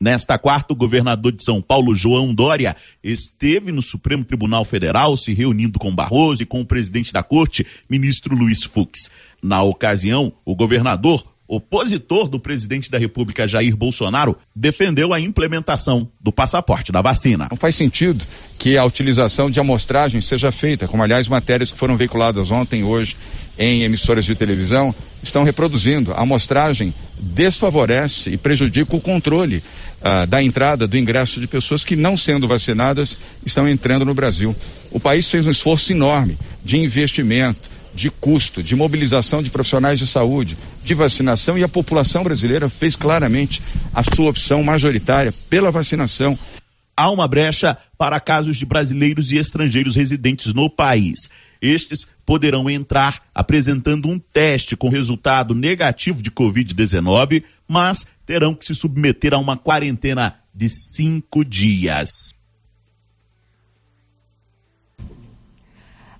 Nesta 0.00 0.38
quarta, 0.38 0.72
o 0.72 0.76
governador 0.76 1.32
de 1.32 1.42
São 1.42 1.60
Paulo, 1.60 1.94
João 1.94 2.32
Dória, 2.32 2.76
esteve 3.02 3.72
no 3.72 3.82
Supremo 3.82 4.24
Tribunal 4.24 4.64
Federal 4.64 5.16
se 5.16 5.34
reunindo 5.34 5.78
com 5.78 5.94
Barroso 5.94 6.42
e 6.42 6.46
com 6.46 6.60
o 6.60 6.66
presidente 6.66 7.12
da 7.12 7.22
corte, 7.22 7.66
ministro 7.90 8.36
Luiz 8.36 8.62
Fux. 8.62 9.10
Na 9.42 9.62
ocasião, 9.62 10.32
o 10.44 10.54
governador, 10.54 11.24
opositor 11.48 12.28
do 12.28 12.38
presidente 12.38 12.90
da 12.90 12.98
República, 12.98 13.46
Jair 13.46 13.76
Bolsonaro, 13.76 14.36
defendeu 14.54 15.12
a 15.12 15.20
implementação 15.20 16.08
do 16.20 16.30
passaporte 16.30 16.92
da 16.92 17.00
vacina. 17.00 17.48
Não 17.50 17.56
faz 17.56 17.74
sentido 17.74 18.24
que 18.58 18.76
a 18.76 18.84
utilização 18.84 19.50
de 19.50 19.58
amostragem 19.58 20.20
seja 20.20 20.52
feita, 20.52 20.86
como 20.86 21.02
aliás 21.02 21.26
matérias 21.26 21.72
que 21.72 21.78
foram 21.78 21.96
veiculadas 21.96 22.50
ontem, 22.50 22.84
hoje 22.84 23.16
em 23.58 23.82
emissoras 23.82 24.24
de 24.24 24.34
televisão 24.34 24.94
estão 25.22 25.42
reproduzindo. 25.42 26.12
A 26.12 26.20
amostragem 26.20 26.94
desfavorece 27.18 28.30
e 28.30 28.36
prejudica 28.36 28.94
o 28.94 29.00
controle 29.00 29.62
ah, 30.00 30.24
da 30.26 30.42
entrada, 30.42 30.86
do 30.86 30.96
ingresso 30.96 31.40
de 31.40 31.48
pessoas 31.48 31.84
que, 31.84 31.96
não 31.96 32.16
sendo 32.16 32.46
vacinadas, 32.46 33.18
estão 33.44 33.68
entrando 33.68 34.04
no 34.04 34.14
Brasil. 34.14 34.54
O 34.90 35.00
país 35.00 35.28
fez 35.28 35.46
um 35.46 35.50
esforço 35.50 35.92
enorme 35.92 36.38
de 36.64 36.78
investimento, 36.78 37.68
de 37.94 38.10
custo, 38.10 38.62
de 38.62 38.76
mobilização 38.76 39.42
de 39.42 39.50
profissionais 39.50 39.98
de 39.98 40.06
saúde, 40.06 40.56
de 40.84 40.94
vacinação 40.94 41.58
e 41.58 41.64
a 41.64 41.68
população 41.68 42.22
brasileira 42.22 42.68
fez 42.68 42.94
claramente 42.94 43.60
a 43.92 44.04
sua 44.04 44.30
opção 44.30 44.62
majoritária 44.62 45.34
pela 45.50 45.72
vacinação 45.72 46.38
há 46.98 47.08
uma 47.12 47.28
brecha 47.28 47.78
para 47.96 48.18
casos 48.18 48.56
de 48.56 48.66
brasileiros 48.66 49.30
e 49.30 49.36
estrangeiros 49.36 49.94
residentes 49.94 50.52
no 50.52 50.68
país. 50.68 51.30
Estes 51.60 52.06
poderão 52.24 52.68
entrar 52.68 53.22
apresentando 53.34 54.08
um 54.08 54.18
teste 54.18 54.76
com 54.76 54.88
resultado 54.88 55.54
negativo 55.54 56.22
de 56.22 56.30
Covid-19, 56.30 57.44
mas 57.66 58.06
terão 58.24 58.54
que 58.54 58.64
se 58.64 58.74
submeter 58.74 59.34
a 59.34 59.38
uma 59.38 59.56
quarentena 59.56 60.38
de 60.54 60.68
cinco 60.68 61.44
dias. 61.44 62.30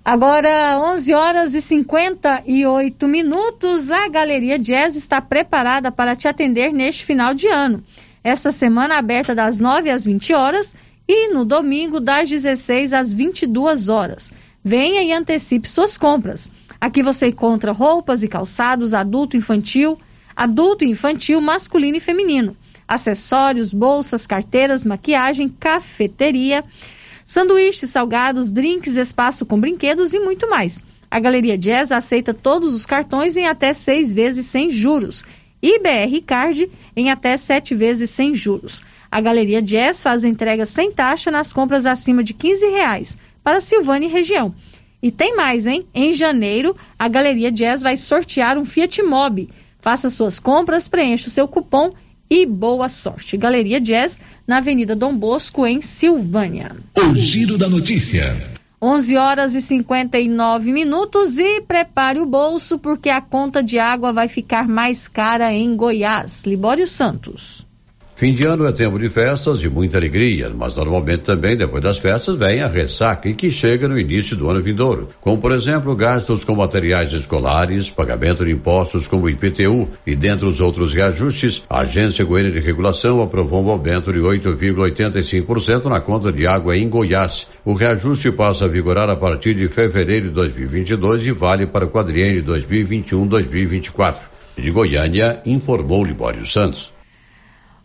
Agora, 0.03 0.79
11 0.79 1.13
horas 1.13 1.53
e 1.53 1.61
58 1.61 3.07
minutos, 3.07 3.91
a 3.91 4.07
Galeria 4.07 4.57
Jazz 4.57 4.95
está 4.95 5.21
preparada 5.21 5.91
para 5.91 6.15
te 6.15 6.27
atender 6.27 6.73
neste 6.73 7.05
final 7.05 7.33
de 7.33 7.47
ano. 7.47 7.83
Esta 8.23 8.51
semana 8.51 8.97
aberta 8.97 9.35
das 9.35 9.59
9 9.59 9.89
às 9.89 10.05
20 10.05 10.33
horas 10.33 10.73
e 11.07 11.31
no 11.33 11.45
domingo 11.45 11.99
das 11.99 12.29
16 12.29 12.93
às 12.93 13.13
22 13.13 13.87
horas. 13.89 14.31
Venha 14.63 15.01
e 15.01 15.13
antecipe 15.13 15.69
suas 15.69 15.97
compras. 15.97 16.51
Aqui 16.81 17.01
você 17.01 17.27
encontra 17.27 17.71
roupas 17.71 18.23
e 18.23 18.27
calçados 18.27 18.93
adulto 18.93 19.37
infantil, 19.37 19.97
adulto 20.35 20.83
e 20.83 20.89
infantil, 20.89 21.39
masculino 21.39 21.97
e 21.97 21.99
feminino, 21.99 22.55
acessórios, 22.87 23.73
bolsas, 23.73 24.27
carteiras, 24.27 24.83
maquiagem, 24.83 25.47
cafeteria, 25.47 26.63
sanduíches, 27.23 27.89
salgados, 27.89 28.49
drinks, 28.49 28.97
espaço 28.97 29.45
com 29.45 29.59
brinquedos 29.59 30.13
e 30.13 30.19
muito 30.19 30.49
mais. 30.49 30.83
A 31.09 31.19
Galeria 31.19 31.57
Jazz 31.57 31.91
aceita 31.91 32.33
todos 32.33 32.73
os 32.73 32.85
cartões 32.85 33.37
em 33.37 33.47
até 33.47 33.73
seis 33.73 34.13
vezes 34.13 34.45
sem 34.45 34.69
juros 34.69 35.23
e 35.61 35.79
BR 35.79 36.21
Card 36.25 36.69
em 36.95 37.09
até 37.09 37.35
sete 37.37 37.73
vezes 37.73 38.09
sem 38.09 38.35
juros. 38.35 38.81
A 39.11 39.19
Galeria 39.19 39.61
Jazz 39.61 40.03
faz 40.03 40.23
entrega 40.23 40.65
sem 40.65 40.91
taxa 40.91 41.31
nas 41.31 41.51
compras 41.51 41.85
acima 41.85 42.23
de 42.23 42.33
15 42.33 42.67
reais 42.67 43.17
para 43.43 43.61
Silvânia 43.61 44.07
e 44.07 44.11
região. 44.11 44.53
E 45.01 45.11
tem 45.11 45.35
mais, 45.35 45.65
hein? 45.65 45.87
Em 45.93 46.13
janeiro, 46.13 46.75
a 46.97 47.07
Galeria 47.07 47.51
Jazz 47.51 47.81
vai 47.81 47.95
sortear 47.95 48.57
um 48.57 48.65
Fiat 48.65 49.01
Mobi. 49.01 49.49
Faça 49.79 50.09
suas 50.09 50.39
compras, 50.39 50.87
preencha 50.87 51.27
o 51.27 51.31
seu 51.31 51.47
cupom 51.47 51.93
e 52.29 52.45
boa 52.45 52.89
sorte. 52.89 53.37
Galeria 53.37 53.79
Jazz, 53.79 54.19
na 54.45 54.57
Avenida 54.57 54.95
Dom 54.95 55.15
Bosco, 55.15 55.65
em 55.65 55.81
Silvânia. 55.81 56.75
O 56.95 57.15
Giro 57.15 57.57
da 57.57 57.69
Notícia. 57.69 58.35
11 58.81 59.17
horas 59.17 59.55
e 59.55 59.61
59 59.61 60.71
minutos 60.71 61.37
e 61.37 61.61
prepare 61.61 62.19
o 62.19 62.25
bolso 62.25 62.79
porque 62.79 63.09
a 63.09 63.19
conta 63.19 63.61
de 63.61 63.77
água 63.77 64.13
vai 64.13 64.27
ficar 64.29 64.69
mais 64.69 65.07
cara 65.07 65.51
em 65.51 65.75
Goiás. 65.75 66.43
Libório 66.45 66.87
Santos. 66.87 67.67
Fim 68.19 68.33
de 68.33 68.43
ano 68.43 68.67
é 68.67 68.73
tempo 68.73 68.99
de 68.99 69.09
festas 69.09 69.61
de 69.61 69.69
muita 69.69 69.97
alegria, 69.97 70.51
mas 70.53 70.75
normalmente 70.75 71.23
também 71.23 71.55
depois 71.55 71.81
das 71.81 71.99
festas 71.99 72.35
vem 72.35 72.61
a 72.61 72.67
ressaca 72.67 73.29
e 73.29 73.33
que 73.33 73.49
chega 73.49 73.87
no 73.87 73.97
início 73.97 74.35
do 74.35 74.49
ano 74.49 74.61
vindouro, 74.61 75.07
como 75.21 75.37
por 75.37 75.53
exemplo 75.53 75.95
gastos 75.95 76.43
com 76.43 76.53
materiais 76.53 77.13
escolares, 77.13 77.89
pagamento 77.89 78.43
de 78.43 78.51
impostos 78.51 79.07
como 79.07 79.29
IPTU 79.29 79.87
e 80.05 80.17
dentre 80.17 80.45
os 80.45 80.59
outros 80.59 80.93
reajustes, 80.93 81.63
a 81.69 81.79
Agência 81.79 82.25
Goiana 82.25 82.51
de 82.51 82.59
Regulação 82.59 83.21
aprovou 83.21 83.63
um 83.63 83.69
aumento 83.69 84.11
de 84.11 84.19
8,85% 84.19 85.85
na 85.85 86.01
conta 86.01 86.29
de 86.29 86.45
água 86.45 86.75
em 86.75 86.89
Goiás. 86.89 87.47
O 87.63 87.71
reajuste 87.71 88.33
passa 88.33 88.65
a 88.65 88.67
vigorar 88.67 89.09
a 89.09 89.15
partir 89.15 89.53
de 89.53 89.69
fevereiro 89.69 90.27
de 90.27 90.33
2022 90.33 91.25
e 91.25 91.31
vale 91.31 91.65
para 91.67 91.85
o 91.85 91.89
quadriênio 91.89 92.43
2021-2024. 92.43 94.17
De 94.57 94.71
Goiânia, 94.71 95.41
informou 95.45 96.03
Libório 96.03 96.45
Santos. 96.45 96.98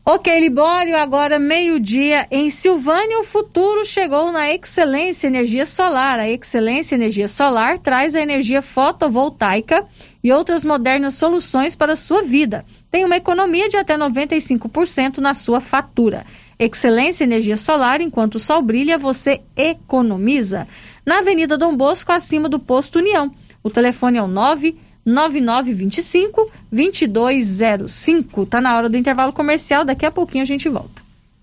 Ok, 0.06 0.38
Libório, 0.38 0.98
agora 0.98 1.38
meio-dia 1.38 2.26
em 2.30 2.50
Silvânia, 2.50 3.18
o 3.20 3.24
futuro 3.24 3.86
chegou 3.86 4.30
na 4.30 4.52
Excelência 4.52 5.28
Energia 5.28 5.64
Solar. 5.64 6.18
A 6.18 6.28
Excelência 6.28 6.94
Energia 6.94 7.26
Solar 7.26 7.78
traz 7.78 8.14
a 8.14 8.20
energia 8.20 8.60
fotovoltaica 8.60 9.82
e 10.22 10.30
outras 10.30 10.62
modernas 10.62 11.14
soluções 11.14 11.74
para 11.74 11.94
a 11.94 11.96
sua 11.96 12.20
vida. 12.20 12.66
Tem 12.90 13.02
uma 13.02 13.16
economia 13.16 13.66
de 13.66 13.78
até 13.78 13.96
95% 13.96 15.18
na 15.18 15.32
sua 15.32 15.58
fatura. 15.58 16.26
Excelência 16.58 17.24
Energia 17.24 17.56
Solar, 17.56 18.02
enquanto 18.02 18.34
o 18.34 18.40
sol 18.40 18.60
brilha, 18.60 18.98
você 18.98 19.40
economiza. 19.56 20.68
Na 21.06 21.20
Avenida 21.20 21.56
Dom 21.56 21.74
Bosco, 21.74 22.12
acima 22.12 22.46
do 22.46 22.58
posto 22.58 22.98
União. 22.98 23.34
O 23.62 23.70
telefone 23.70 24.18
é 24.18 24.22
o 24.22 24.28
9 24.28 24.78
9925 25.04 26.50
2205. 26.70 28.46
Tá 28.46 28.60
na 28.60 28.76
hora 28.76 28.88
do 28.88 28.96
intervalo 28.96 29.32
comercial, 29.32 29.84
daqui 29.84 30.06
a 30.06 30.10
pouquinho 30.10 30.42
a 30.42 30.46
gente 30.46 30.68
volta. 30.68 31.02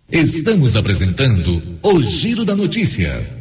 Estamos 0.09 0.75
apresentando 0.75 1.61
o 1.81 2.01
Giro 2.01 2.43
da 2.43 2.55
Notícia. 2.55 3.40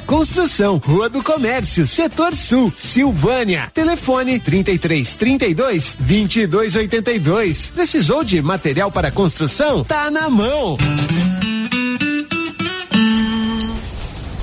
Construção, 0.00 0.76
Rua 0.76 1.08
do 1.08 1.22
Comércio, 1.22 1.86
Setor 1.86 2.34
Sul, 2.34 2.72
Silvânia. 2.76 3.70
Telefone 3.72 4.38
33 4.38 5.14
32 5.14 5.96
22 5.98 6.76
82. 6.76 7.70
Precisou 7.70 8.24
de 8.24 8.40
material 8.42 8.90
para 8.90 9.10
construção? 9.10 9.84
Tá 9.84 10.10
na 10.10 10.28
mão. 10.28 10.76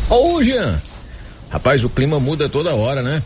Ô, 0.09 0.43
Jean. 0.43 0.79
Rapaz, 1.49 1.83
o 1.83 1.89
clima 1.89 2.19
muda 2.19 2.49
toda 2.49 2.75
hora, 2.75 3.01
né? 3.01 3.21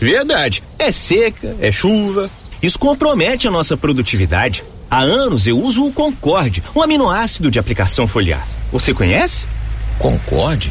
Verdade. 0.00 0.62
É 0.78 0.90
seca, 0.90 1.56
é 1.60 1.70
chuva. 1.72 2.30
Isso 2.62 2.78
compromete 2.78 3.48
a 3.48 3.50
nossa 3.50 3.76
produtividade. 3.76 4.64
Há 4.90 5.00
anos 5.00 5.46
eu 5.46 5.58
uso 5.58 5.84
o 5.84 5.92
Concorde, 5.92 6.62
um 6.74 6.82
aminoácido 6.82 7.50
de 7.50 7.58
aplicação 7.58 8.06
foliar. 8.06 8.46
Você 8.72 8.94
conhece? 8.94 9.46
Concorde? 9.98 10.70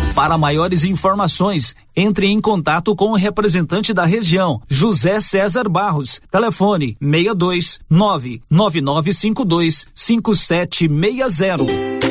Para 0.15 0.37
maiores 0.37 0.83
informações, 0.83 1.73
entre 1.95 2.27
em 2.27 2.41
contato 2.41 2.95
com 2.95 3.11
o 3.11 3.15
representante 3.15 3.93
da 3.93 4.05
região, 4.05 4.61
José 4.67 5.19
César 5.19 5.69
Barros. 5.69 6.21
Telefone 6.29 6.97
62 6.99 7.79
99952 7.89 9.87
5760. 9.93 12.10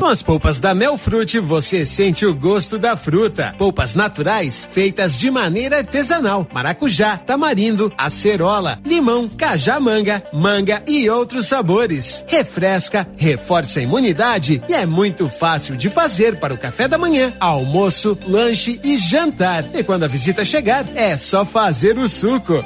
Com 0.00 0.06
as 0.06 0.22
polpas 0.22 0.58
da 0.58 0.74
Melfrute, 0.74 1.38
você 1.38 1.84
sente 1.84 2.24
o 2.24 2.34
gosto 2.34 2.78
da 2.78 2.96
fruta. 2.96 3.54
Polpas 3.58 3.94
naturais, 3.94 4.66
feitas 4.72 5.16
de 5.16 5.30
maneira 5.30 5.76
artesanal. 5.76 6.48
Maracujá, 6.54 7.18
tamarindo, 7.18 7.92
acerola, 7.98 8.78
limão, 8.82 9.28
cajá-manga, 9.28 10.22
manga 10.32 10.82
e 10.88 11.10
outros 11.10 11.48
sabores. 11.48 12.24
Refresca, 12.26 13.06
reforça 13.18 13.80
a 13.80 13.82
imunidade 13.82 14.62
e 14.66 14.72
é 14.72 14.86
muito 14.86 15.28
fácil 15.28 15.76
de 15.76 15.90
fazer 15.90 16.40
para 16.40 16.54
o 16.54 16.58
café 16.58 16.88
da 16.88 16.96
manhã, 16.96 17.34
almoço, 17.38 18.16
lanche 18.26 18.80
e 18.82 18.96
jantar. 18.96 19.66
E 19.74 19.84
quando 19.84 20.04
a 20.04 20.08
visita 20.08 20.46
chegar, 20.46 20.86
é 20.94 21.14
só 21.18 21.44
fazer 21.44 21.98
o 21.98 22.08
suco. 22.08 22.64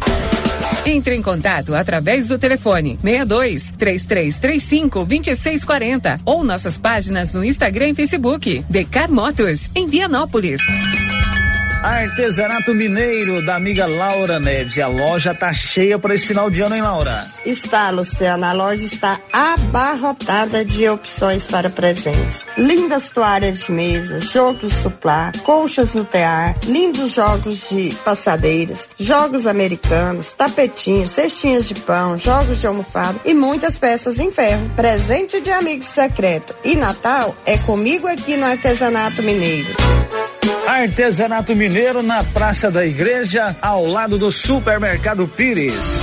Entre 0.85 1.15
em 1.15 1.23
contato 1.23 1.75
através 1.75 2.29
do 2.29 2.39
telefone 2.39 2.99
62 3.03 3.73
3335 3.79 4.98
2640 5.05 6.21
ou 6.25 6.45
nossas 6.45 6.77
páginas 6.77 7.33
no 7.33 7.45
Instagram 7.45 7.91
e 7.91 7.95
Facebook. 7.95 8.65
Decar 8.69 9.11
Motos, 9.11 9.71
em 9.75 9.89
Vianópolis. 9.89 10.61
Artesanato 11.83 12.75
Mineiro 12.75 13.41
da 13.41 13.55
amiga 13.55 13.87
Laura 13.87 14.41
Neves. 14.41 14.79
A 14.81 14.89
loja 14.89 15.33
tá 15.33 15.53
cheia 15.53 15.97
para 15.97 16.13
esse 16.13 16.27
final 16.27 16.51
de 16.51 16.61
ano, 16.61 16.75
hein, 16.75 16.83
Laura? 16.83 17.25
Está, 17.47 17.91
Luciana. 17.91 18.51
A 18.51 18.53
loja 18.53 18.85
está 18.85 19.21
abarrotada 19.33 20.65
de 20.65 20.89
opções 20.89 21.47
para 21.47 21.71
presentes. 21.71 22.45
Lindas 22.57 23.11
toalhas 23.11 23.61
de 23.61 23.71
mesa, 23.73 24.19
jogos 24.19 24.73
suplá, 24.73 25.31
colchas 25.45 25.95
no 25.95 26.05
tear, 26.05 26.57
lindos 26.67 27.13
jogos 27.13 27.69
de 27.71 27.95
passadeiras, 28.05 28.91
jogos 28.99 29.47
americanos, 29.47 30.33
tapetinhos, 30.33 31.13
cestinhas 31.13 31.69
de 31.69 31.77
pão, 31.77 32.19
jogos 32.19 32.61
de 32.61 32.67
almofada 32.67 33.21
e 33.25 33.33
muitas 33.33 33.79
peças 33.79 34.19
em 34.19 34.33
ferro. 34.33 34.69
Presente 34.75 35.41
de 35.41 35.53
amigo 35.53 35.85
secreto. 35.85 36.57
E 36.65 36.75
Natal 36.75 37.37
é 37.47 37.57
comigo 37.59 38.09
aqui 38.09 38.37
no 38.37 38.47
Artesanato 38.47 39.23
Mineiro. 39.23 39.69
Artesanato 40.67 41.55
Mineiro 41.55 42.03
na 42.03 42.23
Praça 42.23 42.71
da 42.71 42.85
Igreja, 42.85 43.57
ao 43.61 43.87
lado 43.87 44.19
do 44.19 44.31
Supermercado 44.31 45.27
Pires. 45.27 46.03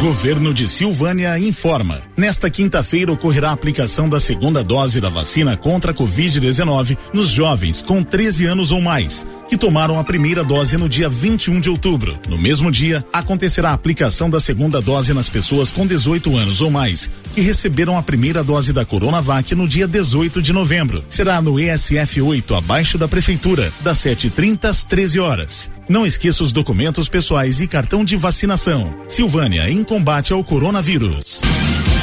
Governo 0.00 0.52
de 0.52 0.68
Silvânia 0.68 1.38
informa. 1.38 2.02
Nesta 2.16 2.50
quinta-feira 2.50 3.12
ocorrerá 3.12 3.50
a 3.50 3.52
aplicação 3.52 4.08
da 4.08 4.20
segunda 4.20 4.62
dose 4.62 5.00
da 5.00 5.08
vacina 5.08 5.56
contra 5.56 5.92
a 5.92 5.94
Covid-19 5.94 6.98
nos 7.12 7.28
jovens 7.28 7.80
com 7.80 8.02
13 8.02 8.46
anos 8.46 8.70
ou 8.70 8.80
mais, 8.80 9.24
que 9.48 9.56
tomaram 9.56 9.98
a 9.98 10.04
primeira 10.04 10.44
dose 10.44 10.76
no 10.76 10.88
dia 10.88 11.08
21 11.08 11.60
de 11.60 11.70
outubro. 11.70 12.18
No 12.28 12.36
mesmo 12.36 12.70
dia, 12.70 13.04
acontecerá 13.12 13.70
a 13.70 13.74
aplicação 13.74 14.28
da 14.28 14.40
segunda 14.40 14.80
dose 14.80 15.14
nas 15.14 15.28
pessoas 15.28 15.72
com 15.72 15.86
18 15.86 16.36
anos 16.36 16.60
ou 16.60 16.70
mais, 16.70 17.10
que 17.34 17.40
receberam 17.40 17.96
a 17.96 18.02
primeira 18.02 18.44
dose 18.44 18.72
da 18.72 18.84
Coronavac 18.84 19.54
no 19.54 19.66
dia 19.66 19.88
18 19.88 20.42
de 20.42 20.52
novembro. 20.52 21.04
Será 21.08 21.40
no 21.40 21.58
ESF 21.58 22.20
8, 22.20 22.54
abaixo 22.54 22.98
da 22.98 23.08
Prefeitura, 23.08 23.72
das 23.80 23.98
7h30 23.98 24.64
às 24.66 24.84
13 24.84 25.20
horas. 25.20 25.70
Não 25.88 26.06
esqueça 26.06 26.42
os 26.42 26.52
documentos 26.52 27.08
pessoais 27.08 27.60
e 27.60 27.66
cartão 27.66 28.04
de 28.04 28.16
vacinação. 28.16 29.04
Silvânia, 29.06 29.70
em 29.70 29.84
combate 29.84 30.32
ao 30.32 30.42
coronavírus. 30.42 31.42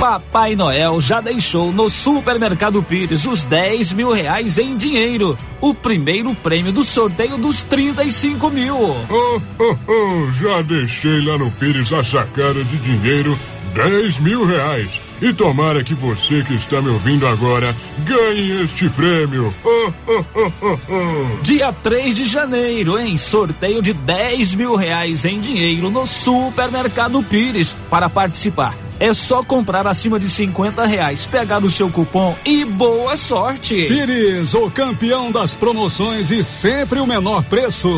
Papai 0.00 0.54
Noel 0.54 1.00
já 1.00 1.20
deixou 1.20 1.72
no 1.72 1.88
Supermercado 1.88 2.82
Pires 2.82 3.26
os 3.26 3.42
10 3.42 3.92
mil 3.92 4.12
reais 4.12 4.58
em 4.58 4.76
dinheiro. 4.76 5.38
O 5.60 5.72
primeiro 5.72 6.34
prêmio 6.34 6.72
do 6.72 6.84
sorteio 6.84 7.38
dos 7.38 7.62
35 7.62 8.50
mil. 8.50 8.76
Oh, 8.76 9.40
oh, 9.58 9.76
oh, 9.88 10.32
já 10.32 10.60
deixei 10.62 11.24
lá 11.24 11.38
no 11.38 11.50
Pires 11.52 11.92
a 11.92 12.04
sacada 12.04 12.62
de 12.62 12.76
dinheiro 12.76 13.38
10 13.74 14.18
mil 14.18 14.44
reais. 14.44 15.00
E 15.22 15.32
tomara 15.32 15.82
que 15.82 15.94
você 15.94 16.42
que 16.42 16.54
está 16.54 16.82
me 16.82 16.90
ouvindo 16.90 17.26
agora 17.26 17.74
ganhe 18.04 18.62
este 18.62 18.88
prêmio. 18.90 19.54
Oh, 19.64 19.92
oh, 20.06 20.24
oh, 20.34 20.52
oh, 20.60 20.78
oh. 20.88 21.42
Dia 21.42 21.72
3 21.72 22.14
de 22.14 22.24
janeiro, 22.24 22.98
em 22.98 23.16
sorteio 23.16 23.80
de 23.80 23.92
10 23.92 24.54
mil 24.54 24.74
reais 24.74 25.24
em 25.24 25.40
dinheiro 25.40 25.90
no 25.90 26.06
Supermercado 26.06 27.22
Pires. 27.22 27.74
Para 27.88 28.10
participar, 28.10 28.76
é 29.00 29.12
só 29.12 29.42
comprar 29.42 29.86
acima 29.86 30.18
de 30.18 30.28
50 30.28 30.84
reais, 30.84 31.26
pegar 31.26 31.64
o 31.64 31.70
seu 31.70 31.88
cupom 31.88 32.36
e 32.44 32.64
boa 32.64 33.16
sorte. 33.16 33.74
Pires, 33.86 34.52
o 34.54 34.70
campeão 34.70 35.32
das 35.32 35.54
promoções 35.54 36.30
e 36.30 36.44
sempre 36.44 37.00
o 37.00 37.06
menor 37.06 37.42
preço. 37.44 37.88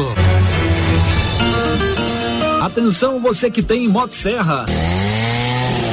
Atenção, 2.62 3.20
você 3.20 3.50
que 3.50 3.62
tem 3.62 3.88
Motosserra. 3.88 4.66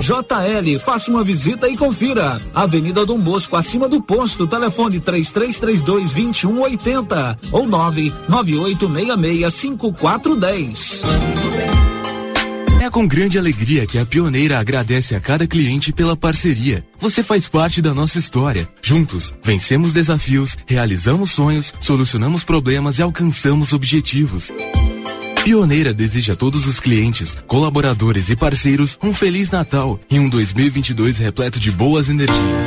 JL, 0.00 0.78
faça 0.78 1.10
uma 1.10 1.24
visita 1.24 1.68
e 1.68 1.76
confira. 1.76 2.40
Avenida 2.54 3.04
Dom 3.04 3.18
Bosco, 3.18 3.56
acima 3.56 3.88
do 3.88 4.00
posto, 4.02 4.46
telefone 4.46 5.00
3332 5.00 6.12
2180 6.12 7.38
ou 7.52 7.66
99866 7.66 9.52
5410. 9.52 11.02
É 12.86 12.90
com 12.90 13.04
grande 13.04 13.36
alegria 13.36 13.84
que 13.84 13.98
a 13.98 14.06
Pioneira 14.06 14.60
agradece 14.60 15.16
a 15.16 15.20
cada 15.20 15.44
cliente 15.44 15.92
pela 15.92 16.16
parceria. 16.16 16.86
Você 16.98 17.22
faz 17.22 17.48
parte 17.48 17.82
da 17.82 17.92
nossa 17.92 18.18
história. 18.18 18.68
Juntos, 18.80 19.34
vencemos 19.42 19.92
desafios, 19.92 20.56
realizamos 20.66 21.32
sonhos, 21.32 21.74
solucionamos 21.80 22.44
problemas 22.44 22.98
e 22.98 23.02
alcançamos 23.02 23.72
objetivos. 23.72 24.52
Pioneira 25.46 25.94
deseja 25.94 26.32
a 26.32 26.36
todos 26.36 26.66
os 26.66 26.80
clientes, 26.80 27.36
colaboradores 27.46 28.30
e 28.30 28.34
parceiros 28.34 28.98
um 29.00 29.14
feliz 29.14 29.48
Natal 29.48 29.96
e 30.10 30.18
um 30.18 30.28
2022 30.28 31.18
repleto 31.18 31.60
de 31.60 31.70
boas 31.70 32.08
energias. 32.08 32.66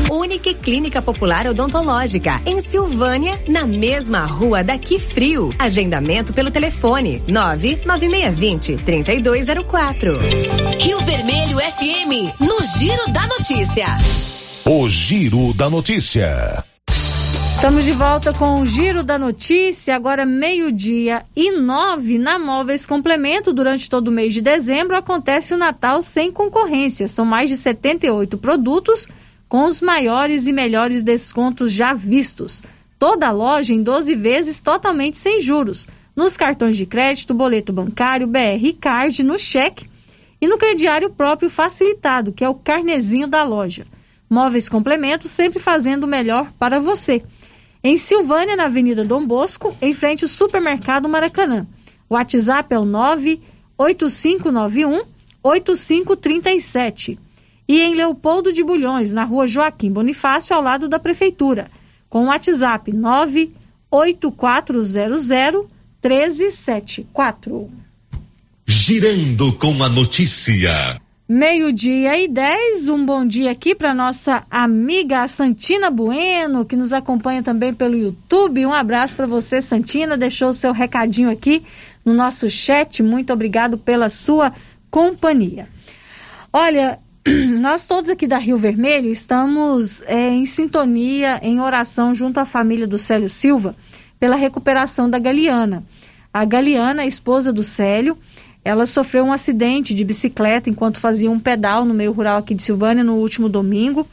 Unique 0.11 0.53
Clínica 0.53 1.01
Popular 1.01 1.47
Odontológica, 1.47 2.41
em 2.45 2.59
Silvânia, 2.59 3.41
na 3.47 3.65
mesma 3.65 4.25
rua 4.25 4.61
daqui 4.61 4.99
frio. 4.99 5.47
Agendamento 5.57 6.33
pelo 6.33 6.51
telefone 6.51 7.23
99620 7.29 8.75
3204. 8.75 10.11
Rio 10.81 10.99
Vermelho 10.99 11.59
FM, 11.59 12.41
no 12.41 12.61
Giro 12.77 13.09
da 13.13 13.25
Notícia. 13.25 13.87
O 14.65 14.89
Giro 14.89 15.53
da 15.53 15.69
Notícia. 15.69 16.61
Estamos 17.55 17.85
de 17.85 17.91
volta 17.91 18.33
com 18.33 18.55
o 18.55 18.65
Giro 18.65 19.05
da 19.05 19.17
Notícia, 19.17 19.95
agora 19.95 20.25
meio-dia 20.25 21.23
e 21.33 21.51
nove, 21.51 22.17
na 22.17 22.37
Móveis 22.37 22.85
Complemento. 22.85 23.53
Durante 23.53 23.89
todo 23.89 24.09
o 24.09 24.11
mês 24.11 24.33
de 24.33 24.41
dezembro 24.41 24.97
acontece 24.97 25.53
o 25.53 25.57
Natal 25.57 26.01
sem 26.01 26.33
concorrência. 26.33 27.07
São 27.07 27.23
mais 27.23 27.49
de 27.49 27.55
78 27.55 28.37
produtos 28.37 29.07
com 29.51 29.65
os 29.65 29.81
maiores 29.81 30.47
e 30.47 30.53
melhores 30.53 31.03
descontos 31.03 31.73
já 31.73 31.93
vistos. 31.93 32.63
Toda 32.97 33.29
loja 33.31 33.73
em 33.73 33.83
12 33.83 34.15
vezes 34.15 34.61
totalmente 34.61 35.17
sem 35.17 35.41
juros. 35.41 35.85
Nos 36.15 36.37
cartões 36.37 36.77
de 36.77 36.85
crédito, 36.85 37.33
boleto 37.33 37.73
bancário, 37.73 38.27
BR 38.27 38.71
Card, 38.79 39.21
no 39.23 39.37
cheque 39.37 39.89
e 40.39 40.47
no 40.47 40.57
crediário 40.57 41.09
próprio 41.09 41.49
facilitado, 41.49 42.31
que 42.31 42.45
é 42.45 42.47
o 42.47 42.55
carnezinho 42.55 43.27
da 43.27 43.43
loja. 43.43 43.85
Móveis 44.29 44.69
Complementos 44.69 45.29
sempre 45.29 45.59
fazendo 45.59 46.05
o 46.05 46.07
melhor 46.07 46.49
para 46.57 46.79
você. 46.79 47.21
Em 47.83 47.97
Silvânia, 47.97 48.55
na 48.55 48.67
Avenida 48.67 49.03
Dom 49.03 49.27
Bosco, 49.27 49.75
em 49.81 49.93
frente 49.93 50.23
ao 50.23 50.29
Supermercado 50.29 51.09
Maracanã. 51.09 51.67
O 52.09 52.13
WhatsApp 52.13 52.73
é 52.73 52.79
o 52.79 52.85
98591 52.85 55.03
8537 55.43 57.19
e 57.71 57.79
em 57.79 57.95
Leopoldo 57.95 58.51
de 58.51 58.61
Bulhões, 58.61 59.13
na 59.13 59.23
rua 59.23 59.47
Joaquim 59.47 59.89
Bonifácio, 59.89 60.53
ao 60.53 60.61
lado 60.61 60.89
da 60.89 60.99
Prefeitura, 60.99 61.71
com 62.09 62.23
o 62.23 62.25
WhatsApp 62.25 62.91
98400 62.91 65.69
1374. 66.03 67.71
Girando 68.67 69.53
com 69.53 69.81
a 69.81 69.87
notícia. 69.87 70.99
Meio-dia 71.29 72.21
e 72.21 72.27
10, 72.27 72.89
um 72.89 73.05
bom 73.05 73.25
dia 73.25 73.51
aqui 73.51 73.73
para 73.73 73.93
nossa 73.93 74.45
amiga 74.51 75.25
Santina 75.29 75.89
Bueno, 75.89 76.65
que 76.65 76.75
nos 76.75 76.91
acompanha 76.91 77.41
também 77.41 77.73
pelo 77.73 77.95
YouTube. 77.95 78.65
Um 78.65 78.73
abraço 78.73 79.15
para 79.15 79.27
você, 79.27 79.61
Santina. 79.61 80.17
Deixou 80.17 80.49
o 80.49 80.53
seu 80.53 80.73
recadinho 80.73 81.31
aqui 81.31 81.63
no 82.03 82.13
nosso 82.13 82.49
chat. 82.49 83.01
Muito 83.01 83.31
obrigado 83.31 83.77
pela 83.77 84.09
sua 84.09 84.51
companhia. 84.89 85.69
Olha, 86.51 86.99
nós 87.59 87.85
todos 87.85 88.09
aqui 88.09 88.25
da 88.25 88.39
Rio 88.39 88.57
Vermelho 88.57 89.09
estamos 89.09 90.01
é, 90.07 90.29
em 90.29 90.45
sintonia, 90.45 91.39
em 91.43 91.61
oração 91.61 92.15
junto 92.15 92.39
à 92.39 92.45
família 92.45 92.87
do 92.87 92.97
Célio 92.97 93.29
Silva 93.29 93.75
pela 94.19 94.35
recuperação 94.35 95.09
da 95.09 95.19
Galiana. 95.19 95.83
A 96.33 96.43
Galiana, 96.45 97.03
a 97.03 97.05
esposa 97.05 97.53
do 97.53 97.61
Célio, 97.61 98.17
ela 98.63 98.85
sofreu 98.85 99.23
um 99.23 99.31
acidente 99.31 99.93
de 99.93 100.03
bicicleta 100.03 100.69
enquanto 100.69 100.99
fazia 100.99 101.29
um 101.29 101.39
pedal 101.39 101.85
no 101.85 101.93
meio 101.93 102.11
rural 102.11 102.37
aqui 102.37 102.55
de 102.55 102.63
Silvânia 102.63 103.03
no 103.03 103.15
último 103.15 103.47
domingo. 103.47 104.07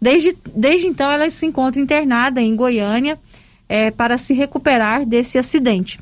Desde, 0.00 0.34
desde 0.54 0.86
então, 0.86 1.10
ela 1.10 1.28
se 1.28 1.44
encontra 1.44 1.80
internada 1.80 2.40
em 2.40 2.56
Goiânia 2.56 3.18
é, 3.68 3.90
para 3.90 4.16
se 4.16 4.32
recuperar 4.32 5.04
desse 5.04 5.38
acidente. 5.38 5.98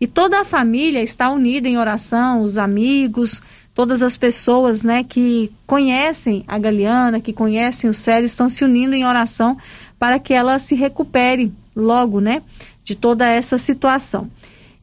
E 0.00 0.06
toda 0.06 0.40
a 0.40 0.44
família 0.44 1.02
está 1.02 1.30
unida 1.30 1.68
em 1.68 1.78
oração, 1.78 2.42
os 2.42 2.58
amigos, 2.58 3.40
todas 3.76 4.02
as 4.02 4.16
pessoas 4.16 4.82
né, 4.82 5.04
que 5.04 5.52
conhecem 5.66 6.42
a 6.48 6.58
Galiana, 6.58 7.20
que 7.20 7.30
conhecem 7.30 7.90
o 7.90 7.94
Célio, 7.94 8.24
estão 8.24 8.48
se 8.48 8.64
unindo 8.64 8.94
em 8.94 9.04
oração 9.04 9.58
para 9.98 10.18
que 10.18 10.32
ela 10.32 10.58
se 10.58 10.74
recupere 10.74 11.52
logo, 11.76 12.18
né, 12.18 12.42
de 12.82 12.94
toda 12.94 13.28
essa 13.28 13.58
situação. 13.58 14.30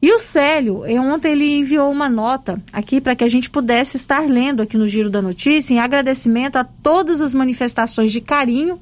E 0.00 0.12
o 0.12 0.18
Célio, 0.20 0.84
eh, 0.84 1.00
ontem 1.00 1.32
ele 1.32 1.58
enviou 1.58 1.90
uma 1.90 2.08
nota 2.08 2.62
aqui 2.72 3.00
para 3.00 3.16
que 3.16 3.24
a 3.24 3.28
gente 3.28 3.50
pudesse 3.50 3.96
estar 3.96 4.28
lendo 4.28 4.62
aqui 4.62 4.76
no 4.76 4.86
Giro 4.86 5.10
da 5.10 5.20
Notícia 5.20 5.74
em 5.74 5.80
agradecimento 5.80 6.54
a 6.54 6.62
todas 6.62 7.20
as 7.20 7.34
manifestações 7.34 8.12
de 8.12 8.20
carinho 8.20 8.78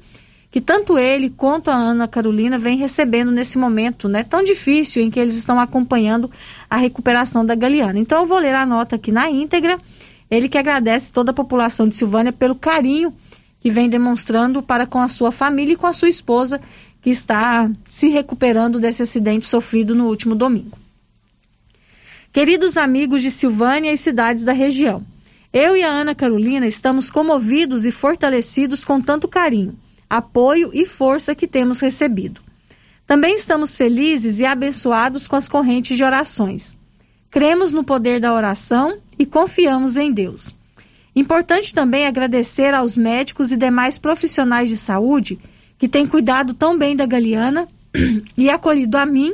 que 0.51 0.61
tanto 0.61 0.99
ele 0.99 1.31
quanto 1.31 1.71
a 1.71 1.73
Ana 1.73 2.07
Carolina 2.07 2.59
vem 2.59 2.77
recebendo 2.77 3.31
nesse 3.31 3.57
momento, 3.57 4.07
né, 4.07 4.23
tão 4.23 4.43
difícil 4.43 5.01
em 5.01 5.09
que 5.09 5.19
eles 5.19 5.35
estão 5.35 5.59
acompanhando 5.59 6.29
a 6.69 6.77
recuperação 6.77 7.43
da 7.43 7.55
Galiana. 7.55 7.97
Então 7.97 8.21
eu 8.21 8.27
vou 8.27 8.37
ler 8.37 8.53
a 8.53 8.63
nota 8.63 8.95
aqui 8.95 9.11
na 9.11 9.27
íntegra 9.27 9.79
ele 10.35 10.49
que 10.49 10.57
agradece 10.57 11.11
toda 11.11 11.31
a 11.31 11.33
população 11.33 11.87
de 11.87 11.95
Silvânia 11.95 12.31
pelo 12.31 12.55
carinho 12.55 13.13
que 13.63 13.71
vem 13.71 13.87
demonstrando 13.87 14.61
para 14.61 14.85
com 14.85 14.99
a 14.99 15.07
sua 15.07 15.31
família 15.31 15.73
e 15.73 15.77
com 15.77 15.87
a 15.87 15.93
sua 15.93 16.09
esposa, 16.09 16.59
que 17.01 17.09
está 17.09 17.71
se 17.87 18.09
recuperando 18.09 18.77
desse 18.77 19.01
acidente 19.01 19.45
sofrido 19.45 19.95
no 19.95 20.07
último 20.07 20.35
domingo. 20.35 20.77
Queridos 22.33 22.75
amigos 22.75 23.21
de 23.21 23.31
Silvânia 23.31 23.93
e 23.93 23.97
cidades 23.97 24.43
da 24.43 24.51
região, 24.51 25.01
eu 25.53 25.77
e 25.77 25.83
a 25.83 25.89
Ana 25.89 26.13
Carolina 26.13 26.67
estamos 26.67 27.09
comovidos 27.09 27.85
e 27.85 27.91
fortalecidos 27.91 28.83
com 28.83 28.99
tanto 28.99 29.29
carinho, 29.29 29.79
apoio 30.09 30.71
e 30.73 30.85
força 30.85 31.33
que 31.33 31.47
temos 31.47 31.79
recebido. 31.79 32.41
Também 33.07 33.35
estamos 33.35 33.75
felizes 33.75 34.39
e 34.39 34.45
abençoados 34.45 35.25
com 35.25 35.37
as 35.37 35.47
correntes 35.47 35.95
de 35.95 36.03
orações. 36.03 36.75
Cremos 37.33 37.73
no 37.73 37.83
poder 37.83 38.19
da 38.19 38.31
oração 38.31 38.99
e 39.17 39.25
confiamos 39.25 39.97
em 39.97 40.11
Deus. 40.11 40.53
Importante 41.15 41.73
também 41.73 42.05
agradecer 42.05 42.75
aos 42.75 42.95
médicos 42.95 43.51
e 43.51 43.57
demais 43.57 43.97
profissionais 43.97 44.69
de 44.69 44.77
saúde 44.77 45.39
que 45.79 45.89
têm 45.89 46.05
cuidado 46.05 46.53
tão 46.53 46.77
bem 46.77 46.95
da 46.95 47.07
Galiana 47.07 47.67
e 48.37 48.51
acolhido 48.51 48.99
a 48.99 49.05
mim 49.07 49.33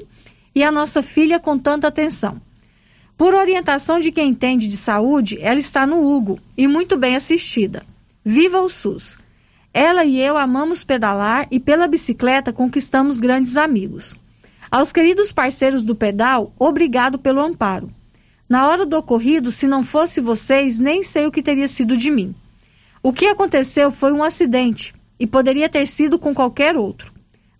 e 0.55 0.63
a 0.63 0.71
nossa 0.71 1.01
filha 1.01 1.41
com 1.41 1.57
tanta 1.57 1.89
atenção. 1.89 2.41
Por 3.17 3.33
orientação 3.33 3.99
de 3.99 4.13
quem 4.13 4.29
entende 4.29 4.69
de 4.69 4.77
saúde, 4.77 5.37
ela 5.41 5.59
está 5.59 5.85
no 5.85 6.09
Hugo 6.09 6.39
e 6.57 6.69
muito 6.69 6.95
bem 6.95 7.17
assistida. 7.17 7.83
Viva 8.23 8.61
o 8.61 8.69
SUS! 8.69 9.17
Ela 9.73 10.05
e 10.05 10.21
eu 10.21 10.37
amamos 10.37 10.85
pedalar 10.85 11.49
e 11.51 11.59
pela 11.59 11.85
bicicleta 11.85 12.53
conquistamos 12.53 13.19
grandes 13.19 13.57
amigos. 13.57 14.15
Aos 14.71 14.91
queridos 14.91 15.31
parceiros 15.31 15.83
do 15.83 15.95
pedal, 15.95 16.53
obrigado 16.59 17.17
pelo 17.17 17.41
amparo. 17.41 17.89
Na 18.47 18.67
hora 18.67 18.85
do 18.85 18.97
ocorrido, 18.97 19.51
se 19.51 19.67
não 19.67 19.83
fosse 19.83 20.21
vocês, 20.21 20.79
nem 20.79 21.01
sei 21.01 21.25
o 21.25 21.31
que 21.31 21.41
teria 21.41 21.67
sido 21.67 21.97
de 21.97 22.11
mim. 22.11 22.35
O 23.01 23.11
que 23.11 23.25
aconteceu 23.25 23.91
foi 23.91 24.11
um 24.11 24.23
acidente 24.23 24.93
e 25.19 25.25
poderia 25.25 25.67
ter 25.67 25.87
sido 25.87 26.19
com 26.19 26.35
qualquer 26.35 26.77
outro. 26.77 27.11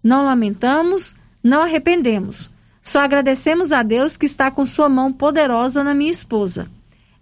Não 0.03 0.23
lamentamos, 0.23 1.15
não 1.43 1.63
arrependemos. 1.63 2.49
Só 2.81 2.99
agradecemos 2.99 3.71
a 3.71 3.81
Deus 3.81 4.15
que 4.15 4.25
está 4.25 4.51
com 4.51 4.65
sua 4.65 4.87
mão 4.87 5.11
poderosa 5.11 5.83
na 5.83 5.93
minha 5.93 6.11
esposa. 6.11 6.69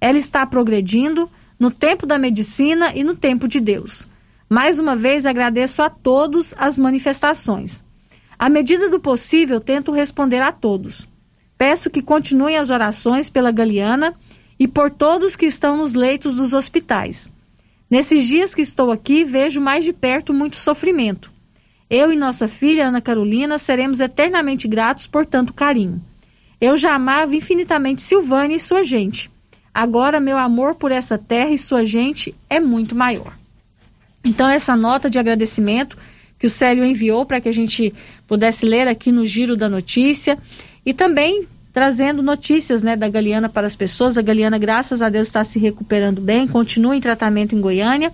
Ela 0.02 0.18
está 0.18 0.46
progredindo 0.46 1.30
no 1.58 1.72
tempo 1.72 2.06
da 2.06 2.18
medicina 2.18 2.92
e 2.94 3.04
no 3.04 3.16
tempo 3.16 3.48
de 3.48 3.60
Deus. 3.60 4.06
Mais 4.50 4.80
uma 4.80 4.96
vez 4.96 5.26
agradeço 5.26 5.82
a 5.82 5.90
todos 5.90 6.54
as 6.58 6.78
manifestações. 6.78 7.84
À 8.40 8.50
medida 8.50 8.90
do 8.90 9.00
possível, 9.00 9.60
tento 9.60 9.92
responder 9.92 10.42
a 10.42 10.52
todos. 10.52 11.08
Peço 11.58 11.90
que 11.90 12.02
continuem 12.02 12.58
as 12.58 12.70
orações 12.70 13.30
pela 13.30 13.52
Galiana 13.52 14.14
e 14.60 14.68
por 14.68 14.92
todos 14.92 15.36
que 15.36 15.46
estão 15.46 15.78
nos 15.78 15.94
leitos 15.94 16.36
dos 16.36 16.54
hospitais. 16.54 17.30
Nesses 17.90 18.28
dias 18.28 18.54
que 18.54 18.62
estou 18.62 18.92
aqui, 18.92 19.24
vejo 19.24 19.60
mais 19.60 19.84
de 19.84 19.94
perto 19.94 20.34
muito 20.34 20.58
sofrimento. 20.58 21.32
Eu 21.90 22.12
e 22.12 22.18
nossa 22.18 22.48
filha 22.48 22.88
Ana 22.88 23.02
Carolina 23.02 23.58
seremos 23.58 24.02
eternamente 24.02 24.68
gratos 24.68 25.08
por 25.08 25.26
tanto 25.26 25.54
carinho. 25.54 26.02
Eu 26.60 26.76
já 26.76 26.94
amava 26.94 27.36
infinitamente 27.36 28.02
Silvânia 28.02 28.58
e 28.58 28.60
sua 28.60 28.84
gente. 28.84 29.32
Agora 29.74 30.20
meu 30.20 30.38
amor 30.38 30.76
por 30.76 30.92
essa 30.92 31.18
terra 31.18 31.52
e 31.52 31.58
sua 31.58 31.86
gente 31.86 32.36
é 32.50 32.60
muito 32.60 32.94
maior. 32.94 33.34
Então 34.24 34.50
essa 34.50 34.76
nota 34.76 35.10
de 35.10 35.18
agradecimento 35.18 35.98
que 36.40 36.48
o 36.48 36.50
Célio 36.50 36.86
enviou 36.86 37.26
para 37.26 37.42
que 37.42 37.50
a 37.50 37.54
gente 37.54 37.94
pudesse 38.28 38.66
ler 38.66 38.88
aqui 38.88 39.12
no 39.12 39.26
Giro 39.26 39.56
da 39.56 39.68
Notícia. 39.68 40.38
E 40.86 40.94
também 40.94 41.48
trazendo 41.74 42.24
notícias 42.24 42.82
né, 42.82 42.96
da 42.96 43.08
Galeana 43.08 43.48
para 43.48 43.68
as 43.68 43.76
pessoas. 43.76 44.18
A 44.18 44.22
Galeana, 44.22 44.58
graças 44.58 45.02
a 45.02 45.10
Deus, 45.10 45.28
está 45.28 45.44
se 45.44 45.60
recuperando 45.60 46.20
bem, 46.20 46.48
continua 46.48 46.96
em 46.96 47.00
tratamento 47.00 47.56
em 47.56 47.62
Goiânia. 47.62 48.12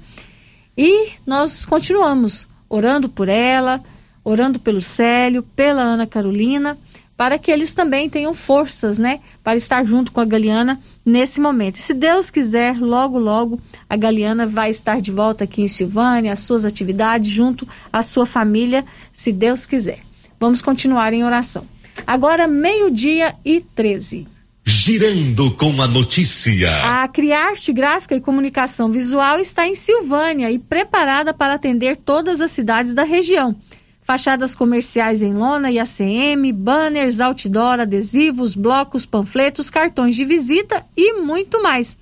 E 0.77 1.11
nós 1.25 1.65
continuamos 1.65 2.45
orando 2.67 3.07
por 3.07 3.29
ela, 3.29 3.81
orando 4.23 4.59
pelo 4.59 4.81
Célio, 4.81 5.43
pela 5.55 5.81
Ana 5.81 6.05
Carolina, 6.05 6.77
para 7.23 7.39
que 7.39 7.49
eles 7.49 7.73
também 7.73 8.09
tenham 8.09 8.33
forças, 8.33 8.99
né, 8.99 9.21
para 9.41 9.55
estar 9.55 9.85
junto 9.85 10.11
com 10.11 10.19
a 10.19 10.25
Galiana 10.25 10.77
nesse 11.05 11.39
momento. 11.39 11.77
Se 11.77 11.93
Deus 11.93 12.29
quiser, 12.29 12.77
logo, 12.77 13.17
logo, 13.17 13.61
a 13.89 13.95
Galiana 13.95 14.45
vai 14.45 14.69
estar 14.69 14.99
de 14.99 15.09
volta 15.09 15.45
aqui 15.45 15.61
em 15.61 15.67
Silvânia, 15.69 16.33
as 16.33 16.41
suas 16.41 16.65
atividades, 16.65 17.29
junto 17.29 17.65
à 17.93 18.01
sua 18.01 18.25
família, 18.25 18.83
se 19.13 19.31
Deus 19.31 19.65
quiser. 19.65 19.99
Vamos 20.37 20.61
continuar 20.61 21.13
em 21.13 21.23
oração. 21.23 21.65
Agora, 22.05 22.45
meio-dia 22.45 23.33
e 23.45 23.61
13. 23.61 24.27
Girando 24.65 25.51
com 25.51 25.81
a 25.81 25.87
notícia. 25.87 27.03
A 27.03 27.07
Criarte 27.07 27.71
Gráfica 27.71 28.15
e 28.15 28.19
Comunicação 28.19 28.91
Visual 28.91 29.39
está 29.39 29.65
em 29.65 29.75
Silvânia 29.75 30.51
e 30.51 30.59
preparada 30.59 31.33
para 31.33 31.53
atender 31.53 31.95
todas 31.95 32.41
as 32.41 32.51
cidades 32.51 32.93
da 32.93 33.03
região. 33.03 33.55
Fachadas 34.03 34.53
comerciais 34.53 35.21
em 35.21 35.33
lona 35.33 35.71
e 35.71 35.79
ACM, 35.79 36.51
banners, 36.53 37.21
outdoor, 37.21 37.79
adesivos, 37.79 38.53
blocos, 38.53 39.05
panfletos, 39.05 39.69
cartões 39.69 40.13
de 40.15 40.25
visita 40.25 40.85
e 40.95 41.13
muito 41.13 41.63
mais. 41.63 41.97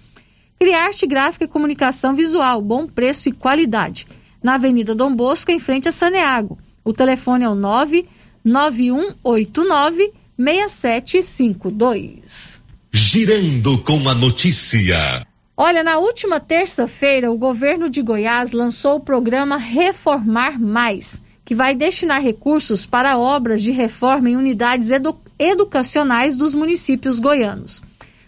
Criarte 0.60 1.06
Gráfica 1.06 1.46
e 1.46 1.48
Comunicação 1.48 2.16
Visual, 2.16 2.60
bom 2.62 2.88
preço 2.88 3.30
e 3.30 3.32
qualidade. 3.32 4.08
Na 4.42 4.56
Avenida 4.56 4.96
Dom 4.96 5.16
Bosco, 5.16 5.52
em 5.52 5.60
frente 5.60 5.88
a 5.88 5.92
Saneago. 5.92 6.58
O 6.84 6.92
telefone 6.92 7.44
é 7.44 7.50
o 7.50 7.56
99189 7.56 10.12
6752. 10.38 12.60
Girando 12.92 13.78
com 13.84 14.10
a 14.10 14.16
notícia. 14.16 15.28
Olha, 15.56 15.84
na 15.84 16.00
última 16.00 16.40
terça-feira, 16.40 17.32
o 17.32 17.38
governo 17.38 17.88
de 17.88 18.02
Goiás 18.02 18.52
lançou 18.52 18.96
o 18.96 19.00
programa 19.00 19.58
Reformar 19.58 20.60
Mais, 20.60 21.22
que 21.44 21.56
vai 21.56 21.76
destinar 21.76 22.22
recursos 22.22 22.86
para 22.86 23.18
obras 23.18 23.62
de 23.62 23.72
reforma 23.72 24.30
em 24.30 24.38
unidades 24.38 24.92
edu 24.92 25.20
educacionais 25.38 26.36
dos 26.36 26.54
municípios 26.54 27.20
goianos. 27.20 27.82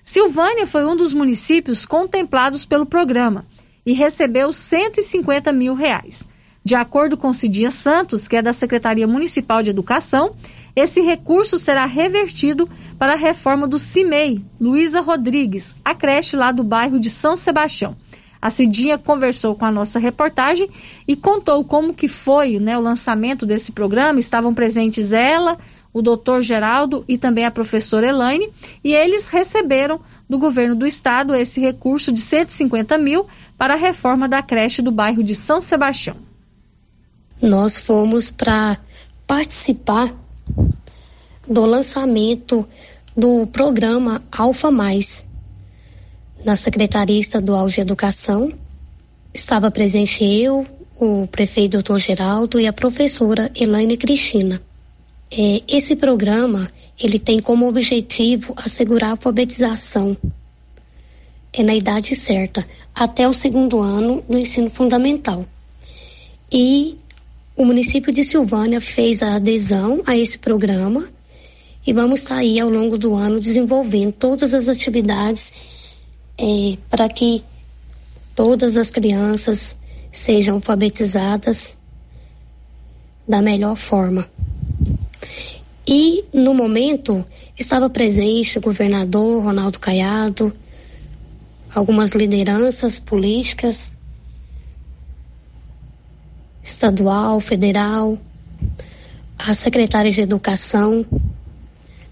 Silvânia 0.04 0.68
foi 0.68 0.86
um 0.86 0.96
dos 0.96 1.14
municípios 1.14 1.86
contemplados 1.86 2.66
pelo 2.66 2.86
programa 2.86 3.46
e 3.86 3.94
recebeu 3.94 4.52
150 4.52 5.52
mil 5.52 5.74
reais. 5.74 6.28
De 6.66 6.76
acordo 6.76 7.18
com 7.18 7.34
Cidinha 7.34 7.70
Santos, 7.70 8.28
que 8.28 8.36
é 8.36 8.42
da 8.42 8.54
Secretaria 8.54 9.08
Municipal 9.08 9.62
de 9.62 9.70
Educação, 9.70 10.36
esse 10.76 11.02
recurso 11.02 11.58
será 11.58 11.86
revertido 11.86 12.70
para 12.98 13.14
a 13.14 13.18
reforma 13.18 13.68
do 13.68 13.78
CIMEI, 13.78 14.42
Luísa 14.60 15.02
Rodrigues, 15.02 15.76
a 15.84 15.94
creche 15.94 16.36
lá 16.36 16.52
do 16.52 16.64
bairro 16.64 17.00
de 17.00 17.10
São 17.10 17.36
Sebastião. 17.36 17.96
A 18.44 18.50
Cidinha 18.50 18.98
conversou 18.98 19.56
com 19.56 19.64
a 19.64 19.72
nossa 19.72 19.98
reportagem 19.98 20.70
e 21.08 21.16
contou 21.16 21.64
como 21.64 21.94
que 21.94 22.10
foi 22.10 22.60
né, 22.60 22.78
o 22.78 22.82
lançamento 22.82 23.46
desse 23.46 23.72
programa. 23.72 24.20
Estavam 24.20 24.54
presentes 24.54 25.14
ela, 25.14 25.58
o 25.94 26.02
doutor 26.02 26.44
Geraldo 26.44 27.06
e 27.08 27.18
também 27.18 27.46
a 27.46 27.52
professora 27.52 28.06
Elaine, 28.06 28.50
e 28.84 28.94
eles 28.94 29.30
receberam 29.30 30.02
do 30.30 30.38
governo 30.38 30.76
do 30.76 30.86
estado 30.86 31.34
esse 31.34 31.62
recurso 31.62 32.12
de 32.12 32.20
150 32.20 32.98
mil 32.98 33.26
para 33.58 33.76
a 33.76 33.78
reforma 33.78 34.28
da 34.28 34.42
creche 34.42 34.82
do 34.82 34.92
bairro 34.92 35.24
de 35.24 35.36
São 35.36 35.62
Sebastião. 35.62 36.18
Nós 37.42 37.80
fomos 37.80 38.30
para 38.30 38.78
participar 39.26 40.14
do 41.48 41.66
lançamento 41.66 42.68
do 43.16 43.48
programa 43.48 44.22
Alfa 44.30 44.70
Mais 44.70 45.32
na 46.44 46.56
Secretaria 46.56 47.20
Estadual 47.20 47.68
de 47.68 47.82
Educação. 47.82 48.52
Estava 49.34 49.72
presente 49.72 50.24
eu, 50.24 50.66
o 51.00 51.28
prefeito 51.28 51.74
doutor 51.74 52.00
Geraldo 52.00 52.60
e 52.60 52.68
a 52.68 52.74
professora 52.74 53.52
Elaine 53.56 53.98
Cristina. 53.98 54.62
É, 55.32 55.62
esse 55.68 55.96
programa 55.96 56.70
ele 57.02 57.18
tem 57.18 57.40
como 57.40 57.68
objetivo 57.68 58.54
assegurar 58.58 59.10
a 59.10 59.12
alfabetização 59.14 60.16
é 61.56 61.62
na 61.62 61.76
idade 61.76 62.16
certa, 62.16 62.66
até 62.96 63.30
o 63.30 63.34
segundo 63.34 63.80
ano 63.80 64.24
do 64.28 64.38
ensino 64.38 64.72
fundamental. 64.72 65.46
E 66.52 66.98
o 67.56 67.64
município 67.64 68.12
de 68.12 68.24
Silvânia 68.24 68.82
fez 68.82 69.22
a 69.22 69.36
adesão 69.36 70.02
a 70.06 70.18
esse 70.18 70.40
programa 70.40 71.08
e 71.86 71.94
vamos 71.94 72.22
estar 72.22 72.38
aí 72.38 72.60
ao 72.60 72.70
longo 72.70 72.98
do 72.98 73.14
ano 73.14 73.40
desenvolvendo 73.40 74.14
todas 74.14 74.56
as 74.56 74.68
atividades 74.68 75.54
é, 76.38 76.78
para 76.90 77.08
que 77.10 77.44
todas 78.36 78.78
as 78.78 78.90
crianças 78.90 79.78
sejam 80.12 80.56
alfabetizadas 80.56 81.78
da 83.28 83.42
melhor 83.42 83.76
forma. 83.76 84.28
E 85.88 86.26
no 86.34 86.54
momento 86.54 87.26
estava 87.58 87.90
presente 87.90 88.58
o 88.58 88.62
governador 88.62 89.44
Ronaldo 89.44 89.80
Caiado, 89.80 90.54
algumas 91.74 92.14
lideranças 92.14 93.00
políticas 93.00 93.94
estadual, 96.64 97.42
federal, 97.42 98.18
a 99.38 99.54
secretária 99.54 100.10
de 100.10 100.22
Educação 100.22 101.06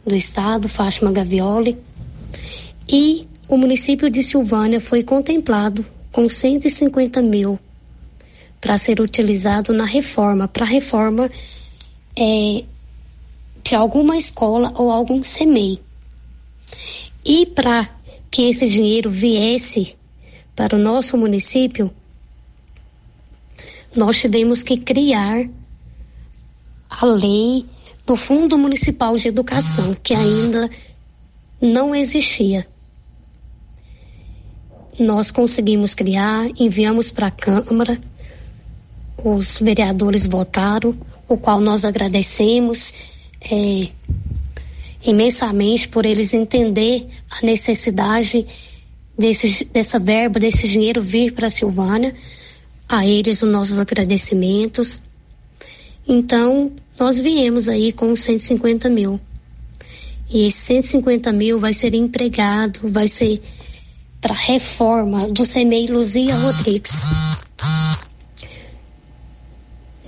do 0.05 0.15
Estado, 0.15 0.67
Fátima 0.67 1.11
Gavioli, 1.11 1.77
e 2.89 3.27
o 3.51 3.57
município 3.57 4.09
de 4.09 4.23
Silvânia 4.23 4.79
foi 4.79 5.03
contemplado 5.03 5.85
com 6.09 6.29
150 6.29 7.21
mil 7.21 7.59
para 8.61 8.77
ser 8.77 9.01
utilizado 9.01 9.73
na 9.73 9.83
reforma, 9.83 10.47
para 10.47 10.65
reforma 10.65 11.29
é, 12.17 12.63
de 13.61 13.75
alguma 13.75 14.15
escola 14.15 14.71
ou 14.75 14.89
algum 14.89 15.21
CEMEI. 15.21 15.81
E 17.25 17.45
para 17.45 17.89
que 18.31 18.43
esse 18.43 18.69
dinheiro 18.69 19.11
viesse 19.11 19.97
para 20.55 20.77
o 20.77 20.79
nosso 20.79 21.17
município, 21.17 21.91
nós 23.93 24.17
tivemos 24.17 24.63
que 24.63 24.77
criar 24.77 25.45
a 26.89 27.05
lei 27.05 27.65
do 28.07 28.15
Fundo 28.15 28.57
Municipal 28.57 29.17
de 29.17 29.27
Educação, 29.27 29.93
que 30.01 30.13
ainda 30.13 30.71
não 31.61 31.93
existia. 31.93 32.65
Nós 34.99 35.31
conseguimos 35.31 35.93
criar, 35.93 36.49
enviamos 36.59 37.11
para 37.11 37.27
a 37.27 37.31
Câmara, 37.31 37.99
os 39.23 39.59
vereadores 39.59 40.25
votaram, 40.25 40.95
o 41.27 41.37
qual 41.37 41.59
nós 41.59 41.85
agradecemos 41.85 42.93
é, 43.41 43.87
imensamente 45.03 45.87
por 45.87 46.05
eles 46.05 46.33
entender 46.33 47.07
a 47.29 47.45
necessidade 47.45 48.45
desse, 49.17 49.65
dessa 49.65 49.99
verba, 49.99 50.39
desse 50.39 50.67
dinheiro 50.67 51.01
vir 51.01 51.33
para 51.33 51.47
a 51.47 51.51
Silvânia 51.51 52.13
a 52.87 53.05
eles 53.05 53.41
os 53.41 53.49
nossos 53.49 53.79
agradecimentos. 53.79 55.01
Então, 56.05 56.71
nós 56.99 57.19
viemos 57.19 57.69
aí 57.69 57.93
com 57.93 58.13
150 58.15 58.89
mil. 58.89 59.19
E 60.29 60.47
esse 60.47 60.57
150 60.57 61.31
mil 61.31 61.59
vai 61.59 61.73
ser 61.73 61.93
empregado, 61.93 62.89
vai 62.89 63.07
ser 63.07 63.41
para 64.21 64.35
reforma 64.35 65.27
do 65.27 65.43
CEMEI 65.43 65.87
Luzia 65.87 66.35
Rodrigues. 66.35 67.01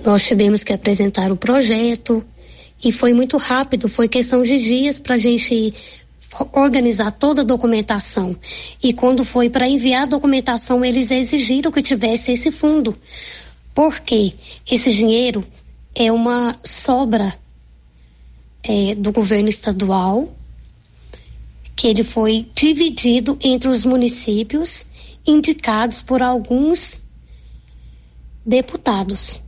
Nós 0.04 0.24
tivemos 0.24 0.62
que 0.62 0.72
apresentar 0.72 1.32
o 1.32 1.36
projeto 1.36 2.24
e 2.82 2.92
foi 2.92 3.12
muito 3.12 3.36
rápido, 3.36 3.88
foi 3.88 4.08
questão 4.08 4.42
de 4.42 4.58
dias 4.58 4.98
para 5.00 5.16
a 5.16 5.18
gente 5.18 5.74
organizar 6.52 7.10
toda 7.10 7.42
a 7.42 7.44
documentação. 7.44 8.36
E 8.82 8.92
quando 8.92 9.24
foi 9.24 9.48
para 9.50 9.68
enviar 9.68 10.04
a 10.04 10.06
documentação, 10.06 10.84
eles 10.84 11.10
exigiram 11.10 11.72
que 11.72 11.82
tivesse 11.82 12.32
esse 12.32 12.50
fundo. 12.50 12.94
Porque 13.74 14.34
esse 14.70 14.92
dinheiro 14.92 15.44
é 15.94 16.12
uma 16.12 16.54
sobra 16.64 17.34
é, 18.62 18.94
do 18.94 19.12
governo 19.12 19.48
estadual, 19.48 20.28
que 21.76 21.88
ele 21.88 22.04
foi 22.04 22.46
dividido 22.54 23.36
entre 23.40 23.68
os 23.68 23.84
municípios 23.84 24.86
indicados 25.26 26.02
por 26.02 26.22
alguns 26.22 27.02
deputados. 28.44 29.40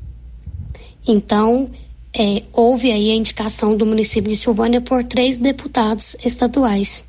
Então, 1.07 1.70
é, 2.12 2.43
houve 2.53 2.90
aí 2.90 3.11
a 3.11 3.15
indicação 3.15 3.77
do 3.77 3.85
município 3.85 4.31
de 4.31 4.36
Silvânia 4.36 4.81
por 4.81 5.05
três 5.05 5.39
deputados 5.39 6.16
estaduais. 6.24 7.05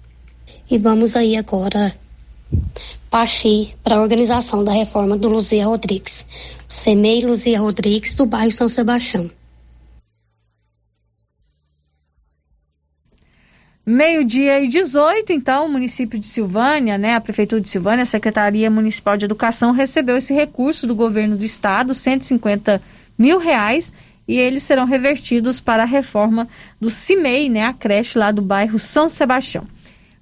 E 0.69 0.77
vamos 0.77 1.15
aí 1.15 1.38
agora 1.38 1.95
partir 3.10 3.73
para 3.84 3.95
a 3.95 4.02
organização 4.02 4.64
da 4.64 4.72
reforma 4.72 5.18
do 5.18 5.30
Luzia 5.30 5.65
Rodrigues. 5.65 6.27
Semei 6.68 7.22
Luzia 7.22 7.60
Rodrigues, 7.60 8.15
do 8.15 8.26
bairro 8.26 8.52
São 8.52 8.68
Sebastião. 8.68 9.31
Meio-dia 13.89 14.59
e 14.59 14.68
18, 14.68 15.31
então, 15.31 15.65
o 15.65 15.69
município 15.69 16.19
de 16.19 16.26
Silvânia, 16.26 16.97
né, 16.97 17.15
a 17.15 17.22
Prefeitura 17.22 17.61
de 17.61 17.69
Silvânia, 17.69 18.03
a 18.03 18.05
Secretaria 18.05 18.69
Municipal 18.69 19.15
de 19.15 19.23
Educação 19.23 19.72
recebeu 19.72 20.18
esse 20.18 20.34
recurso 20.34 20.85
do 20.85 20.93
governo 20.93 21.38
do 21.38 21.45
estado, 21.45 21.93
150 21.93 22.81
mil 23.18 23.39
reais, 23.39 23.93
e 24.27 24.38
eles 24.38 24.64
serão 24.64 24.84
revertidos 24.84 25.61
para 25.61 25.84
a 25.84 25.85
reforma 25.85 26.49
do 26.81 26.89
CIMEI, 26.89 27.47
né, 27.47 27.64
a 27.64 27.72
creche 27.72 28.19
lá 28.19 28.30
do 28.30 28.41
bairro 28.41 28.77
São 28.77 29.07
Sebastião. 29.07 29.65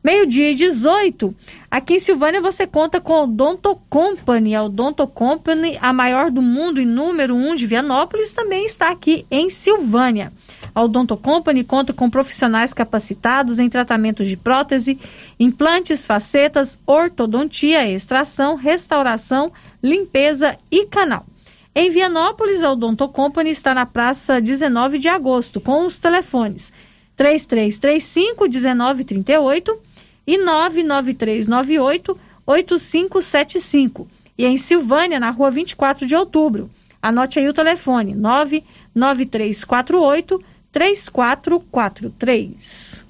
Meio-dia 0.05 0.51
e 0.51 0.53
18, 0.53 1.33
aqui 1.71 1.95
em 1.95 1.99
Silvânia 1.99 2.39
você 2.39 2.67
conta 2.67 3.01
com 3.01 3.11
a 3.11 3.23
Odonto 3.23 3.75
Company. 3.89 4.53
A 4.53 4.61
Odonto 4.61 5.07
Company, 5.07 5.79
a 5.81 5.91
maior 5.91 6.29
do 6.29 6.43
mundo 6.43 6.79
e 6.79 6.85
número 6.85 7.33
um 7.33 7.55
de 7.55 7.65
Vianópolis, 7.65 8.31
também 8.31 8.67
está 8.67 8.91
aqui 8.91 9.25
em 9.31 9.49
Silvânia. 9.49 10.31
A 10.75 10.83
Odonto 10.83 11.17
Company 11.17 11.63
conta 11.63 11.91
com 11.91 12.07
profissionais 12.07 12.71
capacitados 12.71 13.57
em 13.57 13.67
tratamentos 13.67 14.27
de 14.27 14.37
prótese, 14.37 14.99
implantes, 15.39 16.05
facetas, 16.05 16.77
ortodontia, 16.85 17.89
extração, 17.89 18.53
restauração, 18.53 19.51
limpeza 19.81 20.55
e 20.69 20.85
canal. 20.85 21.25
Em 21.73 21.89
Vianópolis, 21.89 22.61
a 22.61 22.71
Odonto 22.71 23.09
Company 23.09 23.49
está 23.49 23.73
na 23.73 23.87
praça 23.87 24.39
19 24.39 24.99
de 24.99 25.07
agosto, 25.07 25.59
com 25.59 25.83
os 25.83 25.97
telefones 25.97 26.71
3335 27.15 28.47
1938 28.47 29.94
e 30.25 30.37
99398 30.37 32.17
8575. 32.45 34.07
E 34.37 34.45
em 34.45 34.57
Silvânia, 34.57 35.17
na 35.19 35.31
rua 35.31 35.49
24 35.49 36.05
de 36.05 36.15
outubro. 36.15 36.69
Anote 37.01 37.39
aí 37.39 37.49
o 37.49 37.53
telefone: 37.53 38.13
99348 38.15 40.43
3443. 40.71 43.03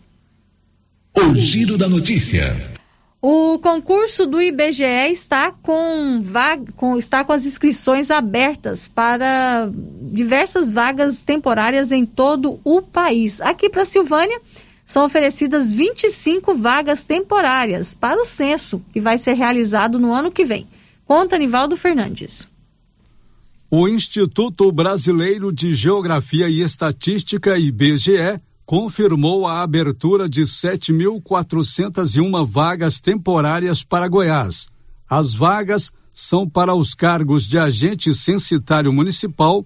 O 1.16 1.36
Giro 1.36 1.78
da 1.78 1.88
Notícia. 1.88 2.74
O 3.22 3.58
concurso 3.58 4.26
do 4.28 4.40
IBGE 4.40 5.12
está 5.12 5.52
com, 5.52 6.22
vaga, 6.22 6.72
com, 6.78 6.96
está 6.96 7.24
com 7.24 7.34
as 7.34 7.44
inscrições 7.44 8.12
abertas 8.12 8.88
para 8.88 9.68
diversas 10.02 10.70
vagas 10.70 11.24
temporárias 11.24 11.92
em 11.92 12.06
todo 12.06 12.60
o 12.64 12.84
país. 12.84 13.42
Aqui 13.42 13.68
para 13.68 13.84
Silvânia, 13.84 14.40
são 14.86 15.04
oferecidas 15.04 15.72
25 15.72 16.56
vagas 16.56 17.04
temporárias 17.04 17.96
para 17.96 18.22
o 18.22 18.26
censo, 18.26 18.82
que 18.94 19.02
vai 19.02 19.18
ser 19.18 19.34
realizado 19.34 20.00
no 20.00 20.14
ano 20.14 20.32
que 20.32 20.46
vem. 20.46 20.68
Conta 21.06 21.38
Nivaldo 21.38 21.76
Fernandes. 21.76 22.48
O 23.70 23.86
Instituto 23.88 24.72
Brasileiro 24.72 25.52
de 25.52 25.74
Geografia 25.74 26.48
e 26.48 26.62
Estatística, 26.62 27.58
IBGE, 27.58 28.40
confirmou 28.66 29.46
a 29.48 29.64
abertura 29.64 30.30
de 30.30 30.44
7.401 30.44 32.46
vagas 32.46 33.02
temporárias 33.02 33.84
para 33.84 34.08
Goiás. 34.08 34.68
As 35.10 35.34
vagas 35.34 35.92
são 36.14 36.48
para 36.48 36.74
os 36.74 36.96
cargos 36.96 37.46
de 37.48 37.60
agente 37.60 38.14
censitário 38.14 38.94
municipal, 38.94 39.66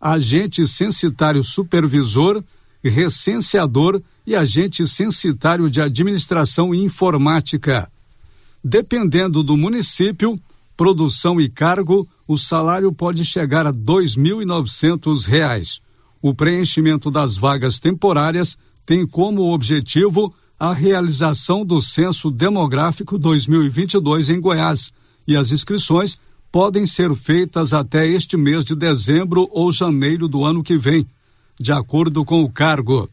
agente 0.00 0.66
censitário 0.66 1.42
supervisor, 1.42 2.44
recenseador 2.84 4.02
e 4.26 4.34
agente 4.34 4.86
censitário 4.86 5.70
de 5.70 5.80
administração 5.80 6.74
e 6.74 6.82
informática. 6.82 7.90
Dependendo 8.62 9.42
do 9.42 9.56
município, 9.56 10.38
produção 10.76 11.40
e 11.40 11.48
cargo, 11.48 12.06
o 12.26 12.36
salário 12.36 12.92
pode 12.92 13.24
chegar 13.24 13.66
a 13.66 13.70
R$ 13.70 13.76
2.900. 13.76 15.80
O 16.20 16.34
preenchimento 16.34 17.10
das 17.10 17.36
vagas 17.36 17.78
temporárias 17.78 18.58
tem 18.84 19.06
como 19.06 19.52
objetivo 19.52 20.34
a 20.58 20.72
realização 20.72 21.64
do 21.64 21.80
Censo 21.80 22.30
Demográfico 22.30 23.18
2022 23.18 24.30
em 24.30 24.40
Goiás 24.40 24.90
e 25.26 25.36
as 25.36 25.52
inscrições 25.52 26.16
podem 26.50 26.86
ser 26.86 27.14
feitas 27.14 27.74
até 27.74 28.06
este 28.06 28.36
mês 28.36 28.64
de 28.64 28.74
dezembro 28.74 29.48
ou 29.52 29.70
janeiro 29.70 30.26
do 30.26 30.44
ano 30.44 30.62
que 30.62 30.78
vem 30.78 31.06
de 31.58 31.72
acordo 31.72 32.24
com 32.24 32.42
o 32.42 32.50
cargo. 32.50 33.08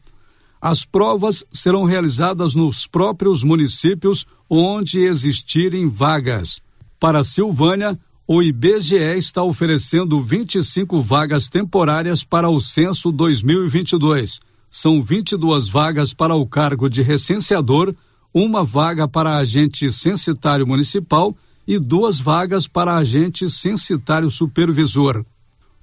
As 0.60 0.84
provas 0.84 1.44
serão 1.52 1.84
realizadas 1.84 2.54
nos 2.54 2.86
próprios 2.86 3.44
municípios 3.44 4.26
onde 4.48 5.00
existirem 5.00 5.88
vagas. 5.88 6.60
Para 6.98 7.22
Silvânia, 7.22 7.98
o 8.26 8.42
IBGE 8.42 9.18
está 9.18 9.42
oferecendo 9.42 10.22
25 10.22 11.02
vagas 11.02 11.50
temporárias 11.50 12.24
para 12.24 12.48
o 12.48 12.58
censo 12.58 13.12
2022. 13.12 14.40
São 14.70 15.02
22 15.02 15.68
vagas 15.68 16.14
para 16.14 16.34
o 16.34 16.46
cargo 16.46 16.88
de 16.88 17.02
recenseador, 17.02 17.94
uma 18.32 18.64
vaga 18.64 19.06
para 19.06 19.36
agente 19.36 19.92
censitário 19.92 20.66
municipal 20.66 21.36
e 21.68 21.78
duas 21.78 22.18
vagas 22.18 22.66
para 22.66 22.96
agente 22.96 23.48
censitário 23.50 24.30
supervisor. 24.30 25.24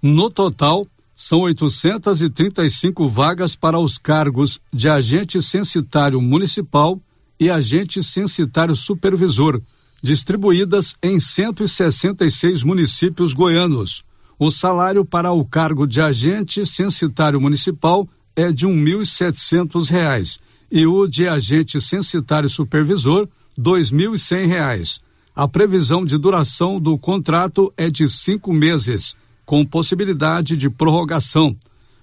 No 0.01 0.29
total, 0.29 0.85
são 1.22 1.41
835 1.41 3.07
vagas 3.07 3.56
para 3.56 3.77
os 3.77 3.99
cargos 3.99 4.60
de 4.73 4.89
agente 4.89 5.39
censitário 5.39 6.19
municipal 6.19 6.99
e 7.39 7.48
agente 7.48 8.02
censitário 8.02 8.76
supervisor, 8.76 9.61
distribuídas 10.02 10.95
em 10.99 11.19
166 11.19 12.64
municípios 12.64 13.35
goianos. 13.35 14.03
O 14.39 14.49
salário 14.49 15.06
para 15.06 15.31
o 15.31 15.45
cargo 15.45 15.85
de 15.85 16.02
agente 16.02 16.65
censitário 16.65 17.39
municipal 17.39 18.10
é 18.35 18.52
de 18.52 18.65
R$ 18.65 18.73
1.700 18.73 20.39
e 20.72 20.88
o 20.88 21.06
de 21.06 21.27
agente 21.27 21.80
censitário 21.80 22.49
supervisor 22.49 23.30
R$ 23.56 23.64
2.100. 23.64 24.99
A 25.35 25.48
previsão 25.48 26.03
de 26.03 26.18
duração 26.18 26.80
do 26.80 26.98
contrato 26.98 27.72
é 27.77 27.91
de 27.91 28.10
cinco 28.10 28.52
meses 28.52 29.15
com 29.45 29.65
possibilidade 29.65 30.55
de 30.55 30.69
prorrogação. 30.69 31.55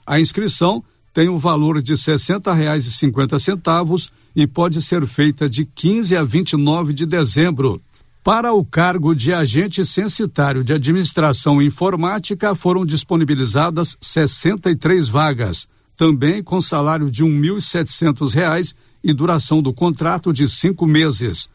A 0.07 0.21
inscrição 0.21 0.85
tem 1.13 1.29
o 1.29 1.39
valor 1.39 1.83
de 1.83 1.93
R$ 1.93 1.99
60,50 1.99 4.11
e 4.37 4.47
pode 4.47 4.81
ser 4.81 5.05
feita 5.07 5.49
de 5.49 5.65
15 5.65 6.17
a 6.17 6.23
29 6.23 6.95
de 6.95 7.05
dezembro. 7.05 7.81
Para 8.23 8.53
o 8.53 8.65
cargo 8.65 9.15
de 9.15 9.33
agente 9.33 9.85
censitário 9.85 10.63
de 10.63 10.73
administração 10.73 11.63
informática 11.63 12.55
foram 12.55 12.85
disponibilizadas 12.85 13.97
63 14.01 15.09
vagas, 15.09 15.67
também 15.97 16.43
com 16.43 16.61
salário 16.61 17.11
de 17.11 17.25
R$ 17.25 17.31
1.700 17.31 18.75
e 19.03 19.13
duração 19.13 19.63
do 19.63 19.73
contrato 19.73 20.33
de 20.33 20.49
cinco 20.49 20.87
meses. 20.87 21.49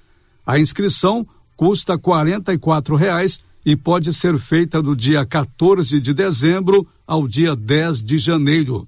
A 0.46 0.60
inscrição 0.60 1.26
custa 1.56 1.98
44 1.98 2.96
reais 2.96 3.40
e 3.66 3.76
pode 3.76 4.14
ser 4.14 4.38
feita 4.38 4.82
do 4.82 4.96
dia 4.96 5.26
14 5.26 6.00
de 6.00 6.14
dezembro 6.14 6.88
ao 7.08 7.28
dia 7.28 7.56
10 7.56 8.04
de 8.04 8.18
janeiro. 8.18 8.86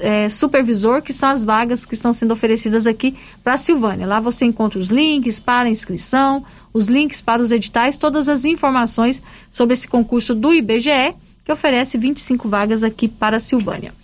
é, 0.00 0.28
supervisor, 0.28 1.00
que 1.00 1.14
são 1.14 1.30
as 1.30 1.42
vagas 1.42 1.86
que 1.86 1.94
estão 1.94 2.12
sendo 2.12 2.32
oferecidas 2.32 2.86
aqui 2.86 3.16
para 3.42 3.54
a 3.54 3.56
Silvânia. 3.56 4.06
Lá 4.06 4.20
você 4.20 4.44
encontra 4.44 4.78
os 4.78 4.90
links 4.90 5.40
para 5.40 5.66
inscrição, 5.66 6.44
os 6.74 6.88
links 6.88 7.22
para 7.22 7.40
os 7.40 7.50
editais, 7.50 7.96
todas 7.96 8.28
as 8.28 8.44
informações 8.44 9.22
sobre 9.50 9.72
esse 9.72 9.88
concurso 9.88 10.34
do 10.34 10.52
IBGE, 10.52 11.14
que 11.42 11.50
oferece 11.50 11.96
25 11.96 12.46
vagas 12.46 12.84
aqui 12.84 13.08
para 13.08 13.38
a 13.38 13.40
Silvânia. 13.40 13.94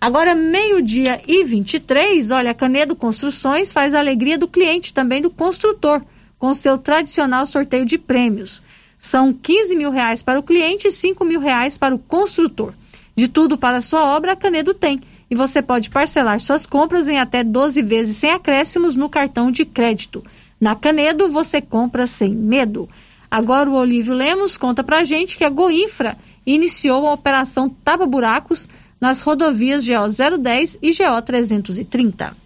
Agora, 0.00 0.34
meio-dia 0.34 1.20
e 1.28 1.44
23, 1.44 2.30
olha, 2.30 2.52
a 2.52 2.54
Canedo 2.54 2.96
Construções 2.96 3.70
faz 3.70 3.92
a 3.92 3.98
alegria 3.98 4.38
do 4.38 4.48
cliente, 4.48 4.94
também 4.94 5.20
do 5.20 5.28
construtor, 5.28 6.00
com 6.38 6.54
seu 6.54 6.78
tradicional 6.78 7.44
sorteio 7.44 7.84
de 7.84 7.98
prêmios. 7.98 8.62
São 8.98 9.32
15 9.32 9.76
mil 9.76 9.90
reais 9.90 10.22
para 10.22 10.38
o 10.38 10.42
cliente 10.42 10.88
e 10.88 10.90
5 10.90 11.24
mil 11.24 11.40
reais 11.40 11.76
para 11.76 11.94
o 11.94 11.98
construtor. 11.98 12.72
De 13.14 13.28
tudo 13.28 13.56
para 13.56 13.80
sua 13.80 14.16
obra, 14.16 14.32
a 14.32 14.36
Canedo 14.36 14.74
tem. 14.74 15.00
E 15.30 15.34
você 15.34 15.60
pode 15.60 15.90
parcelar 15.90 16.40
suas 16.40 16.66
compras 16.66 17.08
em 17.08 17.18
até 17.18 17.42
12 17.42 17.82
vezes 17.82 18.16
sem 18.16 18.30
acréscimos 18.30 18.94
no 18.94 19.08
cartão 19.08 19.50
de 19.50 19.64
crédito. 19.64 20.24
Na 20.60 20.74
Canedo, 20.74 21.28
você 21.28 21.60
compra 21.60 22.06
sem 22.06 22.30
medo. 22.30 22.88
Agora 23.30 23.68
o 23.68 23.74
Olívio 23.74 24.14
Lemos 24.14 24.56
conta 24.56 24.84
pra 24.84 25.04
gente 25.04 25.36
que 25.36 25.44
a 25.44 25.50
Goinfra 25.50 26.16
iniciou 26.46 27.06
a 27.06 27.12
operação 27.12 27.68
Tapa 27.68 28.06
Buracos 28.06 28.68
nas 29.00 29.20
rodovias 29.20 29.84
GO 29.84 30.38
010 30.38 30.78
e 30.80 30.90
GO 30.92 31.22
330. 31.22 32.45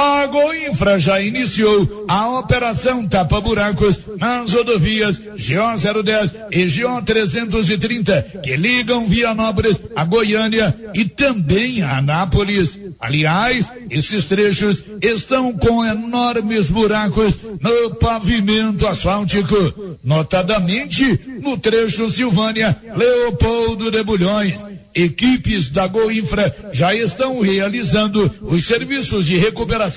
A 0.00 0.26
Goinfra 0.26 0.96
já 0.96 1.20
iniciou 1.20 2.04
a 2.06 2.38
operação 2.38 3.04
Tapa 3.04 3.40
Buracos 3.40 3.98
nas 4.16 4.52
rodovias 4.52 5.18
GO 5.18 6.02
010 6.04 6.36
e 6.52 6.80
GO 6.80 7.02
330 7.02 8.40
que 8.40 8.54
ligam 8.54 9.08
Vianópolis 9.08 9.76
a 9.96 10.04
Goiânia 10.04 10.72
e 10.94 11.04
também 11.04 11.82
a 11.82 11.98
Anápolis. 11.98 12.78
Aliás, 13.00 13.72
esses 13.90 14.24
trechos 14.24 14.84
estão 15.02 15.52
com 15.52 15.84
enormes 15.84 16.66
buracos 16.68 17.36
no 17.60 17.96
pavimento 17.96 18.86
asfáltico, 18.86 19.98
notadamente 20.04 21.20
no 21.42 21.58
trecho 21.58 22.08
Silvânia 22.08 22.76
Leopoldo 22.96 23.90
de 23.90 24.04
Bulhões 24.04 24.64
equipes 24.94 25.70
da 25.70 25.86
Goinfra 25.86 26.54
já 26.72 26.92
estão 26.94 27.40
realizando 27.40 28.30
os 28.42 28.64
serviços 28.64 29.26
de 29.26 29.36
recuperação 29.36 29.87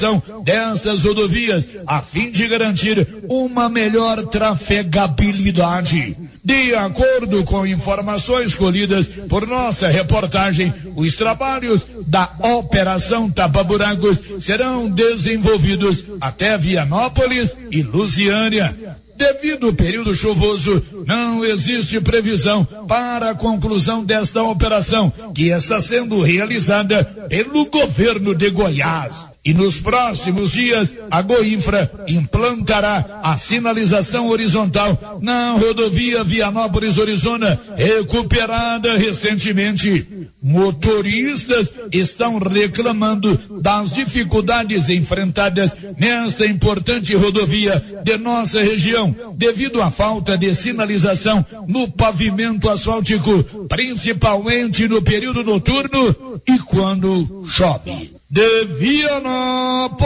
destas 0.43 1.03
rodovias 1.03 1.68
a 1.85 2.01
fim 2.01 2.31
de 2.31 2.47
garantir 2.47 3.07
uma 3.30 3.69
melhor 3.69 4.26
trafegabilidade. 4.26 6.18
De 6.43 6.73
acordo 6.73 7.43
com 7.43 7.68
informações 7.68 8.55
colhidas 8.55 9.07
por 9.30 9.47
nossa 9.47 9.88
reportagem, 9.88 10.73
os 10.95 11.15
trabalhos 11.15 11.85
da 12.07 12.30
Operação 12.57 13.30
Tapa 13.30 13.63
Buracos 13.63 14.19
serão 14.39 14.89
desenvolvidos 14.89 16.05
até 16.19 16.57
Vianópolis 16.57 17.55
e 17.69 17.84
Lusiânia. 17.84 18.97
Devido 19.15 19.68
ao 19.68 19.73
período 19.73 20.15
chuvoso, 20.15 20.84
não 21.05 21.45
existe 21.45 22.01
previsão 22.01 22.65
para 22.65 23.30
a 23.30 23.35
conclusão 23.35 24.03
desta 24.03 24.41
operação, 24.41 25.13
que 25.35 25.49
está 25.49 25.80
sendo 25.80 26.23
realizada 26.23 27.03
pelo 27.30 27.65
governo 27.68 28.34
de 28.34 28.49
Goiás. 28.49 29.31
E 29.43 29.55
nos 29.55 29.80
próximos 29.80 30.51
dias, 30.51 30.93
a 31.09 31.19
Goinfra 31.23 31.91
implantará 32.07 33.22
a 33.23 33.35
sinalização 33.35 34.27
horizontal 34.30 35.19
na 35.19 35.53
rodovia 35.53 36.23
Vianópolis-Orizona, 36.23 37.59
recuperada 37.76 38.95
recentemente. 38.95 40.30
Motoristas 40.43 41.73
estão 41.91 42.38
reclamando 42.38 43.35
das 43.59 43.93
dificuldades 43.93 44.89
enfrentadas 44.89 45.76
nesta 45.97 46.45
importante 46.45 47.15
rodovia 47.15 47.84
de 48.03 48.18
nossa 48.18 48.61
região, 48.61 49.15
devido 49.35 49.81
à 49.81 49.89
falta 49.89 50.38
de 50.38 50.53
sinalização 50.53 51.43
no 51.68 51.91
pavimento 51.91 52.69
asfáltico, 52.69 53.43
principalmente 53.68 54.88
no 54.88 55.01
período 55.01 55.43
noturno 55.43 56.39
e 56.47 56.59
quando 56.59 57.43
chove 57.49 58.20
de 58.32 58.66
Vianópolis, 58.80 59.99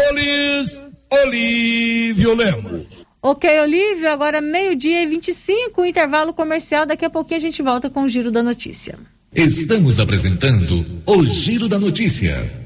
Olívio 1.11 2.33
Lemos. 2.33 2.87
Ok, 3.21 3.47
Olívio, 3.61 4.09
agora 4.09 4.41
meio-dia 4.41 5.03
e 5.03 5.05
25, 5.07 5.85
intervalo 5.85 6.33
comercial. 6.33 6.87
Daqui 6.87 7.05
a 7.05 7.09
pouquinho 7.09 7.37
a 7.37 7.41
gente 7.41 7.61
volta 7.61 7.87
com 7.87 8.01
o 8.01 8.09
Giro 8.09 8.31
da 8.31 8.41
Notícia. 8.41 8.97
Estamos 9.31 9.99
apresentando 9.99 11.03
o 11.05 11.23
Giro 11.23 11.67
da 11.67 11.77
Notícia. 11.77 12.65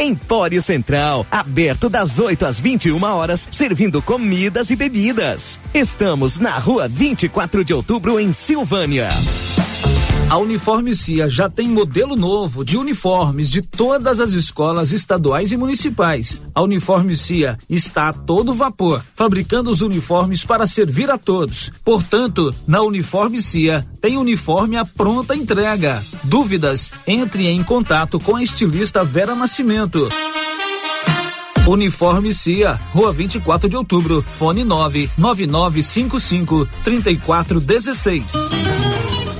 Empório 0.00 0.62
Central, 0.62 1.26
aberto 1.30 1.90
das 1.90 2.18
8 2.18 2.46
às 2.46 2.58
21 2.58 3.02
horas, 3.02 3.46
servindo 3.50 4.00
comidas 4.00 4.70
e 4.70 4.76
bebidas. 4.76 5.58
Estamos 5.74 6.38
na 6.38 6.56
rua 6.58 6.88
24 6.88 7.62
de 7.62 7.74
outubro, 7.74 8.18
em 8.18 8.32
Silvânia. 8.32 9.10
A 10.30 10.38
Uniforme 10.38 10.94
Cia 10.94 11.28
já 11.28 11.50
tem 11.50 11.66
modelo 11.66 12.14
novo 12.14 12.64
de 12.64 12.78
uniformes 12.78 13.50
de 13.50 13.62
todas 13.62 14.20
as 14.20 14.30
escolas 14.30 14.92
estaduais 14.92 15.50
e 15.50 15.56
municipais. 15.56 16.40
A 16.54 16.62
Uniforme 16.62 17.16
Cia 17.16 17.58
está 17.68 18.10
a 18.10 18.12
todo 18.12 18.54
vapor, 18.54 19.02
fabricando 19.12 19.72
os 19.72 19.80
uniformes 19.80 20.44
para 20.44 20.68
servir 20.68 21.10
a 21.10 21.18
todos. 21.18 21.72
Portanto, 21.84 22.54
na 22.64 22.80
Uniforme 22.80 23.42
Cia 23.42 23.84
tem 24.00 24.16
uniforme 24.16 24.76
à 24.76 24.84
pronta 24.84 25.34
entrega. 25.34 26.00
Dúvidas? 26.22 26.92
Entre 27.08 27.48
em 27.48 27.64
contato 27.64 28.20
com 28.20 28.36
a 28.36 28.42
estilista 28.42 29.02
Vera 29.02 29.34
Nascimento. 29.34 30.08
Uniforme 31.66 32.32
Cia, 32.32 32.80
Rua 32.94 33.12
24 33.12 33.68
de 33.68 33.76
Outubro, 33.76 34.24
fone 34.30 34.62
99955 34.62 36.68
3416. 36.84 39.39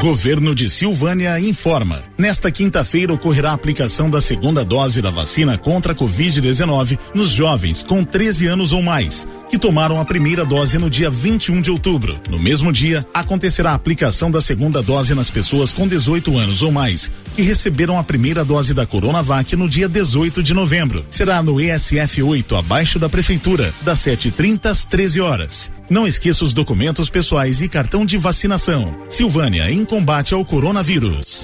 Governo 0.00 0.54
de 0.54 0.70
Silvânia 0.70 1.38
informa. 1.38 2.02
Nesta 2.16 2.50
quinta-feira 2.50 3.12
ocorrerá 3.12 3.50
a 3.50 3.52
aplicação 3.52 4.08
da 4.08 4.18
segunda 4.18 4.64
dose 4.64 5.02
da 5.02 5.10
vacina 5.10 5.58
contra 5.58 5.92
a 5.92 5.94
Covid-19 5.94 6.98
nos 7.14 7.28
jovens 7.28 7.82
com 7.82 8.02
13 8.02 8.46
anos 8.46 8.72
ou 8.72 8.80
mais, 8.80 9.26
que 9.50 9.58
tomaram 9.58 10.00
a 10.00 10.04
primeira 10.06 10.46
dose 10.46 10.78
no 10.78 10.88
dia 10.88 11.10
21 11.10 11.60
de 11.60 11.70
outubro. 11.70 12.18
No 12.30 12.38
mesmo 12.38 12.72
dia, 12.72 13.06
acontecerá 13.12 13.72
a 13.72 13.74
aplicação 13.74 14.30
da 14.30 14.40
segunda 14.40 14.82
dose 14.82 15.14
nas 15.14 15.30
pessoas 15.30 15.70
com 15.70 15.86
18 15.86 16.34
anos 16.38 16.62
ou 16.62 16.72
mais, 16.72 17.12
que 17.36 17.42
receberam 17.42 17.98
a 17.98 18.02
primeira 18.02 18.42
dose 18.42 18.72
da 18.72 18.86
Coronavac 18.86 19.54
no 19.54 19.68
dia 19.68 19.86
18 19.86 20.42
de 20.42 20.54
novembro. 20.54 21.04
Será 21.10 21.42
no 21.42 21.60
ESF 21.60 22.22
8, 22.22 22.56
abaixo 22.56 22.98
da 22.98 23.10
Prefeitura, 23.10 23.70
das 23.82 24.00
7h30 24.00 24.64
às 24.64 24.86
13 24.86 25.20
horas. 25.20 25.70
Não 25.90 26.06
esqueça 26.06 26.44
os 26.44 26.54
documentos 26.54 27.10
pessoais 27.10 27.60
e 27.60 27.68
cartão 27.68 28.06
de 28.06 28.16
vacinação. 28.16 28.96
Silvânia, 29.08 29.68
em 29.72 29.84
combate 29.84 30.32
ao 30.32 30.44
coronavírus. 30.44 31.42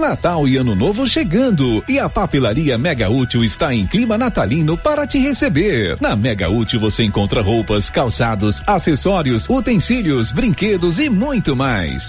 Natal 0.00 0.46
e 0.46 0.56
Ano 0.56 0.76
Novo 0.76 1.08
chegando 1.08 1.82
e 1.88 1.98
a 1.98 2.08
papelaria 2.08 2.78
Mega 2.78 3.10
Útil 3.10 3.42
está 3.42 3.74
em 3.74 3.84
clima 3.84 4.16
natalino 4.16 4.78
para 4.78 5.04
te 5.04 5.18
receber. 5.18 5.96
Na 6.00 6.14
Mega 6.14 6.48
Útil 6.48 6.78
você 6.78 7.02
encontra 7.02 7.42
roupas, 7.42 7.90
calçados, 7.90 8.62
acessórios, 8.68 9.48
utensílios, 9.48 10.30
brinquedos 10.30 11.00
e 11.00 11.08
muito 11.08 11.56
mais. 11.56 12.08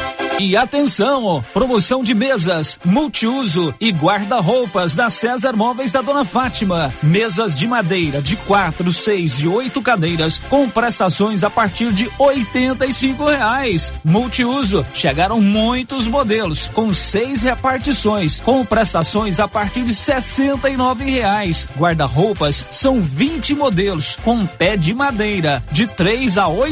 E 0.39 0.57
atenção, 0.57 1.43
promoção 1.53 2.03
de 2.03 2.13
mesas, 2.13 2.79
multiuso 2.83 3.73
e 3.79 3.91
guarda-roupas 3.91 4.95
da 4.95 5.09
César 5.09 5.53
Móveis 5.53 5.91
da 5.91 6.01
Dona 6.01 6.25
Fátima. 6.25 6.91
Mesas 7.03 7.53
de 7.53 7.67
madeira 7.67 8.21
de 8.21 8.35
quatro, 8.35 8.91
seis 8.91 9.39
e 9.39 9.47
oito 9.47 9.81
cadeiras 9.81 10.39
com 10.49 10.67
prestações 10.69 11.43
a 11.43 11.49
partir 11.49 11.91
de 11.93 12.09
cinco 12.91 13.25
reais. 13.25 13.93
Multiuso, 14.03 14.85
chegaram 14.93 15.39
muitos 15.39 16.07
modelos 16.07 16.67
com 16.73 16.93
seis 16.93 17.43
repartições 17.43 18.39
com 18.39 18.65
prestações 18.65 19.39
a 19.39 19.47
partir 19.47 19.83
de 19.83 19.93
nove 20.77 21.05
reais. 21.05 21.67
Guarda-roupas 21.77 22.67
são 22.71 23.01
20 23.01 23.55
modelos 23.55 24.17
com 24.23 24.45
pé 24.45 24.75
de 24.75 24.93
madeira 24.93 25.63
de 25.71 25.85
três 25.87 26.37
a 26.37 26.47
oito 26.47 26.61